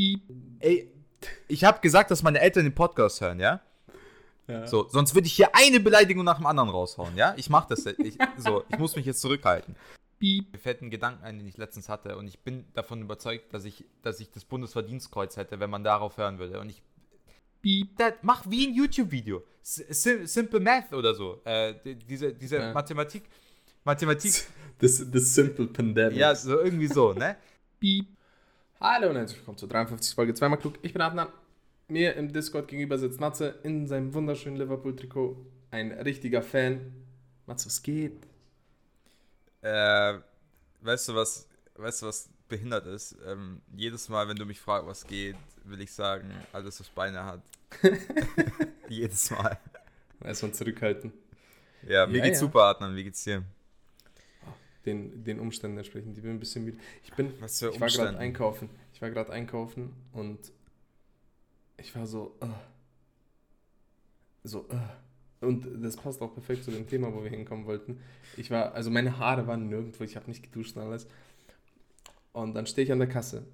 Piep. 0.00 0.22
Ey, 0.60 0.90
ich 1.46 1.62
habe 1.64 1.80
gesagt, 1.80 2.10
dass 2.10 2.22
meine 2.22 2.40
Eltern 2.40 2.64
den 2.64 2.74
Podcast 2.74 3.20
hören, 3.20 3.38
ja? 3.38 3.60
ja. 4.46 4.66
So, 4.66 4.88
sonst 4.88 5.14
würde 5.14 5.26
ich 5.26 5.34
hier 5.34 5.54
eine 5.54 5.78
Beleidigung 5.78 6.24
nach 6.24 6.38
dem 6.38 6.46
anderen 6.46 6.70
raushauen, 6.70 7.14
ja? 7.16 7.34
Ich 7.36 7.50
mache 7.50 7.68
das. 7.68 7.84
Ich, 7.84 8.16
so, 8.38 8.64
ich 8.70 8.78
muss 8.78 8.96
mich 8.96 9.04
jetzt 9.04 9.20
zurückhalten. 9.20 9.76
Piep. 10.18 10.52
Mir 10.52 10.58
fällt 10.58 10.80
ein 10.80 10.90
Gedanken 10.90 11.22
ein, 11.22 11.38
den 11.38 11.46
ich 11.46 11.58
letztens 11.58 11.90
hatte 11.90 12.16
und 12.16 12.26
ich 12.26 12.38
bin 12.38 12.64
davon 12.72 13.02
überzeugt, 13.02 13.52
dass 13.52 13.66
ich, 13.66 13.84
dass 14.00 14.20
ich 14.20 14.30
das 14.30 14.46
Bundesverdienstkreuz 14.46 15.36
hätte, 15.36 15.60
wenn 15.60 15.68
man 15.68 15.84
darauf 15.84 16.16
hören 16.16 16.38
würde. 16.38 16.60
Und 16.60 16.70
ich 16.70 16.82
Piep. 17.60 17.98
Das, 17.98 18.14
mach 18.22 18.48
wie 18.48 18.68
ein 18.68 18.74
YouTube-Video. 18.74 19.44
Simple 19.62 20.60
Math 20.60 20.94
oder 20.94 21.14
so. 21.14 21.42
Äh, 21.44 21.74
diese 22.08 22.32
diese 22.32 22.56
ja. 22.56 22.72
Mathematik. 22.72 23.24
Mathematik. 23.84 24.32
Das, 24.80 25.04
das 25.10 25.34
Simple 25.34 25.66
Pandemic. 25.66 26.16
Ja, 26.16 26.34
so 26.34 26.58
irgendwie 26.58 26.86
so, 26.86 27.12
ne? 27.12 27.36
Piep. 27.78 28.06
Hallo 28.82 29.10
und 29.10 29.16
herzlich 29.16 29.38
willkommen 29.40 29.58
zur 29.58 29.68
53. 29.68 30.14
Folge 30.14 30.32
zweimal 30.32 30.58
klug. 30.58 30.78
Ich 30.80 30.94
bin 30.94 31.02
Adnan. 31.02 31.28
Mir 31.88 32.16
im 32.16 32.32
Discord 32.32 32.66
gegenüber 32.66 32.96
sitzt 32.96 33.20
Matze 33.20 33.60
in 33.62 33.86
seinem 33.86 34.14
wunderschönen 34.14 34.56
Liverpool-Trikot. 34.56 35.36
Ein 35.70 35.92
richtiger 35.92 36.40
Fan. 36.40 36.90
Matze, 37.44 37.66
was 37.66 37.82
geht? 37.82 38.26
Äh, 39.60 40.14
weißt 40.80 41.10
du 41.10 41.14
was, 41.14 41.46
weißt 41.74 42.00
du 42.00 42.06
was 42.06 42.30
behindert 42.48 42.86
ist? 42.86 43.18
Ähm, 43.26 43.60
jedes 43.76 44.08
Mal, 44.08 44.26
wenn 44.28 44.36
du 44.38 44.46
mich 44.46 44.58
fragst, 44.58 44.88
was 44.88 45.06
geht, 45.06 45.36
will 45.64 45.82
ich 45.82 45.92
sagen, 45.92 46.32
alles, 46.54 46.80
was 46.80 46.88
Beine 46.88 47.22
hat. 47.22 47.42
jedes 48.88 49.30
Mal. 49.30 49.58
Erstmal 50.24 50.54
zurückhalten. 50.54 51.12
Ja, 51.86 52.06
mir 52.06 52.16
ja, 52.16 52.24
geht's 52.24 52.40
ja. 52.40 52.46
super, 52.46 52.62
Adnan. 52.62 52.96
Wie 52.96 53.04
geht's 53.04 53.24
dir? 53.24 53.44
Den, 54.86 55.24
den 55.24 55.40
Umständen 55.40 55.76
entsprechend. 55.78 56.16
Ich 56.16 56.22
bin 56.22 56.32
ein 56.32 56.40
bisschen 56.40 56.64
müde. 56.64 56.78
Ich 57.04 57.12
bin, 57.12 57.32
Was 57.40 57.58
für 57.58 57.70
ich 57.70 57.80
war 57.80 57.88
gerade 57.88 58.18
einkaufen. 58.18 58.70
Ich 58.92 59.02
war 59.02 59.10
gerade 59.10 59.32
einkaufen 59.32 59.90
und 60.12 60.38
ich 61.76 61.94
war 61.94 62.06
so, 62.06 62.36
uh, 62.42 62.48
so, 64.44 64.66
uh. 64.70 65.46
und 65.46 65.66
das 65.82 65.96
passt 65.96 66.20
auch 66.20 66.32
perfekt 66.32 66.64
zu 66.64 66.70
dem 66.70 66.86
Thema, 66.86 67.12
wo 67.14 67.22
wir 67.22 67.30
hinkommen 67.30 67.66
wollten. 67.66 68.00
Ich 68.36 68.50
war, 68.50 68.74
also 68.74 68.90
meine 68.90 69.18
Haare 69.18 69.46
waren 69.46 69.68
nirgendwo, 69.68 70.04
ich 70.04 70.16
habe 70.16 70.26
nicht 70.28 70.42
geduscht 70.42 70.76
und 70.76 70.82
alles. 70.82 71.06
Und 72.32 72.54
dann 72.54 72.66
stehe 72.66 72.84
ich 72.84 72.92
an 72.92 72.98
der 72.98 73.08
Kasse 73.08 73.44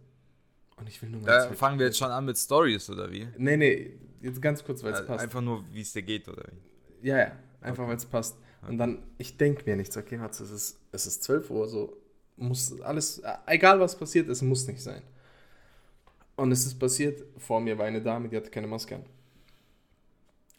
und 0.77 0.89
ich 0.89 1.01
will 1.01 1.09
nur 1.09 1.23
mal. 1.23 1.27
Da 1.27 1.53
fangen 1.55 1.79
wir 1.79 1.87
jetzt 1.87 1.99
schon 1.99 2.11
an 2.11 2.25
mit 2.25 2.37
Stories 2.37 2.91
oder 2.91 3.11
wie? 3.11 3.27
Nee, 3.39 3.57
nee, 3.57 3.99
jetzt 4.21 4.43
ganz 4.43 4.65
kurz, 4.65 4.83
weil 4.83 4.93
es 4.93 4.99
also 4.99 5.09
passt. 5.09 5.25
Einfach 5.25 5.41
nur, 5.41 5.65
wie 5.73 5.81
es 5.81 5.93
dir 5.93 6.03
geht 6.03 6.29
oder 6.29 6.45
wie? 6.45 7.09
Ja, 7.09 7.19
ja, 7.19 7.33
einfach 7.61 7.85
okay. 7.85 7.91
weil 7.91 7.97
es 7.97 8.07
passt. 8.07 8.37
Und 8.67 8.79
dann, 8.79 9.03
ich 9.19 9.37
denke 9.37 9.63
mir 9.65 9.77
nichts, 9.77 9.97
okay, 9.97 10.17
Matze, 10.17 10.45
es 10.45 10.51
ist, 10.51 10.81
es 10.97 11.07
ist 11.07 11.23
12 11.25 11.51
Uhr, 11.51 11.69
so 11.69 11.97
muss 12.37 12.81
alles, 12.81 13.23
egal 13.47 13.79
was 13.81 13.97
passiert, 13.97 14.29
es 14.29 14.43
muss 14.43 14.67
nicht 14.67 14.83
sein. 14.83 15.03
Und 16.35 16.53
es 16.53 16.67
ist 16.67 16.79
passiert, 16.79 17.23
vor 17.39 17.61
mir 17.61 17.79
war 17.79 17.87
eine 17.87 18.03
Dame, 18.03 18.29
die 18.29 18.37
hatte 18.37 18.51
keine 18.51 18.67
Maske 18.67 18.97
an. 18.97 19.05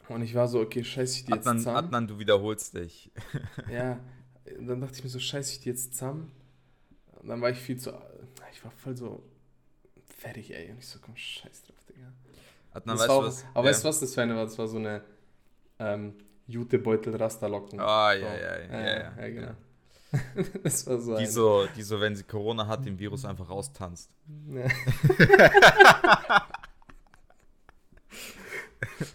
Und 0.08 0.22
ich 0.22 0.34
war 0.34 0.48
so, 0.48 0.60
okay, 0.60 0.82
scheiße 0.82 1.18
ich 1.18 1.24
die 1.26 1.32
Adnan, 1.32 1.56
jetzt 1.56 1.64
zusammen. 1.64 1.86
Adnan, 1.86 2.06
du 2.08 2.18
wiederholst 2.18 2.74
dich. 2.74 3.10
ja, 3.70 4.00
dann 4.58 4.80
dachte 4.80 4.94
ich 4.96 5.04
mir 5.04 5.10
so, 5.10 5.18
scheiße 5.18 5.52
ich 5.52 5.60
die 5.60 5.68
jetzt 5.68 5.92
zusammen. 5.92 6.32
Und 7.20 7.28
dann 7.28 7.40
war 7.42 7.50
ich 7.50 7.58
viel 7.58 7.76
zu, 7.76 7.92
ich 8.52 8.64
war 8.64 8.70
voll 8.70 8.96
so 8.96 9.22
fertig, 10.16 10.52
ey. 10.54 10.70
Und 10.70 10.78
ich 10.78 10.86
so, 10.86 10.98
komm, 11.00 11.14
scheiß 11.16 11.62
drauf, 11.64 11.76
Digga. 11.88 12.10
Adnan, 12.72 12.98
weißt 12.98 13.08
du 13.08 13.22
was? 13.22 13.44
Aber 13.52 13.64
ja. 13.64 13.70
weißt 13.70 13.84
du, 13.84 13.88
was 13.88 14.00
das 14.00 14.14
für 14.14 14.22
eine 14.22 14.34
war? 14.34 14.44
Das 14.44 14.58
war 14.58 14.66
so 14.66 14.78
eine, 14.78 15.02
ähm, 15.78 16.14
Jutebeutel 16.48 17.14
Rasterlocken. 17.14 17.78
Ah, 17.78 18.14
so. 18.14 18.22
ja, 18.22 18.34
ja, 18.34 18.58
ja, 18.58 18.80
ja, 18.80 19.12
ja, 19.16 19.28
genau. 19.28 19.52
das 20.62 20.86
war 20.86 21.00
so 21.00 21.16
die, 21.18 21.26
so, 21.26 21.66
die 21.76 21.82
so, 21.82 22.00
wenn 22.00 22.16
sie 22.16 22.22
Corona 22.24 22.66
hat, 22.66 22.86
den 22.86 22.98
Virus 22.98 23.24
einfach 23.24 23.50
raustanzt. 23.50 24.10
Ja, 24.50 24.66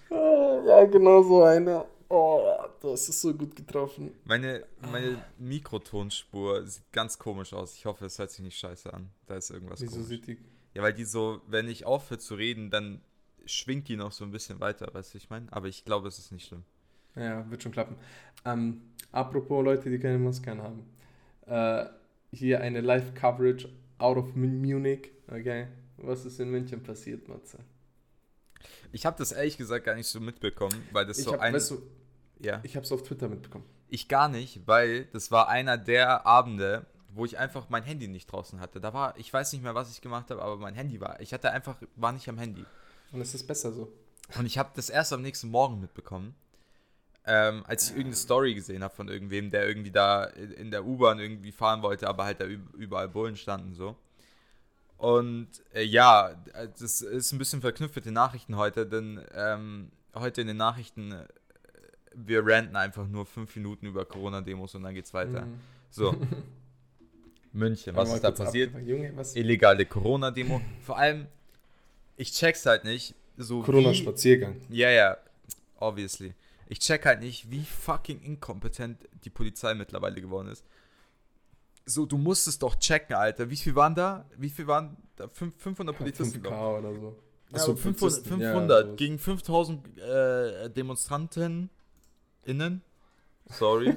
ja 0.65 0.85
genau 0.85 1.23
so 1.23 1.43
eine. 1.43 1.85
Oh, 2.09 2.43
das 2.79 3.09
ist 3.09 3.21
so 3.21 3.33
gut 3.33 3.55
getroffen. 3.55 4.11
Meine, 4.25 4.65
meine 4.81 5.23
Mikrotonspur 5.39 6.67
sieht 6.67 6.91
ganz 6.91 7.17
komisch 7.17 7.53
aus. 7.53 7.73
Ich 7.75 7.85
hoffe, 7.85 8.05
es 8.05 8.19
hört 8.19 8.29
sich 8.29 8.41
nicht 8.41 8.59
scheiße 8.59 8.93
an. 8.93 9.09
Da 9.25 9.35
ist 9.35 9.49
irgendwas 9.49 9.81
Wieso 9.81 9.93
komisch. 9.93 10.07
sieht 10.07 10.27
die? 10.27 10.37
Ja, 10.75 10.83
weil 10.83 10.93
die 10.93 11.05
so, 11.05 11.41
wenn 11.47 11.67
ich 11.67 11.85
aufhöre 11.85 12.19
zu 12.19 12.35
reden, 12.35 12.69
dann 12.69 13.01
schwingt 13.45 13.87
die 13.87 13.95
noch 13.95 14.11
so 14.11 14.23
ein 14.25 14.31
bisschen 14.31 14.59
weiter, 14.59 14.93
weißt 14.93 15.13
du, 15.13 15.17
ich 15.17 15.29
meine? 15.29 15.47
Aber 15.51 15.67
ich 15.67 15.85
glaube, 15.85 16.07
es 16.07 16.19
ist 16.19 16.31
nicht 16.31 16.47
schlimm. 16.47 16.63
Ja, 17.15 17.49
wird 17.49 17.63
schon 17.63 17.71
klappen. 17.71 17.95
Ähm, 18.45 18.81
apropos 19.11 19.63
Leute, 19.63 19.89
die 19.89 19.99
keine 19.99 20.17
Masken 20.17 20.61
haben. 20.61 20.85
Äh, 21.45 21.85
hier 22.31 22.61
eine 22.61 22.81
Live-Coverage 22.81 23.69
out 23.99 24.17
of 24.17 24.35
Munich. 24.35 25.11
Okay. 25.27 25.67
Was 25.97 26.25
ist 26.25 26.39
in 26.39 26.49
München 26.49 26.81
passiert, 26.83 27.27
Matze? 27.27 27.59
Ich 28.91 29.05
habe 29.05 29.17
das 29.17 29.31
ehrlich 29.31 29.57
gesagt 29.57 29.85
gar 29.85 29.95
nicht 29.95 30.07
so 30.07 30.19
mitbekommen, 30.19 30.83
weil 30.91 31.05
das 31.05 31.19
ich 31.19 31.25
so 31.25 31.33
hab, 31.33 31.41
ein. 31.41 31.53
Weißt 31.53 31.71
du, 31.71 31.81
ja. 32.39 32.59
Ich 32.63 32.75
habe 32.75 32.85
es 32.85 32.91
auf 32.91 33.03
Twitter 33.03 33.29
mitbekommen. 33.29 33.65
Ich 33.89 34.07
gar 34.07 34.27
nicht, 34.27 34.65
weil 34.65 35.05
das 35.05 35.31
war 35.31 35.49
einer 35.49 35.77
der 35.77 36.25
Abende, 36.25 36.85
wo 37.09 37.25
ich 37.25 37.37
einfach 37.37 37.69
mein 37.69 37.83
Handy 37.83 38.07
nicht 38.07 38.31
draußen 38.31 38.59
hatte. 38.59 38.81
Da 38.81 38.93
war, 38.93 39.17
ich 39.17 39.31
weiß 39.31 39.53
nicht 39.53 39.61
mehr, 39.61 39.75
was 39.75 39.91
ich 39.91 40.01
gemacht 40.01 40.31
habe, 40.31 40.41
aber 40.41 40.57
mein 40.57 40.73
Handy 40.73 40.99
war. 40.99 41.19
Ich 41.21 41.33
hatte 41.33 41.51
einfach, 41.51 41.77
war 41.95 42.11
nicht 42.11 42.27
am 42.27 42.39
Handy. 42.39 42.65
Und 43.11 43.21
es 43.21 43.35
ist 43.35 43.45
besser 43.45 43.71
so. 43.71 43.91
Und 44.37 44.45
ich 44.45 44.57
habe 44.57 44.71
das 44.75 44.89
erst 44.89 45.13
am 45.13 45.21
nächsten 45.21 45.49
Morgen 45.49 45.79
mitbekommen 45.79 46.35
ähm, 47.25 47.63
als 47.67 47.85
ich 47.85 47.89
irgendeine 47.91 48.15
Story 48.15 48.53
gesehen 48.53 48.83
habe 48.83 48.93
von 48.93 49.07
irgendwem, 49.07 49.49
der 49.49 49.67
irgendwie 49.67 49.91
da 49.91 50.25
in 50.25 50.71
der 50.71 50.85
U-Bahn 50.85 51.19
irgendwie 51.19 51.51
fahren 51.51 51.81
wollte, 51.81 52.07
aber 52.07 52.25
halt 52.25 52.41
da 52.41 52.45
überall 52.45 53.07
Bullen 53.07 53.35
standen 53.35 53.73
so. 53.73 53.95
Und 54.97 55.47
äh, 55.73 55.83
ja, 55.83 56.31
das 56.79 57.01
ist 57.01 57.31
ein 57.31 57.37
bisschen 57.37 57.61
verknüpft 57.61 57.95
mit 57.95 58.05
den 58.05 58.13
Nachrichten 58.13 58.55
heute, 58.55 58.85
denn 58.85 59.21
ähm, 59.35 59.91
heute 60.15 60.41
in 60.41 60.47
den 60.47 60.57
Nachrichten, 60.57 61.11
äh, 61.11 61.25
wir 62.13 62.45
ranten 62.45 62.75
einfach 62.75 63.07
nur 63.07 63.25
fünf 63.25 63.55
Minuten 63.55 63.85
über 63.85 64.05
Corona-Demos 64.05 64.75
und 64.75 64.83
dann 64.83 64.93
geht's 64.93 65.13
weiter. 65.13 65.45
Mhm. 65.45 65.59
So. 65.89 66.15
München, 67.53 67.95
was 67.95 68.13
ist 68.13 68.23
da 68.23 68.31
passiert? 68.31 68.73
Junge, 68.85 69.13
Illegale 69.35 69.85
Corona-Demo. 69.85 70.61
Vor 70.81 70.97
allem, 70.97 71.27
ich 72.17 72.31
check's 72.31 72.65
halt 72.65 72.83
nicht. 72.83 73.13
So 73.37 73.61
Corona-Spaziergang. 73.61 74.55
Ja, 74.69 74.89
ja, 74.89 75.17
obviously. 75.79 76.33
Ich 76.73 76.79
check 76.79 77.05
halt 77.05 77.19
nicht, 77.19 77.51
wie 77.51 77.63
fucking 77.63 78.19
inkompetent 78.21 79.07
die 79.23 79.29
Polizei 79.29 79.75
mittlerweile 79.75 80.19
geworden 80.19 80.47
ist. 80.47 80.65
So, 81.85 82.07
du 82.07 82.17
musstest 82.17 82.63
doch 82.63 82.75
checken, 82.79 83.15
Alter. 83.15 83.47
Wie 83.47 83.57
viel 83.57 83.75
waren 83.75 83.93
da? 83.93 84.25
Wie 84.37 84.49
viel 84.49 84.65
waren 84.65 84.97
da? 85.15 85.27
500 85.27 85.95
Polizisten? 85.95 86.41
5K 86.41 86.79
oder 86.79 86.95
so. 86.95 87.15
Ja, 87.51 87.57
Achso, 87.57 87.75
500, 87.75 88.25
500 88.25 88.87
ja, 88.87 88.95
gegen 88.95 89.19
5000 89.19 89.99
äh, 89.99 90.69
Demonstranten 90.71 91.69
innen. 92.43 92.81
Sorry. 93.51 93.95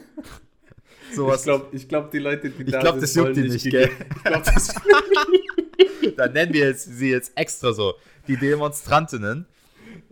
so 1.15 1.33
ich 1.33 1.43
glaube, 1.45 1.69
ich 1.75 1.89
glaub, 1.89 2.11
die 2.11 2.19
Leute, 2.19 2.51
die 2.51 2.63
ich 2.63 2.73
da 2.73 2.81
glaub, 2.81 2.97
sind, 2.97 3.05
das 3.05 3.15
juckt 3.15 3.37
die 3.39 3.49
nicht, 3.49 3.71
gell? 3.71 3.91
Ich 4.17 4.23
glaube, 4.23 4.45
das 4.45 4.75
Dann 6.19 6.33
nennen 6.35 6.53
wir 6.53 6.67
jetzt, 6.67 6.85
sie 6.85 7.09
jetzt 7.09 7.33
extra 7.37 7.73
so. 7.73 7.95
Die 8.29 8.37
Demonstrantinnen 8.37 9.47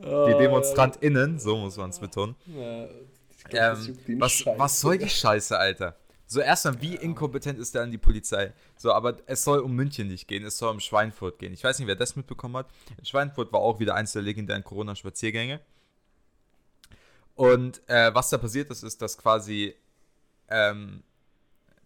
die 0.04 0.38
DemonstrantInnen, 0.38 1.38
so 1.38 1.56
muss 1.56 1.76
man 1.76 1.91
es 1.91 1.98
betonen. 1.98 2.37
Ja, 2.47 2.87
glaub, 3.48 3.78
ähm, 3.78 4.20
was, 4.20 4.44
was 4.56 4.81
soll 4.81 4.98
die 4.98 5.09
Scheiße, 5.09 5.59
Alter? 5.59 5.97
So, 6.26 6.41
erstmal, 6.41 6.81
wie 6.81 6.97
inkompetent 6.97 7.59
ist 7.59 7.75
denn 7.75 7.91
die 7.91 7.98
Polizei? 7.98 8.53
So, 8.76 8.92
aber 8.92 9.19
es 9.26 9.44
soll 9.44 9.60
um 9.60 9.75
München 9.75 10.09
nicht 10.09 10.26
gehen, 10.26 10.44
es 10.44 10.56
soll 10.59 10.70
um 10.70 10.81
Schweinfurt 10.81 11.38
gehen. 11.38 11.53
Ich 11.53 11.62
weiß 11.62 11.78
nicht, 11.78 11.88
wer 11.88 11.97
das 11.97 12.16
mitbekommen 12.16 12.56
hat. 12.56 12.69
In 12.98 13.04
Schweinfurt 13.04 13.53
war 13.53 13.60
auch 13.60 13.78
wieder 13.78 13.94
eins 13.94 14.12
der 14.12 14.22
legendären 14.22 14.65
Corona-Spaziergänge. 14.65 15.60
Und 17.34 17.82
äh, 17.88 18.15
was 18.15 18.31
da 18.31 18.38
passiert 18.38 18.71
ist, 18.71 18.82
ist, 18.82 19.03
dass 19.03 19.19
quasi, 19.19 19.75
ähm, 20.48 21.03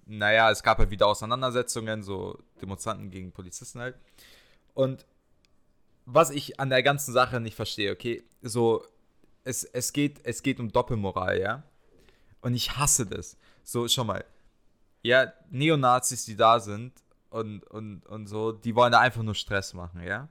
naja, 0.06 0.50
es 0.50 0.62
gab 0.62 0.78
halt 0.78 0.90
wieder 0.90 1.06
Auseinandersetzungen, 1.06 2.02
so 2.02 2.38
Demonstranten 2.60 3.10
gegen 3.10 3.32
Polizisten 3.32 3.80
halt. 3.80 3.96
Und 4.74 5.04
was 6.10 6.30
ich 6.30 6.58
an 6.58 6.70
der 6.70 6.82
ganzen 6.82 7.12
Sache 7.12 7.38
nicht 7.38 7.54
verstehe, 7.54 7.92
okay, 7.92 8.24
so, 8.40 8.82
es, 9.44 9.62
es, 9.64 9.92
geht, 9.92 10.24
es 10.24 10.42
geht 10.42 10.58
um 10.58 10.72
Doppelmoral, 10.72 11.38
ja? 11.38 11.62
Und 12.40 12.54
ich 12.54 12.78
hasse 12.78 13.04
das. 13.06 13.36
So, 13.62 13.86
schau 13.88 14.04
mal. 14.04 14.24
Ja, 15.02 15.30
Neonazis, 15.50 16.24
die 16.24 16.34
da 16.34 16.60
sind 16.60 16.92
und, 17.28 17.62
und, 17.64 18.06
und 18.06 18.26
so, 18.26 18.52
die 18.52 18.74
wollen 18.74 18.92
da 18.92 19.00
einfach 19.00 19.22
nur 19.22 19.34
Stress 19.34 19.74
machen, 19.74 20.02
ja? 20.02 20.28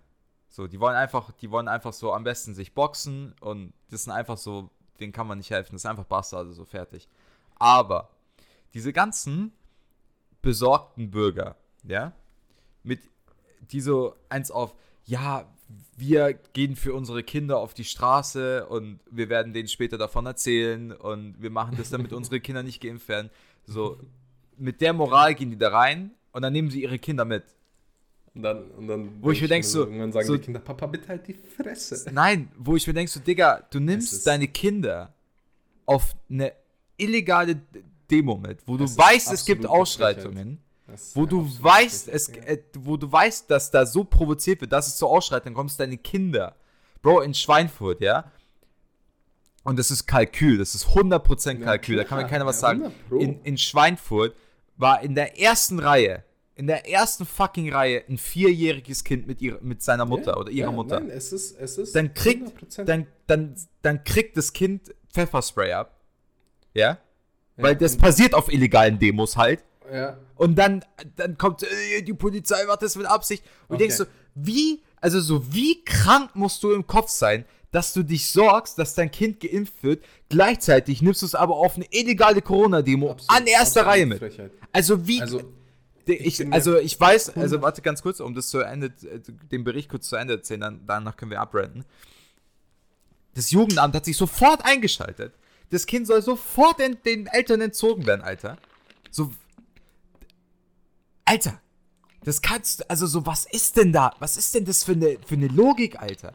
So, 0.49 0.65
die 0.65 0.79
wollen 0.79 0.95
einfach, 0.95 1.31
die 1.33 1.51
wollen 1.51 1.67
einfach 1.67 1.93
so 1.93 2.11
am 2.11 2.23
besten 2.23 2.55
sich 2.55 2.73
boxen 2.73 3.35
und 3.39 3.71
das 3.91 4.05
sind 4.05 4.13
einfach 4.13 4.37
so, 4.37 4.71
denen 4.99 5.13
kann 5.13 5.27
man 5.27 5.37
nicht 5.37 5.51
helfen, 5.51 5.73
das 5.73 5.81
ist 5.81 5.89
einfach 5.89 6.05
Bastarde, 6.05 6.53
so 6.53 6.65
fertig. 6.65 7.07
Aber 7.59 8.09
diese 8.73 8.93
ganzen 8.93 9.53
besorgten 10.41 11.11
Bürger, 11.11 11.55
ja, 11.83 12.13
mit 12.81 13.01
die 13.71 13.81
so 13.81 14.15
eins 14.29 14.49
auf, 14.49 14.75
ja, 15.07 15.45
wir 15.97 16.33
gehen 16.53 16.75
für 16.75 16.93
unsere 16.93 17.23
Kinder 17.23 17.57
auf 17.57 17.73
die 17.73 17.83
Straße 17.83 18.67
und 18.67 18.99
wir 19.09 19.29
werden 19.29 19.51
denen 19.53 19.67
später 19.67 19.97
davon 19.97 20.25
erzählen 20.27 20.91
und 20.91 21.41
wir 21.41 21.49
machen 21.49 21.75
das, 21.77 21.89
damit 21.89 22.13
unsere 22.13 22.39
Kinder 22.39 22.61
nicht 22.61 22.81
geimpft 22.81 23.07
werden. 23.07 23.29
So, 23.65 23.97
mit 24.57 24.79
der 24.81 24.93
Moral 24.93 25.33
gehen 25.35 25.49
die 25.49 25.57
da 25.57 25.69
rein 25.69 26.11
und 26.33 26.41
dann 26.43 26.53
nehmen 26.53 26.69
sie 26.69 26.83
ihre 26.83 26.99
Kinder 26.99 27.25
mit. 27.25 27.43
Und 28.35 28.43
dann, 28.43 28.69
und 28.71 28.87
dann 28.87 29.09
Wo 29.23 29.31
ich 29.31 29.41
mir 29.41 29.47
denk 29.47 29.63
mir 29.65 29.69
so- 29.69 29.79
irgendwann 29.85 30.11
sagen 30.11 30.27
so- 30.27 30.35
die 30.37 30.43
Kinder, 30.43 30.59
Papa, 30.59 30.85
bitte 30.85 31.07
halt 31.07 31.27
die 31.27 31.33
Fresse. 31.33 32.07
Nein, 32.13 32.51
wo 32.55 32.75
ich 32.75 32.85
mir 32.85 32.93
denke, 32.93 33.11
so, 33.11 33.19
Digga, 33.19 33.63
du 33.71 33.79
nimmst 33.79 34.27
deine 34.27 34.47
Kinder 34.47 35.11
auf 35.87 36.15
eine 36.29 36.53
illegale 36.97 37.59
Demo 38.11 38.37
mit, 38.37 38.59
wo 38.67 38.77
du 38.77 38.83
weißt, 38.85 39.31
es 39.33 39.43
gibt 39.45 39.65
Ausschreitungen, 39.65 40.59
Das 40.87 41.15
wo 41.15 41.25
du 41.25 41.45
weißt, 41.61 42.07
es, 42.07 42.27
ja. 42.27 42.35
äh, 42.43 42.63
wo 42.77 42.97
du 42.97 43.11
weißt, 43.11 43.51
dass 43.51 43.71
da 43.71 43.85
so 43.85 44.03
provoziert 44.03 44.61
wird, 44.61 44.71
dass 44.71 44.87
es 44.87 44.97
zu 44.97 45.07
Ausschreitungen 45.07 45.55
kommt, 45.55 45.77
deine 45.79 45.97
Kinder. 45.97 46.55
Bro, 47.01 47.21
in 47.21 47.33
Schweinfurt, 47.33 48.01
ja. 48.01 48.31
Und 49.63 49.77
das 49.77 49.91
ist 49.91 50.07
Kalkül, 50.07 50.57
das 50.57 50.75
ist 50.75 50.87
100% 50.87 51.59
Ja, 51.59 51.65
Kalkül, 51.65 51.97
da 51.97 52.05
kann 52.05 52.19
mir 52.19 52.27
keiner 52.27 52.45
was 52.45 52.61
ja, 52.61 52.69
sagen. 52.69 52.83
100 52.83 53.09
Pro. 53.09 53.17
In, 53.17 53.41
in 53.43 53.57
Schweinfurt 53.57 54.33
war 54.77 55.03
in 55.03 55.13
der 55.13 55.39
ersten 55.39 55.79
Reihe, 55.79 56.23
in 56.55 56.67
der 56.67 56.89
ersten 56.89 57.25
fucking 57.25 57.71
Reihe, 57.73 58.03
ein 58.07 58.17
vierjähriges 58.17 59.03
Kind 59.03 59.27
mit, 59.27 59.41
ihrer, 59.41 59.59
mit 59.61 59.83
seiner 59.83 60.05
Mutter 60.05 60.31
Ja, 60.31 60.37
oder 60.37 60.51
ihrer 60.51 60.69
ja, 60.69 60.71
Mutter. 60.71 60.99
Nein, 61.01 61.09
es 61.09 61.33
ist, 61.33 61.59
es 61.59 61.77
ist 61.77 61.95
dann 61.95 62.13
kriegt, 62.13 62.47
100%. 62.63 62.85
dann, 62.85 63.07
dann, 63.27 63.55
dann 63.81 64.03
kriegt 64.05 64.37
das 64.37 64.53
Kind 64.53 64.95
Pfefferspray 65.11 65.73
ab. 65.73 65.99
Ja? 66.73 66.97
Weil 67.57 67.73
Ja, 67.73 67.79
das 67.79 67.97
passiert 67.97 68.33
auf 68.33 68.51
illegalen 68.51 68.97
Demos 68.99 69.35
halt. 69.35 69.65
Ja, 69.91 70.17
Und 70.35 70.55
dann, 70.55 70.83
dann 71.15 71.37
kommt, 71.37 71.63
äh, 71.63 72.01
die 72.01 72.13
Polizei 72.13 72.65
macht 72.65 72.81
das 72.81 72.95
mit 72.95 73.05
Absicht. 73.05 73.43
Und 73.67 73.75
Okay. 73.75 73.83
denkst 73.83 73.97
so, 73.97 74.05
wie, 74.35 74.81
also 75.01 75.19
so, 75.19 75.53
wie 75.53 75.83
krank 75.83 76.31
musst 76.35 76.61
du 76.63 76.71
im 76.71 76.85
Kopf 76.85 77.09
sein, 77.09 77.45
dass 77.71 77.93
du 77.93 78.03
dich 78.03 78.29
sorgst, 78.29 78.77
dass 78.79 78.95
dein 78.95 79.11
Kind 79.11 79.39
geimpft 79.39 79.83
wird. 79.83 80.03
Gleichzeitig 80.29 81.01
nimmst 81.01 81.21
du 81.21 81.25
es 81.25 81.35
aber 81.35 81.55
auf 81.55 81.75
eine 81.75 81.85
illegale 81.91 82.41
Corona-Demo 82.41 83.15
an 83.27 83.45
erster 83.47 83.85
Reihe 83.85 84.05
mit. 84.05 84.19
Frechheit. 84.19 84.51
Also 84.71 85.07
wie, 85.07 85.21
Also, 85.21 85.41
ich, 86.05 86.53
also 86.53 86.77
ich 86.77 86.97
weiß, 86.97 87.29
also 87.29 87.39
100 87.57 87.61
warte 87.61 87.81
ganz 87.81 88.01
kurz, 88.01 88.21
um 88.21 88.33
das 88.33 88.47
zu 88.49 88.59
Ende, 88.59 88.87
äh, 88.87 89.19
den 89.51 89.63
Bericht 89.65 89.89
kurz 89.89 90.07
zu 90.07 90.15
Ende 90.15 90.35
zu 90.35 90.39
erzählen, 90.39 90.61
dann, 90.61 90.81
danach 90.87 91.17
können 91.17 91.31
wir 91.31 91.41
abrenten. 91.41 91.83
Das 93.35 93.51
Jugendamt 93.51 93.93
hat 93.95 94.05
sich 94.05 94.17
sofort 94.17 94.63
eingeschaltet. 94.65 95.33
Das 95.69 95.85
Kind 95.85 96.07
soll 96.07 96.21
sofort 96.21 96.79
den, 96.79 96.97
den 97.03 97.27
Eltern 97.27 97.59
entzogen 97.61 98.05
werden, 98.05 98.21
Alter. 98.21 98.57
So. 99.11 99.31
Alter. 101.27 101.59
Das 102.23 102.41
kannst 102.41 102.79
du, 102.81 102.89
also 102.89 103.05
so, 103.05 103.25
was 103.25 103.45
ist 103.45 103.77
denn 103.77 103.93
da? 103.93 104.11
Was 104.19 104.37
ist 104.37 104.53
denn 104.55 104.65
das 104.65 104.83
für 104.83 104.93
eine, 104.93 105.17
für 105.25 105.35
eine 105.35 105.47
Logik, 105.47 105.99
Alter? 106.01 106.33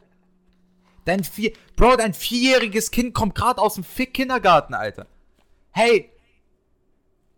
Dein 1.05 1.25
vier, 1.25 1.53
Bro, 1.77 1.97
dein 1.97 2.15
vierjähriges 2.15 2.91
Kind 2.91 3.13
kommt 3.15 3.35
gerade 3.35 3.61
aus 3.61 3.75
dem 3.75 3.85
Fick-Kindergarten, 3.85 4.75
Alter. 4.75 5.07
Hey, 5.73 6.11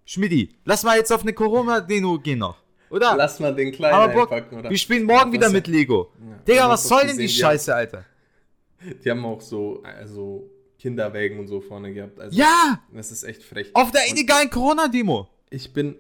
Schmidti, 0.05 0.55
lass 0.65 0.83
mal 0.83 0.97
jetzt 0.99 1.13
auf 1.13 1.23
eine 1.23 1.33
Corona-Demo 1.33 2.19
gehen 2.19 2.41
noch. 2.41 2.59
Oder? 2.91 3.17
lass 3.17 3.41
mal 3.41 3.55
den 3.55 3.73
Kleinen 3.73 3.95
Aber 3.95 4.13
Bock, 4.13 4.31
einpacken, 4.33 4.59
oder? 4.59 4.71
wir 4.71 4.79
spielen 4.79 5.05
morgen 5.05 5.33
wieder 5.33 5.49
mit 5.49 5.67
Lego. 5.67 6.13
Ja. 6.21 6.37
Digga, 6.47 6.69
was 6.69 6.87
soll 6.87 7.07
denn 7.07 7.19
die 7.19 7.29
Scheiße, 7.29 7.75
Alter? 7.75 8.05
Die 9.03 9.11
haben 9.11 9.25
auch 9.25 9.41
so, 9.41 9.83
also 9.83 10.49
Kinderwägen 10.79 11.39
und 11.41 11.49
so 11.49 11.61
vorne 11.61 11.93
gehabt. 11.93 12.21
Also, 12.21 12.39
Ja, 12.39 12.81
Das 12.93 13.11
ist 13.11 13.25
echt 13.25 13.43
frech. 13.43 13.71
auf 13.75 13.91
der 13.91 14.03
illegalen 14.11 14.51
Corona-Demo. 14.51 15.27
Ich 15.51 15.73
bin 15.73 15.97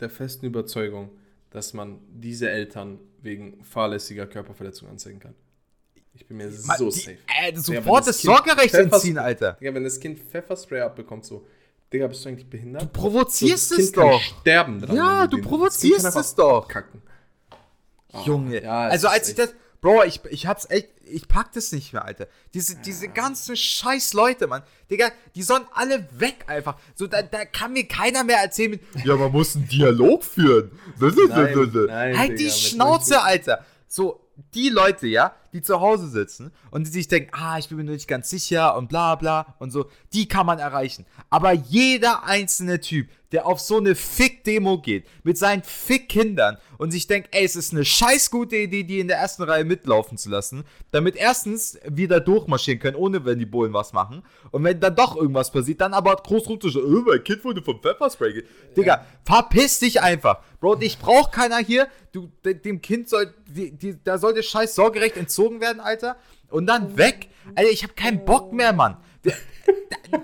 der 0.00 0.10
festen 0.10 0.46
Überzeugung, 0.46 1.10
dass 1.50 1.72
man 1.74 1.98
diese 2.12 2.50
Eltern 2.50 2.98
wegen 3.22 3.62
fahrlässiger 3.64 4.26
Körperverletzung 4.26 4.88
anzeigen 4.88 5.20
kann. 5.20 5.34
Ich 6.14 6.26
bin 6.26 6.36
mir 6.36 6.50
Ma- 6.64 6.76
so 6.76 6.90
die- 6.90 6.98
safe. 7.00 7.16
Äh, 7.42 7.56
sofort 7.56 7.84
wenn 7.86 7.94
das 8.06 8.18
Kind 8.20 8.34
Sorgerecht 8.36 8.74
entziehen, 8.74 9.18
Alter. 9.18 9.52
Digga, 9.60 9.74
wenn 9.74 9.84
das 9.84 9.98
Kind 9.98 10.18
Pfefferspray 10.18 10.80
abbekommt, 10.80 11.24
so, 11.24 11.46
Digga, 11.92 12.06
bist 12.06 12.24
du 12.24 12.28
eigentlich 12.28 12.48
behindert? 12.48 12.82
Du 12.82 12.86
provozierst 12.88 13.68
So, 13.70 13.76
das 13.76 13.84
es 13.86 13.92
Kind 13.92 14.04
doch. 14.04 14.20
sterben 14.20 14.80
dran. 14.80 14.96
Ja, 14.96 15.26
du 15.26 15.38
das 15.38 15.46
provozierst 15.46 16.04
es 16.16 16.34
doch. 16.34 16.68
Kacken. 16.68 17.02
Junge. 18.24 18.62
ja, 18.62 18.86
es 18.88 18.92
also 18.92 19.08
als 19.08 19.28
ich 19.28 19.34
das. 19.34 19.54
Bro, 19.84 20.04
ich, 20.04 20.24
ich 20.30 20.46
hab's 20.46 20.66
echt. 20.70 20.88
Ich 21.04 21.28
pack 21.28 21.52
das 21.52 21.70
nicht 21.70 21.92
mehr, 21.92 22.06
Alter. 22.06 22.26
Diese, 22.54 22.76
diese 22.76 23.06
ganzen 23.08 23.54
scheiß 23.54 24.14
Leute, 24.14 24.46
Mann. 24.46 24.62
Digga, 24.90 25.10
die 25.34 25.42
sollen 25.42 25.64
alle 25.74 26.08
weg 26.18 26.44
einfach. 26.46 26.78
So, 26.94 27.06
da, 27.06 27.20
da 27.20 27.44
kann 27.44 27.74
mir 27.74 27.86
keiner 27.86 28.24
mehr 28.24 28.38
erzählen 28.38 28.70
mit. 28.70 28.80
Ja, 29.04 29.14
man 29.16 29.30
muss 29.30 29.54
einen 29.54 29.68
Dialog 29.68 30.24
führen. 30.24 30.70
Nein, 30.98 32.12
nein, 32.12 32.18
halt 32.18 32.30
die 32.30 32.44
Digga, 32.44 32.50
Schnauze, 32.54 33.20
Alter. 33.20 33.62
So, 33.86 34.26
die 34.54 34.70
Leute, 34.70 35.06
ja, 35.06 35.34
die 35.52 35.60
zu 35.60 35.78
Hause 35.82 36.08
sitzen 36.08 36.50
und 36.70 36.86
die 36.86 36.90
sich 36.90 37.08
denken, 37.08 37.30
ah, 37.32 37.58
ich 37.58 37.68
bin 37.68 37.76
mir 37.76 37.84
nicht 37.84 38.08
ganz 38.08 38.30
sicher 38.30 38.78
und 38.78 38.88
bla 38.88 39.16
bla 39.16 39.54
und 39.58 39.70
so, 39.70 39.90
die 40.14 40.28
kann 40.28 40.46
man 40.46 40.60
erreichen. 40.60 41.04
Aber 41.28 41.52
jeder 41.52 42.24
einzelne 42.24 42.80
Typ, 42.80 43.10
der 43.34 43.46
auf 43.46 43.60
so 43.60 43.76
eine 43.76 43.94
Fick-Demo 43.94 44.78
geht, 44.80 45.06
mit 45.24 45.36
seinen 45.36 45.62
Fick-Kindern 45.62 46.56
und 46.78 46.90
sich 46.92 47.06
denkt, 47.06 47.28
ey, 47.32 47.44
es 47.44 47.56
ist 47.56 47.72
eine 47.72 47.84
scheiß 47.84 48.30
gute 48.30 48.56
Idee, 48.56 48.84
die 48.84 49.00
in 49.00 49.08
der 49.08 49.18
ersten 49.18 49.42
Reihe 49.42 49.64
mitlaufen 49.64 50.16
zu 50.16 50.30
lassen, 50.30 50.64
damit 50.92 51.16
erstens 51.16 51.78
wir 51.86 52.08
da 52.08 52.20
durchmarschieren 52.20 52.80
können, 52.80 52.96
ohne 52.96 53.24
wenn 53.24 53.38
die 53.38 53.46
Bullen 53.46 53.72
was 53.72 53.92
machen. 53.92 54.22
Und 54.50 54.64
wenn 54.64 54.80
dann 54.80 54.94
doch 54.96 55.16
irgendwas 55.16 55.50
passiert, 55.50 55.80
dann 55.80 55.92
aber 55.94 56.16
groß 56.16 56.48
rumzuschreien, 56.48 56.86
oh, 56.86 57.02
mein 57.06 57.22
Kind 57.22 57.44
wurde 57.44 57.62
vom 57.62 57.80
Pfefferspray. 57.80 58.32
ge-" 58.32 58.44
Digga, 58.76 59.04
verpiss 59.24 59.80
dich 59.80 60.00
einfach. 60.00 60.40
Bro, 60.60 60.76
dich 60.76 60.98
braucht 60.98 61.32
keiner 61.32 61.58
hier. 61.58 61.88
Du, 62.12 62.30
de- 62.44 62.54
dem 62.54 62.80
Kind 62.80 63.08
soll, 63.08 63.34
die, 63.48 63.72
die, 63.72 64.02
da 64.02 64.16
soll 64.18 64.34
das 64.34 64.46
scheiß 64.46 64.74
Sorgerecht 64.74 65.16
entzogen 65.16 65.60
werden, 65.60 65.80
Alter. 65.80 66.16
Und 66.48 66.66
dann 66.66 66.96
weg. 66.96 67.28
Alter, 67.56 67.70
ich 67.70 67.82
hab 67.82 67.96
keinen 67.96 68.24
Bock 68.24 68.52
mehr, 68.52 68.72
Mann. 68.72 68.96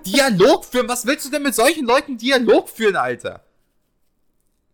Dialog 0.06 0.64
führen. 0.64 0.88
Was 0.88 1.06
willst 1.06 1.26
du 1.26 1.30
denn 1.30 1.42
mit 1.42 1.54
solchen 1.54 1.86
Leuten 1.86 2.18
Dialog 2.18 2.68
führen, 2.68 2.96
Alter? 2.96 3.42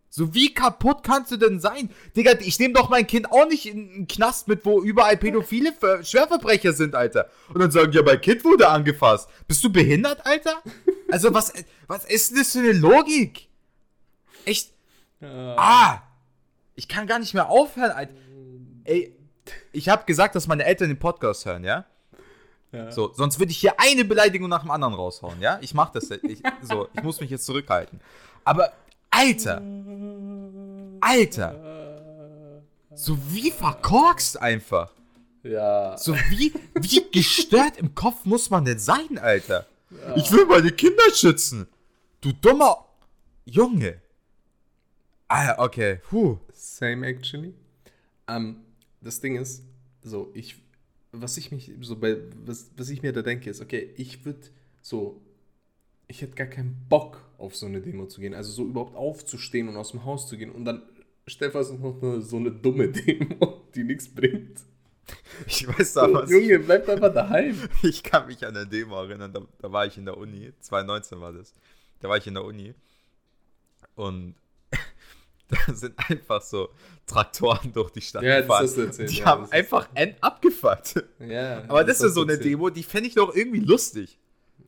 So 0.09 0.33
wie 0.33 0.53
kaputt 0.53 1.03
kannst 1.03 1.31
du 1.31 1.37
denn 1.37 1.59
sein? 1.59 1.91
Digga, 2.15 2.31
ich 2.39 2.57
nehme 2.57 2.73
doch 2.73 2.89
mein 2.89 3.05
Kind 3.05 3.31
auch 3.31 3.47
nicht 3.47 3.67
in 3.67 3.89
einen 3.89 4.07
Knast 4.07 4.47
mit, 4.47 4.65
wo 4.65 4.81
überall 4.81 5.15
pädophile 5.15 5.73
Ver 5.73 6.03
Schwerverbrecher 6.03 6.73
sind, 6.73 6.95
Alter. 6.95 7.29
Und 7.53 7.59
dann 7.59 7.69
sagen, 7.69 7.91
ja, 7.91 8.01
mein 8.01 8.19
Kind 8.19 8.43
wurde 8.43 8.67
angefasst. 8.67 9.29
Bist 9.47 9.63
du 9.63 9.71
behindert, 9.71 10.25
Alter? 10.25 10.63
Also, 11.11 11.33
was, 11.33 11.53
was 11.85 12.03
ist 12.05 12.31
denn 12.31 12.39
das 12.39 12.51
für 12.51 12.59
eine 12.59 12.71
Logik? 12.71 13.47
Echt? 14.45 14.71
Ah! 15.21 16.01
Ich 16.75 16.87
kann 16.87 17.05
gar 17.05 17.19
nicht 17.19 17.33
mehr 17.33 17.49
aufhören, 17.49 17.91
Alter. 17.91 18.13
Ey, 18.85 19.15
ich 19.71 19.89
habe 19.89 20.05
gesagt, 20.05 20.35
dass 20.35 20.47
meine 20.47 20.65
Eltern 20.65 20.87
den 20.87 20.99
Podcast 20.99 21.45
hören, 21.45 21.63
ja? 21.63 21.85
Ja. 22.71 22.91
So, 22.91 23.13
sonst 23.13 23.39
würde 23.39 23.51
ich 23.51 23.57
hier 23.57 23.79
eine 23.79 24.03
Beleidigung 24.03 24.49
nach 24.49 24.61
dem 24.61 24.71
anderen 24.71 24.93
raushauen, 24.93 25.39
ja? 25.41 25.57
Ich 25.61 25.73
mach 25.73 25.91
das. 25.91 26.11
Ich, 26.11 26.41
so, 26.61 26.87
ich 26.93 27.03
muss 27.03 27.19
mich 27.21 27.29
jetzt 27.29 27.45
zurückhalten. 27.45 27.99
Aber, 28.43 28.73
Alter! 29.09 29.61
Alter! 30.99 32.61
So 32.93 33.17
wie 33.29 33.51
verkorkst 33.51 34.41
einfach. 34.41 34.91
Ja. 35.43 35.97
So 35.97 36.15
wie, 36.29 36.53
wie 36.75 37.05
gestört 37.11 37.77
im 37.77 37.95
Kopf 37.95 38.25
muss 38.25 38.49
man 38.49 38.65
denn 38.65 38.79
sein, 38.79 39.17
Alter? 39.19 39.65
Ich 40.15 40.31
will 40.31 40.45
meine 40.45 40.71
Kinder 40.71 41.03
schützen. 41.13 41.67
Du 42.19 42.33
dummer 42.33 42.85
Junge. 43.45 44.01
Ah, 45.29 45.55
okay. 45.57 46.01
Puh. 46.09 46.37
Same 46.53 47.05
actually. 47.07 47.53
Ähm, 48.27 48.61
das 49.01 49.21
Ding 49.21 49.37
ist, 49.37 49.63
so, 50.01 50.31
ich, 50.33 50.55
was 51.11 51.37
ich 51.37 51.51
mich, 51.51 51.71
so 51.81 51.95
bei, 51.95 52.17
was, 52.45 52.71
was 52.77 52.89
ich 52.89 53.01
mir 53.01 53.13
da 53.13 53.21
denke, 53.21 53.49
ist, 53.49 53.61
okay, 53.61 53.93
ich 53.97 54.25
würde 54.25 54.41
so, 54.81 55.21
ich 56.07 56.21
hätte 56.21 56.35
gar 56.35 56.47
keinen 56.47 56.85
Bock 56.89 57.21
auf 57.37 57.55
so 57.55 57.65
eine 57.65 57.81
Demo 57.81 58.07
zu 58.07 58.21
gehen, 58.21 58.33
also 58.33 58.51
so 58.51 58.65
überhaupt 58.65 58.95
aufzustehen 58.95 59.67
und 59.69 59.75
aus 59.75 59.91
dem 59.91 60.05
Haus 60.05 60.27
zu 60.27 60.37
gehen 60.37 60.51
und 60.51 60.65
dann 60.65 60.81
Stefan 61.27 61.61
ist 61.61 61.77
noch 61.77 62.01
eine, 62.01 62.21
so 62.21 62.37
eine 62.37 62.51
dumme 62.51 62.87
Demo, 62.91 63.63
die 63.75 63.83
nichts 63.83 64.07
bringt. 64.07 64.61
Ich 65.45 65.67
weiß 65.67 65.93
So, 65.93 66.01
damals. 66.01 66.31
Junge, 66.31 66.59
bleib 66.59 66.87
einfach 66.89 67.13
daheim. 67.13 67.55
Ich 67.83 68.03
kann 68.03 68.27
mich 68.27 68.45
an 68.45 68.55
eine 68.55 68.65
Demo 68.65 68.95
erinnern, 68.95 69.31
da, 69.33 69.41
da 69.59 69.71
war 69.71 69.85
ich 69.85 69.97
in 69.97 70.05
der 70.05 70.17
Uni, 70.17 70.51
2019 70.59 71.19
war 71.19 71.33
das. 71.33 71.53
Da 71.99 72.09
war 72.09 72.17
ich 72.17 72.27
in 72.27 72.33
der 72.33 72.43
Uni 72.43 72.73
und 73.95 74.35
da 75.67 75.73
sind 75.73 75.93
einfach 76.09 76.41
so 76.41 76.69
Traktoren 77.05 77.71
durch 77.73 77.91
die 77.91 78.01
Stadt 78.01 78.23
Ja, 78.23 78.41
das 78.41 78.47
gefahren. 78.47 78.69
du 78.75 78.81
erzählt, 78.81 79.09
die 79.11 79.15
ja, 79.19 79.25
haben 79.25 79.41
das 79.43 79.49
ist- 79.49 79.53
einfach 79.55 79.89
end 79.93 80.15
abgefuckt. 80.21 81.03
Ja, 81.19 81.63
Aber 81.67 81.83
das, 81.83 81.97
ist 81.99 82.05
hast 82.07 82.13
so 82.15 82.23
eine. 82.23 82.37
Demo, 82.37 82.69
die 82.69 82.83
fände 82.83 83.07
ich 83.07 83.15
doch 83.15 83.33
irgendwie 83.35 83.59
lustig. 83.61 84.19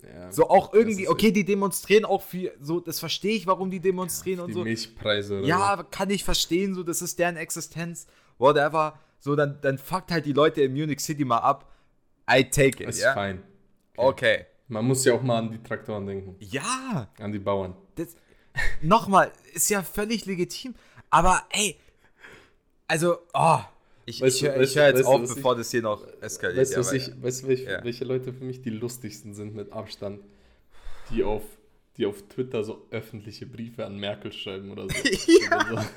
Ja, 0.01 0.31
So 0.31 0.49
auch 0.49 0.71
das 0.71 0.79
irgendwie, 0.79 1.03
ist 1.03 1.09
okay, 1.09 1.31
die 1.31 1.43
demonstrieren 1.43 2.05
auch 2.05 2.21
für, 2.21 2.53
so, 2.61 2.79
das 2.79 2.99
verstehe 2.99 3.35
ich, 3.35 3.45
warum 3.45 3.69
die 3.69 3.79
demonstrieren 3.81 4.39
und 4.39 4.47
die 4.47 4.53
so. 4.53 4.63
Milchpreise 4.63 5.39
oder 5.39 5.47
Ja, 5.47 5.83
kann 5.91 6.09
ich 6.09 6.23
verstehen, 6.23 6.73
so, 6.73 6.83
das 6.83 7.01
ist 7.01 7.19
deren 7.19 7.35
Existenz, 7.35 8.07
whatever. 8.37 8.97
So, 9.19 9.35
dann, 9.35 9.59
dann 9.61 9.77
fuckt 9.77 10.11
halt 10.11 10.25
die 10.25 10.31
Leute 10.33 10.61
in 10.61 10.71
Munich 10.73 11.01
City 11.01 11.25
mal 11.25 11.39
ab. 11.39 11.69
I 12.31 12.45
take 12.45 12.77
so. 12.77 12.83
it, 12.83 12.89
Ist 12.89 13.01
ja? 13.01 13.13
fein. 13.13 13.43
Okay. 13.97 14.45
Man 14.69 14.85
muss 14.85 15.03
ja 15.03 15.13
auch 15.15 15.21
mal 15.21 15.39
an 15.39 15.51
die 15.51 15.61
Traktoren 15.61 16.05
denken, 16.05 16.35
Ja, 16.39 17.09
an 17.19 17.31
die 17.33 17.39
Bauern. 17.39 17.75
das, 17.95 18.15
nochmal, 18.81 19.31
ist 19.53 19.69
ja 19.69 19.83
völlig 19.83 20.25
legitim. 20.25 20.75
Aber, 21.09 21.43
ey, 21.51 21.75
also, 22.87 23.17
oh, 23.33 23.59
ich, 24.05 24.21
Weißt 24.21 24.37
ich, 24.37 24.41
du- 24.49 24.61
ich 24.61 24.75
höre 24.75 24.87
jetzt 24.87 24.95
weißt 24.97 25.05
du, 25.05 25.07
auf, 25.11 25.21
was 25.21 25.29
ich- 25.29 25.35
bevor 25.35 25.55
das 25.55 25.71
hier 25.71 25.81
noch 25.83 26.03
eskaliert. 26.21 26.59
Weißt 26.59 26.71
du, 26.91 26.97
ja, 26.97 27.13
weißt 27.23 27.43
du 27.43 27.47
welche, 27.47 27.63
Ja. 27.71 27.83
welche 27.83 28.05
Leute 28.05 28.33
für 28.33 28.43
mich 28.43 28.61
die 28.61 28.71
lustigsten 28.71 29.33
sind 29.35 29.55
mit 29.55 29.71
Abstand? 29.71 30.21
Die 31.11 31.23
auf, 31.23 31.43
die 31.97 32.05
auf 32.05 32.21
Twitter 32.29 32.63
so 32.63 32.85
öffentliche 32.91 33.45
Briefe 33.45 33.85
an 33.85 33.97
Merkel 33.99 34.31
schreiben 34.31 34.71
oder 34.71 34.83
so. 34.83 34.89
Ja. 35.49 35.71
Oder 35.71 35.81
so. 35.83 35.87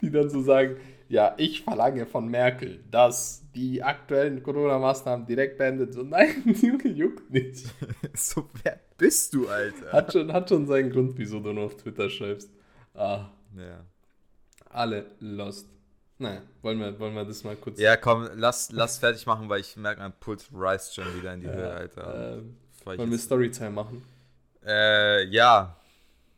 die 0.00 0.10
dann 0.10 0.30
so 0.30 0.42
sagen, 0.42 0.76
ja, 1.12 1.34
ich 1.36 1.62
verlange 1.62 2.06
von 2.06 2.26
Merkel, 2.26 2.82
dass 2.90 3.42
die 3.54 3.82
aktuellen 3.82 4.42
Corona-Maßnahmen 4.42 5.26
direkt 5.26 5.58
beendet. 5.58 5.92
So, 5.92 6.02
nein, 6.16 6.42
Junge, 6.62 6.88
juckt 6.88 7.30
nicht. 7.30 7.66
so, 8.14 8.48
wer 8.62 8.80
bist 8.96 9.34
du, 9.34 9.46
Alter? 9.46 9.92
Hat 9.92 10.10
schon, 10.10 10.32
hat 10.32 10.48
schon 10.48 10.66
seinen 10.66 10.90
Grund, 10.90 11.12
wieso 11.18 11.38
du 11.40 11.52
nur 11.52 11.64
auf 11.66 11.76
Twitter 11.76 12.08
schreibst. 12.08 12.50
Ah, 12.94 13.28
Ja. 13.54 13.84
alle 14.70 15.04
lost. 15.20 15.68
Naja, 16.16 16.40
wollen 16.62 16.78
wir, 16.78 16.98
wollen 16.98 17.14
wir 17.14 17.24
das 17.26 17.44
mal 17.44 17.56
kurz... 17.56 17.78
Ja, 17.78 17.96
komm, 17.96 18.28
lass, 18.36 18.72
lass 18.72 18.96
fertig 18.96 19.26
machen, 19.26 19.50
weil 19.50 19.60
ich 19.60 19.76
merke, 19.76 20.00
mein 20.00 20.12
Puls 20.18 20.48
rise 20.50 20.94
schon 20.94 21.14
wieder 21.14 21.34
in 21.34 21.40
die 21.40 21.48
Höhe, 21.48 21.70
Alter. 21.74 22.38
ähm, 22.38 22.56
wollen 22.84 23.10
wir 23.10 23.18
Storytime 23.18 23.70
machen? 23.70 24.02
äh, 24.64 25.24
ja. 25.26 25.76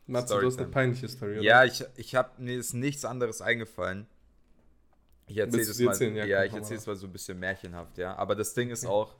Matze, 0.07 0.37
du 0.37 0.45
hast 0.47 0.59
eine 0.59 0.67
peinliche 0.67 1.07
Story, 1.07 1.33
oder? 1.33 1.41
Ja, 1.43 1.63
ich, 1.63 1.83
ich 1.95 2.13
habe 2.15 2.29
mir 2.39 2.57
ist 2.59 2.73
nichts 2.73 3.05
anderes 3.05 3.41
eingefallen. 3.41 4.05
Ich 5.27 5.37
erzähle 5.37 5.63
es 5.63 5.79
mal? 5.79 6.01
Ja, 6.15 6.25
ja, 6.25 6.43
ich 6.43 6.53
erzähle 6.53 6.75
mal. 6.75 6.81
es 6.81 6.87
mal 6.87 6.95
so 6.95 7.07
ein 7.07 7.11
bisschen 7.11 7.39
märchenhaft, 7.39 7.97
ja. 7.97 8.15
Aber 8.15 8.35
das 8.35 8.53
Ding 8.53 8.69
ist 8.69 8.85
auch, 8.85 9.15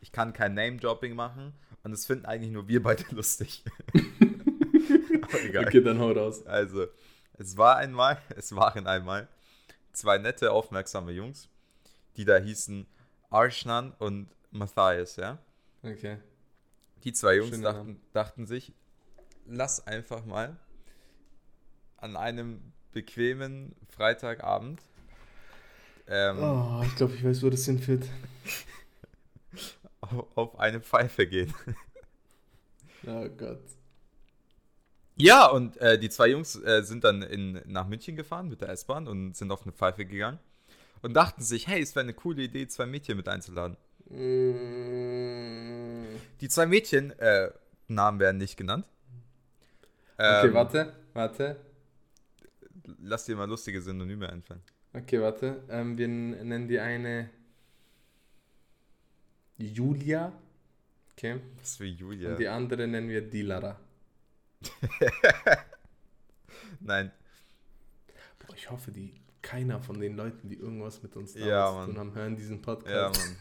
ich 0.00 0.10
kann 0.12 0.32
kein 0.32 0.54
Name-Dropping 0.54 1.14
machen 1.14 1.52
und 1.82 1.92
das 1.92 2.06
finden 2.06 2.26
eigentlich 2.26 2.50
nur 2.50 2.68
wir 2.68 2.82
beide 2.82 3.04
lustig. 3.14 3.64
Aber 5.22 5.42
egal. 5.42 5.66
Okay, 5.66 5.82
dann 5.82 5.98
hau 5.98 6.10
raus. 6.10 6.44
Also, 6.46 6.86
es 7.38 7.56
war 7.56 7.76
einmal, 7.76 8.20
es 8.36 8.54
waren 8.54 8.86
einmal 8.86 9.28
zwei 9.92 10.18
nette, 10.18 10.50
aufmerksame 10.50 11.12
Jungs, 11.12 11.48
die 12.16 12.24
da 12.24 12.36
hießen 12.36 12.86
Arshnan 13.30 13.92
und 13.98 14.28
Matthias, 14.50 15.16
ja. 15.16 15.38
Okay. 15.82 16.18
Die 17.04 17.12
zwei 17.12 17.36
Jungs 17.36 17.60
dachten, 17.60 18.00
dachten 18.12 18.46
sich, 18.46 18.72
lass 19.46 19.86
einfach 19.86 20.24
mal 20.24 20.56
an 21.96 22.16
einem 22.16 22.72
bequemen 22.92 23.74
Freitagabend 23.88 24.80
ähm, 26.08 26.38
Oh, 26.38 26.82
ich 26.84 26.94
glaube, 26.96 27.14
ich 27.14 27.24
weiß, 27.24 27.42
wo 27.42 27.50
das 27.50 27.64
hinführt. 27.64 28.04
auf, 30.34 30.58
eine 30.58 30.80
Pfeife 30.80 31.26
gehen. 31.26 31.52
Oh 33.06 33.28
Gott. 33.36 33.60
Ja, 35.16 35.46
und 35.48 35.76
äh, 35.76 35.98
die 35.98 36.08
zwei 36.08 36.28
Jungs 36.28 36.56
äh, 36.56 36.82
sind 36.82 37.04
dann 37.04 37.20
in, 37.20 37.60
nach 37.66 37.86
München 37.86 38.16
gefahren 38.16 38.48
mit 38.48 38.62
der 38.62 38.70
S-Bahn 38.70 39.06
und 39.06 39.36
sind 39.36 39.52
auf 39.52 39.64
eine 39.64 39.72
Pfeife 39.72 40.06
gegangen 40.06 40.38
und 41.02 41.12
dachten 41.12 41.42
sich, 41.42 41.68
hey, 41.68 41.82
es 41.82 41.94
wäre 41.94 42.04
eine 42.04 42.14
coole 42.14 42.44
Idee, 42.44 42.66
zwei 42.66 42.86
Mädchen 42.86 43.18
mit 43.18 43.28
einzuladen. 43.28 43.76
Mm. 44.08 46.16
Die 46.40 46.48
zwei 46.48 46.64
Mädchen, 46.64 47.10
äh, 47.18 47.50
Namen 47.88 48.18
werden 48.20 48.38
nicht 48.38 48.56
genannt. 48.56 48.86
Okay, 50.16 50.46
Ähm, 50.46 50.54
warte, 50.54 50.94
warte. 51.12 51.56
Lass 53.02 53.26
dir 53.26 53.36
mal 53.36 53.46
lustige 53.48 53.82
Synonyme 53.82 54.30
einfallen. 54.30 54.62
Okay, 54.94 55.20
warte. 55.20 55.62
Ähm, 55.68 55.98
wir 55.98 56.08
nennen 56.08 56.68
die 56.68 56.78
eine 56.78 57.30
Julia. 59.58 60.32
Okay. 61.12 61.40
Was 61.60 61.76
für 61.76 61.84
Julia. 61.84 62.30
Und 62.30 62.38
die 62.38 62.48
andere 62.48 62.86
nennen 62.86 63.08
wir 63.08 63.20
Dilara. 63.22 63.78
Nein, 66.80 67.12
Boah, 68.46 68.54
ich 68.56 68.70
hoffe, 68.70 68.90
die 68.90 69.12
keiner 69.42 69.80
von 69.80 70.00
den 70.00 70.16
Leuten, 70.16 70.48
die 70.48 70.56
irgendwas 70.56 71.02
mit 71.02 71.16
uns 71.16 71.34
Ja, 71.34 71.70
zu 71.80 71.86
tun 71.86 71.98
haben, 71.98 72.14
hören 72.14 72.36
diesen 72.36 72.56
ja, 72.56 72.62
Podcast. 72.62 73.20
Mann. 73.20 73.36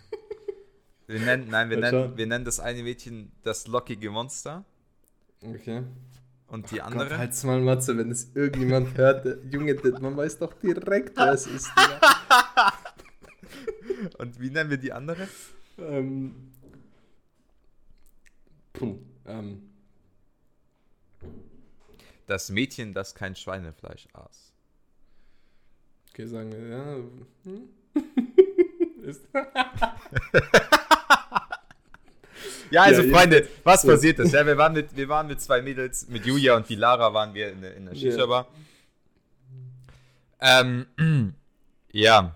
Wir 1.08 1.20
nennen, 1.20 1.50
nein, 1.50 1.70
wir 1.70 1.78
nennen, 1.78 2.18
wir 2.18 2.28
nennen 2.28 2.46
das 2.46 2.60
eine 2.60 2.82
Mädchen 2.82 3.32
das 3.44 3.68
lockige 3.68 4.10
Monster 4.10 4.66
Okay. 5.42 5.84
Und 6.54 6.70
die 6.70 6.76
Gott, 6.76 6.86
andere. 6.86 7.18
halt's 7.18 7.44
mal, 7.44 7.60
Matze, 7.60 7.98
wenn 7.98 8.12
es 8.12 8.30
irgendjemand 8.36 8.96
hört. 8.96 9.26
Junge, 9.52 9.74
man 10.00 10.16
weiß 10.16 10.38
doch 10.38 10.54
direkt, 10.54 11.18
wer 11.18 11.34
es 11.34 11.48
ist. 11.48 11.72
Und 14.20 14.40
wie 14.40 14.52
nennen 14.52 14.70
wir 14.70 14.78
die 14.78 14.94
andere? 14.94 15.28
ähm. 15.80 16.52
Puh. 18.72 19.00
Ähm. 19.26 19.72
Das 22.28 22.50
Mädchen, 22.50 22.94
das 22.94 23.16
kein 23.16 23.36
Schweinefleisch 23.36 24.08
aß. 24.14 24.54
Okay, 26.10 26.28
sagen 26.28 26.52
wir, 26.52 26.68
ja. 26.68 26.98
Hm? 27.46 27.70
ist, 29.04 29.28
Ja, 32.74 32.82
also 32.84 33.04
Ja, 33.04 33.16
Freunde, 33.16 33.48
was 33.64 33.86
passiert 33.86 34.18
ist? 34.18 34.34
Ja, 34.34 34.44
wir 34.46 34.58
waren 34.58 34.74
mit, 34.74 34.96
wir 34.96 35.08
waren 35.08 35.28
mit 35.28 35.40
zwei 35.40 35.62
Mädels, 35.62 36.08
mit 36.10 36.26
Julia 36.26 36.56
und 36.58 36.68
die 36.68 36.76
Lara 36.76 37.14
waren 37.14 37.34
wir 37.36 37.52
in, 37.52 37.62
der- 37.62 37.76
in 37.76 37.86
der 37.86 37.94
Ja. 37.94 38.00
Shisha-Bar. 38.12 38.48
Ähm, 40.42 40.86
ja. 41.92 42.36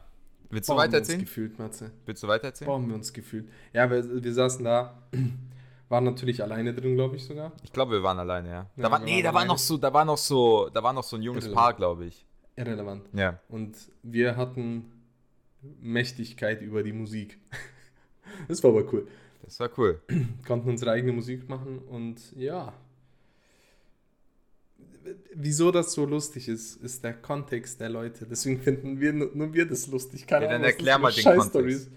Willst 0.50 0.70
du 0.70 0.74
Boah, 0.74 0.84
haben 0.84 0.92
wir 0.92 1.00
uns 1.00 1.08
weitererzählen? 1.10 1.20
gefühlt, 1.22 1.60
Matze. 1.60 1.92
Willst 2.06 2.22
du 2.24 2.28
weitererzählen? 2.28 2.72
Haben 2.72 2.88
wir 2.88 2.96
uns 2.96 3.12
gefühlt. 3.12 3.50
Ja, 3.74 3.90
wir, 3.90 4.24
wir 4.24 4.34
saßen 4.34 4.64
da, 4.64 4.98
waren 5.90 6.04
natürlich 6.04 6.42
alleine 6.44 6.74
drin, 6.74 6.96
glaube 6.96 7.16
ich 7.16 7.26
sogar. 7.26 7.52
Ich 7.64 7.74
glaube, 7.74 7.94
wir 7.94 8.04
waren 8.04 8.20
alleine, 8.20 8.48
ja. 8.50 8.54
Ja, 8.76 8.84
Da 8.84 8.92
war, 8.92 9.00
wir 9.00 9.06
nee, 9.06 9.22
da 9.22 9.30
war 9.30 9.38
alleine. 9.42 9.48
noch 9.54 9.58
so, 9.58 9.78
da 9.78 9.92
war 9.94 10.06
noch 10.06 10.18
so, 10.18 10.70
da 10.74 10.84
war 10.84 10.94
noch 10.94 11.04
so 11.04 11.16
ein 11.18 11.22
junges 11.24 11.46
Irrelevant. 11.46 11.66
Paar, 11.66 11.74
glaube 11.74 12.06
ich. 12.06 12.26
Irrelevant. 12.56 13.08
Ja. 13.14 13.40
Und 13.50 13.76
wir 14.04 14.36
hatten 14.38 14.86
Mächtigkeit 15.82 16.62
über 16.62 16.84
die 16.84 16.94
Musik. 16.94 17.40
Das 18.50 18.62
war 18.64 18.72
aber 18.72 18.84
cool. 18.94 19.08
Das 19.44 19.60
war 19.60 19.70
cool. 19.78 20.02
Konnten 20.48 20.70
unsere 20.70 20.92
eigene 20.92 21.14
Musik 21.14 21.48
machen 21.50 21.80
und 21.80 22.36
ja. 22.36 22.74
Wieso 25.34 25.72
das 25.72 25.94
so 25.94 26.06
lustig 26.06 26.50
ist, 26.50 26.76
ist 26.84 27.04
der 27.04 27.14
Kontext 27.14 27.80
der 27.80 27.90
Leute. 27.90 28.26
Deswegen 28.26 28.60
finden 28.60 29.00
wir 29.00 29.14
nur, 29.14 29.54
wir 29.54 29.66
das 29.66 29.88
lustig. 29.88 30.28
Keine 30.28 30.46
Ja, 30.46 30.52
dann 30.52 30.62
Ahnung, 30.62 30.72
erklär 30.72 30.98
mal 31.00 31.12
den 31.12 31.24
Kontext. 31.24 31.90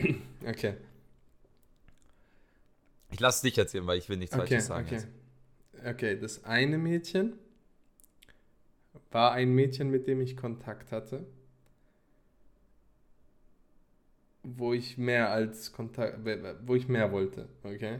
Okay. 0.46 0.74
Ich 3.10 3.18
lasse 3.18 3.42
dich 3.42 3.58
erzählen, 3.58 3.84
weil 3.86 3.98
ich 3.98 4.08
will 4.08 4.16
nichts 4.16 4.34
Okay, 4.36 4.46
Falsches 4.60 4.66
sagen. 4.66 4.86
okay. 4.86 4.94
jetzt. 4.94 5.08
Okay, 5.84 6.20
das 6.20 6.44
eine 6.44 6.78
Mädchen 6.78 7.32
war 9.10 9.32
ein 9.32 9.54
Mädchen, 9.54 9.90
mit 9.90 10.06
dem 10.06 10.20
ich 10.20 10.36
Kontakt 10.36 10.92
hatte. 10.92 11.26
Wo 14.56 14.72
ich 14.72 14.96
mehr 14.96 15.30
als 15.30 15.72
Kontakt, 15.72 16.18
wo 16.64 16.74
ich 16.74 16.88
mehr 16.88 17.12
wollte, 17.12 17.48
okay? 17.62 17.98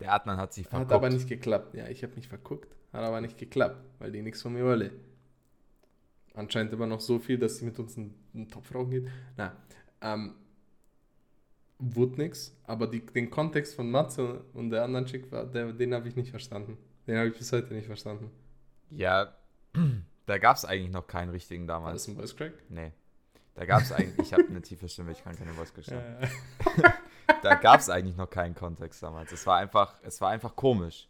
Der 0.00 0.12
Adnan 0.12 0.36
hat 0.38 0.52
sich 0.52 0.64
Hat 0.66 0.70
verguckt. 0.70 0.92
aber 0.92 1.10
nicht 1.10 1.28
geklappt. 1.28 1.74
Ja, 1.74 1.88
ich 1.88 2.02
habe 2.02 2.14
mich 2.16 2.26
verguckt, 2.26 2.74
hat 2.92 3.04
aber 3.04 3.20
nicht 3.20 3.38
geklappt, 3.38 3.76
weil 4.00 4.10
die 4.10 4.22
nichts 4.22 4.42
von 4.42 4.52
mir 4.52 4.64
wolle. 4.64 4.90
Anscheinend 6.34 6.72
immer 6.72 6.86
noch 6.86 7.00
so 7.00 7.18
viel, 7.18 7.38
dass 7.38 7.58
sie 7.58 7.64
mit 7.66 7.78
uns 7.78 7.96
einen, 7.96 8.14
einen 8.34 8.48
Topf 8.48 8.74
rauchen 8.74 8.90
geht. 8.90 9.08
Na, 9.36 9.54
ähm, 10.00 10.34
wurde 11.78 12.16
nix, 12.20 12.56
aber 12.64 12.86
die, 12.86 13.04
den 13.04 13.30
Kontext 13.30 13.74
von 13.76 13.90
Matze 13.90 14.44
und 14.54 14.70
der 14.70 14.82
anderen 14.84 15.06
Chick, 15.06 15.30
war, 15.30 15.44
der, 15.46 15.72
den 15.72 15.94
habe 15.94 16.08
ich 16.08 16.16
nicht 16.16 16.30
verstanden. 16.30 16.78
Den 17.06 17.18
habe 17.18 17.28
ich 17.28 17.36
bis 17.36 17.52
heute 17.52 17.72
nicht 17.74 17.86
verstanden. 17.86 18.30
Ja, 18.90 19.34
da 20.26 20.38
gab 20.38 20.56
es 20.56 20.64
eigentlich 20.64 20.92
noch 20.92 21.06
keinen 21.06 21.30
richtigen 21.30 21.68
War 21.68 21.76
damals. 21.76 22.04
das 22.04 22.08
ein 22.08 22.16
Voice 22.16 22.34
Crack? 22.36 22.54
Nee. 22.68 22.92
Da 23.54 23.64
gab 23.66 23.82
es 23.82 23.92
eigentlich, 23.92 24.18
ich 24.28 24.32
habe 24.32 24.44
eine 24.48 24.62
tiefe 24.62 24.88
Stimme, 24.88 25.12
ich 25.12 25.22
kann 25.22 25.36
keine 25.36 25.52
Voice. 25.52 25.72
Ja, 25.86 26.02
Da 27.42 27.54
gab 27.56 27.80
es 27.80 27.88
eigentlich 27.90 28.16
noch 28.16 28.30
keinen 28.30 28.54
Kontext 28.54 29.02
damals. 29.02 29.30
Es 29.32 29.46
war 29.46 29.58
einfach, 29.58 29.94
es 30.02 30.20
war 30.20 30.30
einfach 30.30 30.56
komisch. 30.56 31.08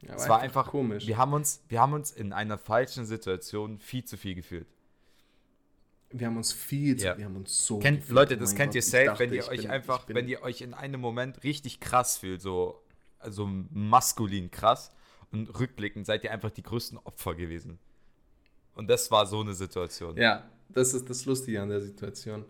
ja, 0.00 0.14
es 0.14 0.28
war 0.28 0.40
einfach 0.40 0.68
komisch. 0.68 1.06
Wir 1.06 1.18
haben 1.18 1.32
uns, 1.32 1.62
wir 1.68 1.80
haben 1.80 1.92
uns 1.92 2.10
in 2.10 2.32
einer 2.32 2.56
falschen 2.58 3.04
Situation 3.06 3.78
viel 3.78 4.04
zu 4.04 4.16
viel 4.16 4.34
gefühlt. 4.34 4.66
Wir 6.10 6.26
haben 6.26 6.36
uns 6.36 6.52
viel, 6.52 6.96
zu- 6.96 7.06
Ja. 7.06 7.16
wir 7.18 7.24
haben 7.24 7.36
uns 7.36 7.66
so. 7.66 7.78
Kennt, 7.78 8.00
gefühlt. 8.00 8.14
Leute, 8.14 8.36
Oh 8.36 8.40
das 8.40 8.50
mein 8.50 8.56
kennt 8.58 8.68
Gott, 8.70 8.74
ihr 8.76 8.82
safe, 8.82 9.04
dachte, 9.06 9.18
wenn 9.20 9.32
ihr 9.32 9.48
euch 9.48 9.60
bin- 9.62 9.70
einfach, 9.70 10.04
wenn 10.08 10.28
ihr 10.28 10.42
euch 10.42 10.60
in 10.60 10.74
einem 10.74 11.00
Moment 11.00 11.42
richtig 11.44 11.80
krass 11.80 12.18
fühlt, 12.18 12.42
so 12.42 12.82
also 13.18 13.46
maskulin 13.70 14.50
krass 14.50 14.90
und 15.30 15.48
rückblickend 15.58 16.04
seid 16.06 16.24
ihr 16.24 16.32
einfach 16.32 16.50
die 16.50 16.62
größten 16.62 16.98
Opfer 16.98 17.34
gewesen. 17.34 17.78
Und 18.74 18.88
das 18.88 19.10
war 19.10 19.26
so 19.26 19.40
eine 19.40 19.54
Situation. 19.54 20.16
Ja, 20.16 20.44
das 20.74 20.94
ist 20.94 21.08
das 21.10 21.24
Lustige 21.26 21.60
an 21.62 21.68
der 21.68 21.80
Situation, 21.80 22.44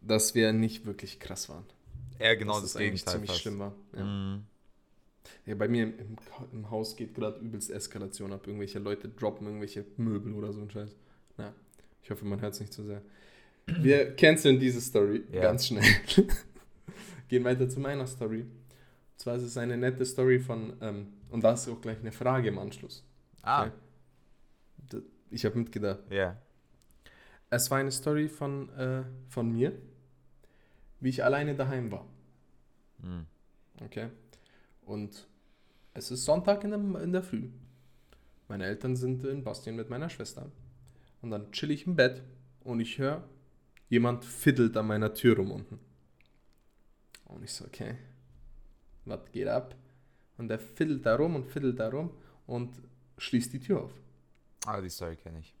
dass 0.00 0.34
wir 0.34 0.52
nicht 0.52 0.86
wirklich 0.86 1.18
krass 1.20 1.48
waren. 1.48 1.64
Eher 2.18 2.36
genau 2.36 2.60
das, 2.60 2.76
eigentlich 2.76 3.04
Gegenteil. 3.04 3.12
ziemlich 3.14 3.30
fast. 3.30 3.40
schlimm 3.42 3.58
war. 3.58 3.74
Ja. 3.94 4.04
Mhm. 4.04 4.44
Ja, 5.44 5.54
bei 5.56 5.68
mir 5.68 5.84
im, 5.84 6.16
im, 6.52 6.70
Haus 6.70 6.96
geht 6.96 7.14
gerade 7.14 7.38
übelst 7.40 7.70
Eskalation 7.70 8.32
ab. 8.32 8.46
Irgendwelche 8.46 8.78
Leute 8.78 9.08
droppen 9.08 9.46
irgendwelche 9.46 9.84
Möbel 9.96 10.32
oder 10.34 10.52
so 10.52 10.60
ein 10.60 10.70
Scheiß. 10.70 10.94
Na, 11.36 11.52
ich 12.02 12.10
hoffe, 12.10 12.24
man 12.24 12.40
hört 12.40 12.54
es 12.54 12.60
nicht 12.60 12.72
zu 12.72 12.84
sehr. 12.84 13.02
Wir 13.66 14.14
canceln 14.16 14.58
diese 14.60 14.80
Story 14.80 15.24
Ja. 15.32 15.42
ganz 15.42 15.66
schnell. 15.66 15.82
Gehen 17.28 17.42
weiter 17.44 17.68
zu 17.68 17.80
meiner 17.80 18.06
Story. 18.06 18.42
Und 18.42 18.48
zwar 19.18 19.34
ist 19.36 19.42
es 19.42 19.56
eine 19.56 19.76
nette 19.76 20.04
Story 20.06 20.38
von, 20.38 20.74
ähm, 20.80 21.08
und 21.30 21.42
da 21.42 21.52
ist 21.54 21.68
auch 21.68 21.80
gleich 21.80 21.98
eine 21.98 22.12
Frage 22.12 22.48
im 22.48 22.58
Anschluss. 22.58 23.04
Ah, 23.42 23.64
Okay. 23.64 23.72
Ich 25.30 25.44
habe 25.44 25.58
mitgedacht. 25.58 26.00
ja. 26.10 26.40
Es 27.50 27.70
war 27.70 27.78
eine 27.78 27.92
Story 27.92 28.28
von, 28.28 28.68
äh, 28.70 29.04
von 29.28 29.50
mir, 29.52 29.72
wie 31.00 31.10
ich 31.10 31.24
alleine 31.24 31.54
daheim 31.54 31.90
war. 31.92 32.06
Mhm. 32.98 33.26
Okay. 33.84 34.08
Und 34.82 35.26
es 35.94 36.10
ist 36.10 36.24
Sonntag 36.24 36.64
in 36.64 36.70
der, 36.70 37.02
in 37.02 37.12
der 37.12 37.22
Früh. 37.22 37.48
Meine 38.48 38.66
Eltern 38.66 38.96
sind 38.96 39.24
in 39.24 39.42
Bastien 39.42 39.76
mit 39.76 39.90
meiner 39.90 40.08
Schwester. 40.08 40.50
Und 41.22 41.30
dann 41.30 41.50
chill 41.52 41.70
ich 41.70 41.86
im 41.86 41.96
Bett 41.96 42.22
und 42.64 42.80
ich 42.80 42.98
höre, 42.98 43.24
jemand 43.88 44.24
fiddelt 44.24 44.76
an 44.76 44.86
meiner 44.86 45.14
Tür 45.14 45.36
rum 45.36 45.50
unten. 45.50 45.78
Und 47.24 47.42
ich 47.42 47.52
so, 47.52 47.64
okay, 47.64 47.96
was 49.04 49.30
geht 49.32 49.48
ab? 49.48 49.74
Und 50.36 50.48
der 50.48 50.58
fiddelt 50.58 51.06
da 51.06 51.16
rum 51.16 51.34
und 51.34 51.46
fiddelt 51.46 51.80
da 51.80 51.88
rum 51.88 52.10
und 52.46 52.70
schließt 53.18 53.52
die 53.52 53.60
Tür 53.60 53.82
auf. 53.84 53.92
Ah, 54.66 54.80
die 54.80 54.90
Story 54.90 55.16
kenne 55.16 55.40
ich. 55.40 55.55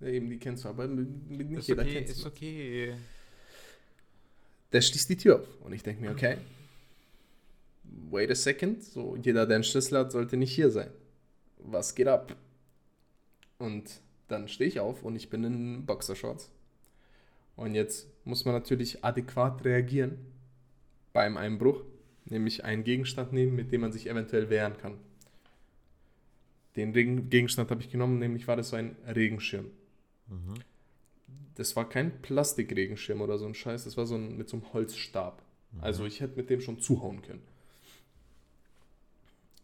Ja, 0.00 0.08
eben, 0.08 0.28
die 0.28 0.38
kennst 0.38 0.64
du, 0.64 0.68
aber 0.68 0.86
mit, 0.86 1.30
mit 1.30 1.48
nicht 1.50 1.60
Ist 1.60 1.68
jeder 1.68 1.82
okay, 1.82 1.92
kennt 1.94 2.10
ist 2.10 2.26
okay. 2.26 2.94
Der 4.72 4.80
schließt 4.80 5.08
die 5.08 5.16
Tür 5.16 5.40
auf. 5.40 5.60
Und 5.62 5.72
ich 5.72 5.82
denke 5.82 6.02
mir, 6.02 6.10
okay, 6.10 6.38
wait 8.10 8.30
a 8.30 8.34
second, 8.34 8.82
so 8.82 9.16
jeder, 9.16 9.46
der 9.46 9.56
einen 9.56 9.64
Schlüssel 9.64 9.98
hat, 9.98 10.12
sollte 10.12 10.36
nicht 10.36 10.54
hier 10.54 10.70
sein. 10.70 10.90
Was 11.58 11.94
geht 11.94 12.08
ab? 12.08 12.36
Und 13.58 14.00
dann 14.28 14.48
stehe 14.48 14.68
ich 14.68 14.80
auf 14.80 15.02
und 15.02 15.16
ich 15.16 15.30
bin 15.30 15.44
in 15.44 15.86
Boxershorts. 15.86 16.50
Und 17.56 17.74
jetzt 17.74 18.06
muss 18.24 18.44
man 18.44 18.54
natürlich 18.54 19.04
adäquat 19.04 19.64
reagieren 19.64 20.18
beim 21.12 21.38
Einbruch, 21.38 21.82
nämlich 22.26 22.64
einen 22.64 22.84
Gegenstand 22.84 23.32
nehmen, 23.32 23.56
mit 23.56 23.72
dem 23.72 23.80
man 23.80 23.92
sich 23.92 24.08
eventuell 24.08 24.50
wehren 24.50 24.76
kann. 24.76 24.98
Den 26.76 26.92
Gegenstand 27.30 27.70
habe 27.70 27.80
ich 27.80 27.90
genommen, 27.90 28.18
nämlich 28.18 28.46
war 28.46 28.56
das 28.56 28.68
so 28.68 28.76
ein 28.76 28.96
Regenschirm. 29.06 29.70
Mhm. 30.28 30.54
Das 31.54 31.74
war 31.74 31.88
kein 31.88 32.20
Plastikregenschirm 32.22 33.20
oder 33.20 33.38
so 33.38 33.46
ein 33.46 33.54
Scheiß, 33.54 33.84
das 33.84 33.96
war 33.96 34.06
so 34.06 34.14
ein 34.14 34.36
mit 34.36 34.48
so 34.48 34.58
einem 34.58 34.72
Holzstab. 34.72 35.42
Also 35.80 36.06
ich 36.06 36.20
hätte 36.20 36.36
mit 36.36 36.48
dem 36.50 36.60
schon 36.60 36.80
zuhauen 36.80 37.22
können. 37.22 37.42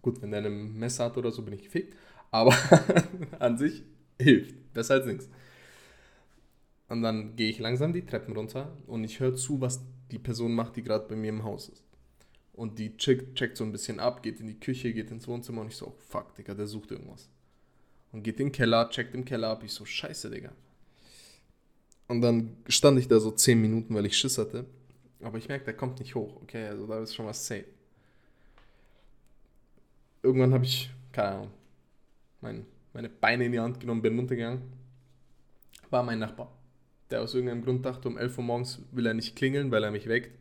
Gut, 0.02 0.20
wenn 0.20 0.30
der 0.30 0.44
ein 0.44 0.74
Messer 0.78 1.04
hat 1.04 1.16
oder 1.16 1.30
so, 1.30 1.42
bin 1.42 1.54
ich 1.54 1.62
gefickt. 1.62 1.96
Aber 2.30 2.54
an 3.38 3.56
sich 3.56 3.82
hilft. 4.20 4.54
Besser 4.72 4.94
als 4.94 5.06
nichts. 5.06 5.28
Und 6.88 7.02
dann 7.02 7.36
gehe 7.36 7.48
ich 7.48 7.58
langsam 7.58 7.92
die 7.92 8.04
Treppen 8.04 8.36
runter 8.36 8.76
und 8.86 9.04
ich 9.04 9.20
höre 9.20 9.34
zu, 9.34 9.60
was 9.60 9.80
die 10.10 10.18
Person 10.18 10.54
macht, 10.54 10.76
die 10.76 10.82
gerade 10.82 11.08
bei 11.08 11.16
mir 11.16 11.30
im 11.30 11.44
Haus 11.44 11.68
ist. 11.68 11.84
Und 12.52 12.78
die 12.78 12.96
checkt, 12.98 13.34
checkt 13.34 13.56
so 13.56 13.64
ein 13.64 13.72
bisschen 13.72 13.98
ab, 13.98 14.22
geht 14.22 14.40
in 14.40 14.46
die 14.46 14.60
Küche, 14.60 14.92
geht 14.92 15.10
ins 15.10 15.26
Wohnzimmer 15.26 15.62
und 15.62 15.68
ich 15.68 15.76
so, 15.76 15.86
oh, 15.86 15.94
fuck, 16.08 16.34
Digga, 16.34 16.52
der 16.52 16.66
sucht 16.66 16.90
irgendwas. 16.90 17.30
Und 18.12 18.22
geht 18.22 18.40
in 18.40 18.46
den 18.46 18.52
Keller, 18.52 18.88
checkt 18.90 19.14
im 19.14 19.24
Keller 19.24 19.48
ab. 19.48 19.62
Ich 19.64 19.72
so, 19.72 19.84
scheiße, 19.84 20.30
Digga. 20.30 20.52
Und 22.08 22.20
dann 22.20 22.56
stand 22.68 22.98
ich 22.98 23.08
da 23.08 23.18
so 23.18 23.30
10 23.30 23.60
Minuten, 23.60 23.94
weil 23.94 24.04
ich 24.06 24.16
Schiss 24.16 24.36
hatte. 24.36 24.66
Aber 25.22 25.38
ich 25.38 25.48
merke, 25.48 25.64
der 25.64 25.74
kommt 25.74 25.98
nicht 25.98 26.14
hoch. 26.14 26.36
Okay, 26.42 26.66
also 26.66 26.86
da 26.86 27.00
ist 27.00 27.14
schon 27.14 27.26
was 27.26 27.46
safe. 27.46 27.64
Irgendwann 30.22 30.52
habe 30.52 30.64
ich, 30.64 30.90
keine 31.12 31.28
Ahnung, 31.28 31.50
mein, 32.40 32.66
meine 32.92 33.08
Beine 33.08 33.46
in 33.46 33.52
die 33.52 33.60
Hand 33.60 33.80
genommen, 33.80 34.02
bin 34.02 34.18
runtergegangen. 34.18 34.62
War 35.90 36.02
mein 36.02 36.18
Nachbar. 36.18 36.52
Der 37.10 37.22
aus 37.22 37.34
irgendeinem 37.34 37.64
Grund 37.64 37.84
dachte, 37.84 38.08
um 38.08 38.18
11 38.18 38.38
Uhr 38.38 38.44
morgens 38.44 38.80
will 38.90 39.06
er 39.06 39.14
nicht 39.14 39.36
klingeln, 39.36 39.70
weil 39.70 39.84
er 39.84 39.90
mich 39.90 40.06
weckt. 40.06 40.36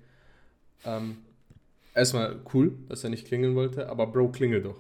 Ähm, 0.83 1.17
erstmal 1.93 2.39
cool, 2.53 2.73
dass 2.89 3.03
er 3.03 3.11
nicht 3.11 3.27
klingeln 3.27 3.55
wollte, 3.55 3.89
aber 3.89 4.07
Bro, 4.07 4.29
klingel 4.29 4.61
doch. 4.61 4.79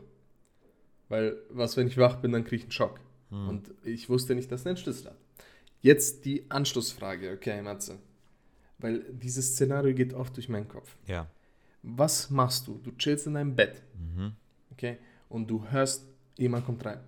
Weil, 1.11 1.35
was, 1.49 1.75
wenn 1.75 1.87
ich 1.87 1.97
wach 1.97 2.15
bin, 2.21 2.31
dann 2.31 2.43
kriege 2.45 2.55
ich 2.57 2.63
einen 2.63 2.71
Schock. 2.71 2.99
Und 3.31 3.69
ich 3.83 4.09
wusste 4.09 4.33
nicht, 4.33 4.51
dass 4.51 4.65
er 4.65 4.69
einen 4.71 4.77
Schlüssel 4.77 5.07
hat. 5.11 5.17
Jetzt 5.81 6.25
die 6.25 6.49
Anschlussfrage, 6.49 7.31
okay, 7.33 7.61
Matze. 7.61 7.97
Weil 8.77 9.03
dieses 9.11 9.53
Szenario 9.53 9.93
geht 9.93 10.13
oft 10.13 10.35
durch 10.37 10.47
meinen 10.49 10.67
Kopf. 10.67 10.95
Ja. 11.07 11.27
Was 11.83 12.29
machst 12.29 12.67
du? 12.67 12.77
Du 12.83 12.91
chillst 12.91 13.27
in 13.27 13.33
deinem 13.35 13.55
Bett, 13.55 13.81
Mhm. 13.97 14.33
okay? 14.71 14.97
Und 15.29 15.47
du 15.49 15.65
hörst, 15.69 16.05
jemand 16.37 16.65
kommt 16.65 16.85
rein. 16.85 16.99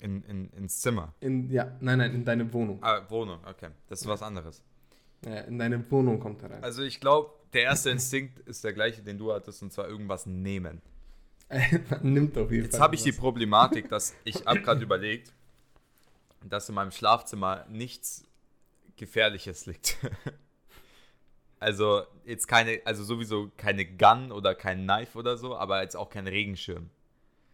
In, 0.00 0.22
in, 0.24 0.50
ins 0.50 0.80
Zimmer. 0.80 1.14
In, 1.20 1.50
ja, 1.50 1.76
nein, 1.80 1.98
nein, 1.98 2.14
in 2.14 2.24
deine 2.24 2.52
Wohnung. 2.52 2.78
Ah, 2.82 3.02
Wohnung, 3.10 3.38
okay. 3.46 3.68
Das 3.88 4.00
ist 4.00 4.06
was 4.06 4.22
anderes. 4.22 4.62
Ja, 5.24 5.40
in 5.40 5.58
deine 5.58 5.88
Wohnung 5.90 6.18
kommt 6.20 6.42
er 6.42 6.50
rein. 6.52 6.64
Also 6.64 6.82
ich 6.82 6.98
glaube, 7.00 7.30
der 7.52 7.62
erste 7.62 7.90
Instinkt 7.90 8.38
ist 8.40 8.64
der 8.64 8.72
gleiche, 8.72 9.02
den 9.02 9.18
du 9.18 9.32
hattest, 9.32 9.62
und 9.62 9.72
zwar 9.72 9.88
irgendwas 9.88 10.26
nehmen. 10.26 10.80
Man 11.50 11.98
nimmt 12.12 12.38
auf 12.38 12.50
jeden 12.50 12.64
Jetzt 12.64 12.72
Fall. 12.76 12.80
habe 12.82 12.94
ich 12.94 13.02
die. 13.02 13.12
Problematik, 13.12 13.88
dass 13.88 14.14
ich 14.24 14.46
habe 14.46 14.60
gerade 14.62 14.82
überlegt, 14.82 15.32
dass 16.44 16.68
in 16.68 16.74
meinem 16.76 16.92
Schlafzimmer 16.92 17.66
nichts 17.68 18.24
Gefährliches 18.96 19.66
liegt. 19.66 19.96
Also 21.58 22.04
jetzt 22.24 22.48
keine, 22.48 22.80
also 22.86 23.04
sowieso 23.04 23.50
keine 23.58 23.84
Gun 23.84 24.32
oder 24.32 24.54
kein 24.54 24.84
Knife 24.84 25.18
oder 25.18 25.36
so, 25.36 25.54
aber 25.56 25.82
jetzt 25.82 25.94
auch 25.94 26.08
kein 26.08 26.26
Regenschirm. 26.26 26.88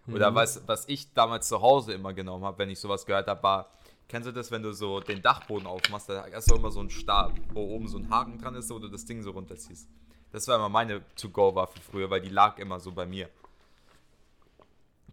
Oder 0.07 0.31
Mhm. 0.31 0.35
was, 0.37 0.63
was 0.69 0.89
ich 0.89 1.13
damals 1.13 1.49
zu 1.49 1.61
Hause 1.61 1.93
immer 1.93 2.15
genommen 2.15 2.45
habe, 2.45 2.59
wenn 2.59 2.71
ich 2.71 2.79
sowas 2.79 3.05
gehört 3.05 3.27
habe, 3.27 3.43
war, 3.43 3.73
kennst 4.09 4.29
du 4.29 4.33
das, 4.33 4.53
wenn 4.53 4.63
du 4.63 4.73
so 4.73 5.01
den 5.01 5.23
Dachboden 5.23 5.67
aufmachst, 5.67 6.09
da 6.09 6.25
hast 6.33 6.49
du 6.49 6.55
immer 6.55 6.71
so 6.71 6.79
einen 6.79 6.91
Stab, 6.91 7.33
wo 7.53 7.63
oben 7.75 7.89
so 7.89 7.99
ein 7.99 8.09
Haken 8.09 8.39
dran 8.39 8.55
ist, 8.55 8.71
wo 8.71 8.79
du 8.79 8.87
das 8.87 9.07
Ding 9.07 9.25
so 9.25 9.33
runterziehst. 9.33 9.89
Das 10.31 10.47
war 10.47 10.55
immer 10.55 10.69
meine 10.69 11.03
To-Go-Waffe 11.17 11.81
früher, 11.81 12.09
weil 12.09 12.21
die 12.21 12.29
lag 12.29 12.59
immer 12.59 12.79
so 12.79 12.93
bei 12.93 13.07
mir. 13.07 13.29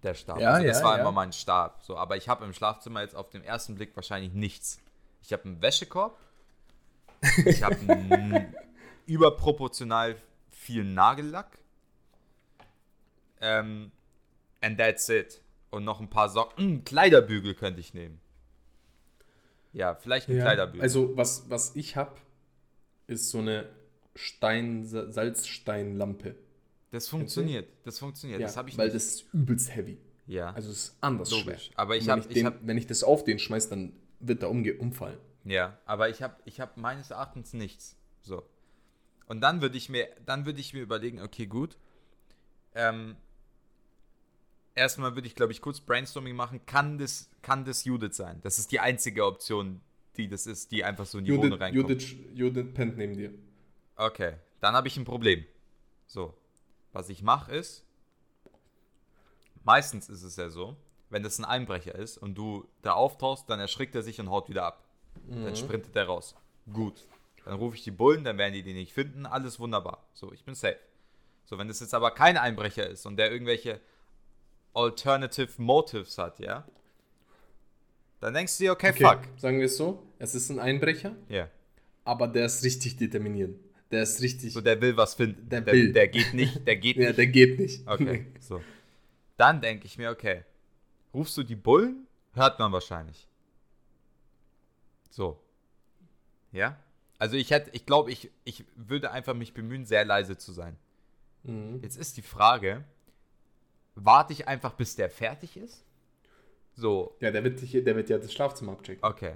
Der 0.04 0.14
Stab. 0.14 0.40
Ja, 0.40 0.52
also 0.52 0.68
das 0.68 0.80
ja, 0.80 0.86
war 0.86 0.96
ja. 0.98 1.02
immer 1.02 1.12
mein 1.12 1.32
Stab. 1.34 1.82
So, 1.84 1.98
aber 1.98 2.18
ich 2.18 2.28
habe 2.30 2.44
im 2.46 2.54
Schlafzimmer 2.54 3.02
jetzt 3.02 3.16
auf 3.16 3.30
den 3.30 3.44
ersten 3.44 3.76
Blick 3.76 3.96
wahrscheinlich 3.96 4.34
nichts. 4.34 4.80
Ich 5.22 5.32
habe 5.34 5.44
einen 5.46 5.62
Wäschekorb. 5.62 6.18
Ich 7.46 7.64
habe 7.64 7.78
einen 7.88 8.54
überproportional 9.06 10.18
viel 10.52 10.84
Nagellack. 10.84 11.58
Ähm, 13.42 13.92
and 14.62 14.78
that's 14.78 15.08
it. 15.10 15.42
Und 15.70 15.86
noch 15.86 16.00
ein 16.00 16.10
paar 16.10 16.30
Socken. 16.30 16.58
Hm, 16.66 16.84
Kleiderbügel 16.84 17.56
könnte 17.56 17.80
ich 17.80 17.94
nehmen. 17.94 18.20
Ja, 19.72 19.96
vielleicht 19.96 20.30
ein 20.30 20.36
Ja, 20.36 20.44
Kleiderbügel. 20.44 20.82
also, 20.82 21.16
was, 21.18 21.50
was 21.50 21.76
ich 21.76 21.96
habe, 21.96 22.12
ist 23.08 23.30
so 23.32 23.40
eine 23.40 23.68
Stein, 24.16 24.86
Sa- 24.86 25.10
Salzsteinlampe. 25.12 26.36
Das 26.94 27.08
funktioniert. 27.10 27.68
Das 27.84 28.00
funktioniert. 28.00 28.40
Ja, 28.40 28.48
das 28.48 28.56
habe 28.58 28.70
ich 28.70 28.78
weil 28.78 28.86
nicht. 28.88 28.96
das 28.96 29.06
ist 29.06 29.34
übelst 29.34 29.76
heavy. 29.76 29.98
ja. 30.28 30.52
Also, 30.54 30.72
es 30.72 30.78
ist 30.90 30.98
anders 31.02 31.32
Logisch. 31.32 31.66
schwer. 31.66 31.80
Aber 31.80 31.96
ich 31.98 32.10
Und 32.10 32.34
wenn 32.36 32.46
hab- 32.46 32.66
wenn 32.68 32.78
ich 32.78 32.88
das 32.88 33.04
auf 33.04 33.24
den 33.24 33.40
schmeiß, 33.40 33.70
dann 33.70 33.94
wird 34.20 34.44
er 34.44 34.50
umge 34.50 34.76
umfallen. 34.76 35.18
Ja, 35.44 35.78
aber 35.86 36.10
ich 36.10 36.22
habe 36.22 36.36
ich 36.46 36.60
hab 36.62 36.78
meines 36.78 37.12
Erachtens 37.12 37.54
nichts. 37.54 37.98
So. 38.22 38.44
Und 39.28 39.42
dann 39.42 39.62
würde 39.62 39.76
ich 39.78 39.90
mir, 39.90 40.08
dann 40.26 40.46
würde 40.46 40.60
ich 40.62 40.74
mir 40.74 40.82
überlegen, 40.82 41.20
okay, 41.22 41.46
gut. 41.48 41.78
Ähm, 42.76 43.16
erstmal 44.76 45.16
würde 45.16 45.28
ich, 45.28 45.36
glaube 45.36 45.52
ich, 45.52 45.62
kurz 45.62 45.82
Brainstorming 45.82 46.36
machen. 46.36 46.66
Kann 46.66 46.98
das, 46.98 47.30
kann 47.42 47.66
das 47.66 47.84
Judith 47.84 48.16
sein? 48.16 48.40
Das 48.44 48.60
ist 48.60 48.72
die 48.72 48.80
einzige 48.80 49.26
Option, 49.26 49.82
die 50.18 50.28
das 50.28 50.46
ist, 50.48 50.72
die 50.72 50.84
einfach 50.84 51.06
so 51.06 51.18
in 51.18 51.26
die 51.26 51.32
Wohnung 51.32 51.44
Judith, 51.52 51.62
reinkommt. 51.62 51.90
Judith, 51.90 52.16
Judith 52.34 52.74
pennt 52.74 52.98
neben 52.98 53.18
dir. 53.18 53.34
Okay, 53.96 54.36
dann 54.62 54.74
habe 54.76 54.88
ich 54.88 54.98
ein 54.98 55.06
Problem. 55.06 55.46
So, 56.08 56.34
was 56.94 57.10
ich 57.10 57.22
mache 57.24 57.54
ist, 57.56 57.84
meistens 59.64 60.10
ist 60.10 60.24
es 60.24 60.36
ja 60.36 60.50
so, 60.50 60.76
wenn 61.10 61.24
das 61.24 61.38
ein 61.40 61.46
Einbrecher 61.46 61.96
ist 61.96 62.18
und 62.18 62.36
du 62.36 62.68
da 62.82 62.94
auftauchst, 62.94 63.50
dann 63.50 63.60
erschrickt 63.60 63.94
er 63.96 64.04
sich 64.04 64.20
und 64.20 64.30
haut 64.30 64.50
wieder 64.50 64.64
ab. 64.66 64.84
Dann 65.28 65.56
sprintet 65.56 65.96
er 65.96 66.06
raus. 66.06 66.36
Gut. 66.72 67.06
Dann 67.46 67.56
rufe 67.56 67.76
ich 67.76 67.84
die 67.84 67.92
Bullen, 67.92 68.24
dann 68.24 68.38
werden 68.38 68.54
die 68.54 68.64
die 68.64 68.74
nicht 68.74 68.94
finden. 68.94 69.26
Alles 69.26 69.60
wunderbar. 69.60 70.08
So, 70.14 70.32
ich 70.32 70.44
bin 70.44 70.56
safe. 70.56 70.80
So, 71.46 71.58
wenn 71.58 71.68
das 71.68 71.82
jetzt 71.82 71.94
aber 71.94 72.12
kein 72.12 72.38
Einbrecher 72.38 72.88
ist 72.90 73.06
und 73.06 73.18
der 73.18 73.32
irgendwelche 73.32 73.80
Alternative 74.74 75.62
Motives 75.62 76.18
hat, 76.18 76.40
ja, 76.40 76.66
dann 78.22 78.34
denkst 78.34 78.58
du 78.58 78.64
dir, 78.64 78.72
okay, 78.72 78.90
Okay, 78.92 79.04
fuck. 79.06 79.20
sagen 79.40 79.60
wir 79.60 79.66
es 79.66 79.76
so: 79.78 80.02
Es 80.18 80.34
ist 80.34 80.50
ein 80.50 80.60
Einbrecher, 80.60 81.16
Ja. 81.28 81.50
aber 82.06 82.28
der 82.28 82.46
ist 82.46 82.64
richtig 82.64 82.96
determiniert. 82.98 83.60
Der 83.94 84.02
ist 84.04 84.22
richtig. 84.22 84.52
So, 84.52 84.60
der 84.60 84.82
will 84.82 84.98
was 84.98 85.14
finden. 85.14 85.48
Der 85.50 85.62
der, 85.62 85.74
will. 85.74 85.94
der 85.94 86.08
geht 86.08 86.34
nicht, 86.34 86.66
der 86.66 86.78
geht 86.78 86.96
ja, 86.98 87.08
nicht 87.08 87.18
der 87.20 87.28
geht 87.28 87.60
nicht. 87.60 87.88
Okay, 87.88 88.26
so. 88.40 88.60
Dann 89.38 89.62
denke 89.62 89.86
ich 89.86 90.00
mir, 90.00 90.10
okay, 90.10 90.44
rufst 91.14 91.38
du 91.38 91.44
die 91.44 91.56
Bullen? 91.56 92.08
Hört 92.34 92.58
man 92.58 92.72
wahrscheinlich. 92.72 93.28
So. 95.12 95.40
Ja? 96.52 96.76
Also 97.20 97.38
ich 97.38 97.52
hätte, 97.52 97.70
ich 97.74 97.86
glaube, 97.86 98.12
ich, 98.12 98.32
ich 98.46 98.66
würde 98.76 99.12
einfach 99.12 99.36
mich 99.36 99.54
bemühen, 99.54 99.86
sehr 99.86 100.06
leise 100.06 100.38
zu 100.38 100.52
sein. 100.54 100.76
Mhm. 101.44 101.80
Jetzt 101.84 101.98
ist 101.98 102.18
die 102.18 102.24
Frage, 102.24 102.84
warte 103.94 104.34
ich 104.34 104.48
einfach, 104.48 104.74
bis 104.74 104.96
der 104.96 105.12
fertig 105.12 105.56
ist? 105.56 105.84
So, 106.76 107.16
Ja, 107.20 107.30
der 107.30 107.44
wird, 107.44 107.62
dich, 107.62 107.72
der 107.72 107.96
wird 107.96 108.10
ja 108.10 108.18
das 108.18 108.34
Schlafzimmer 108.34 108.72
abchecken. 108.72 109.04
okay. 109.04 109.36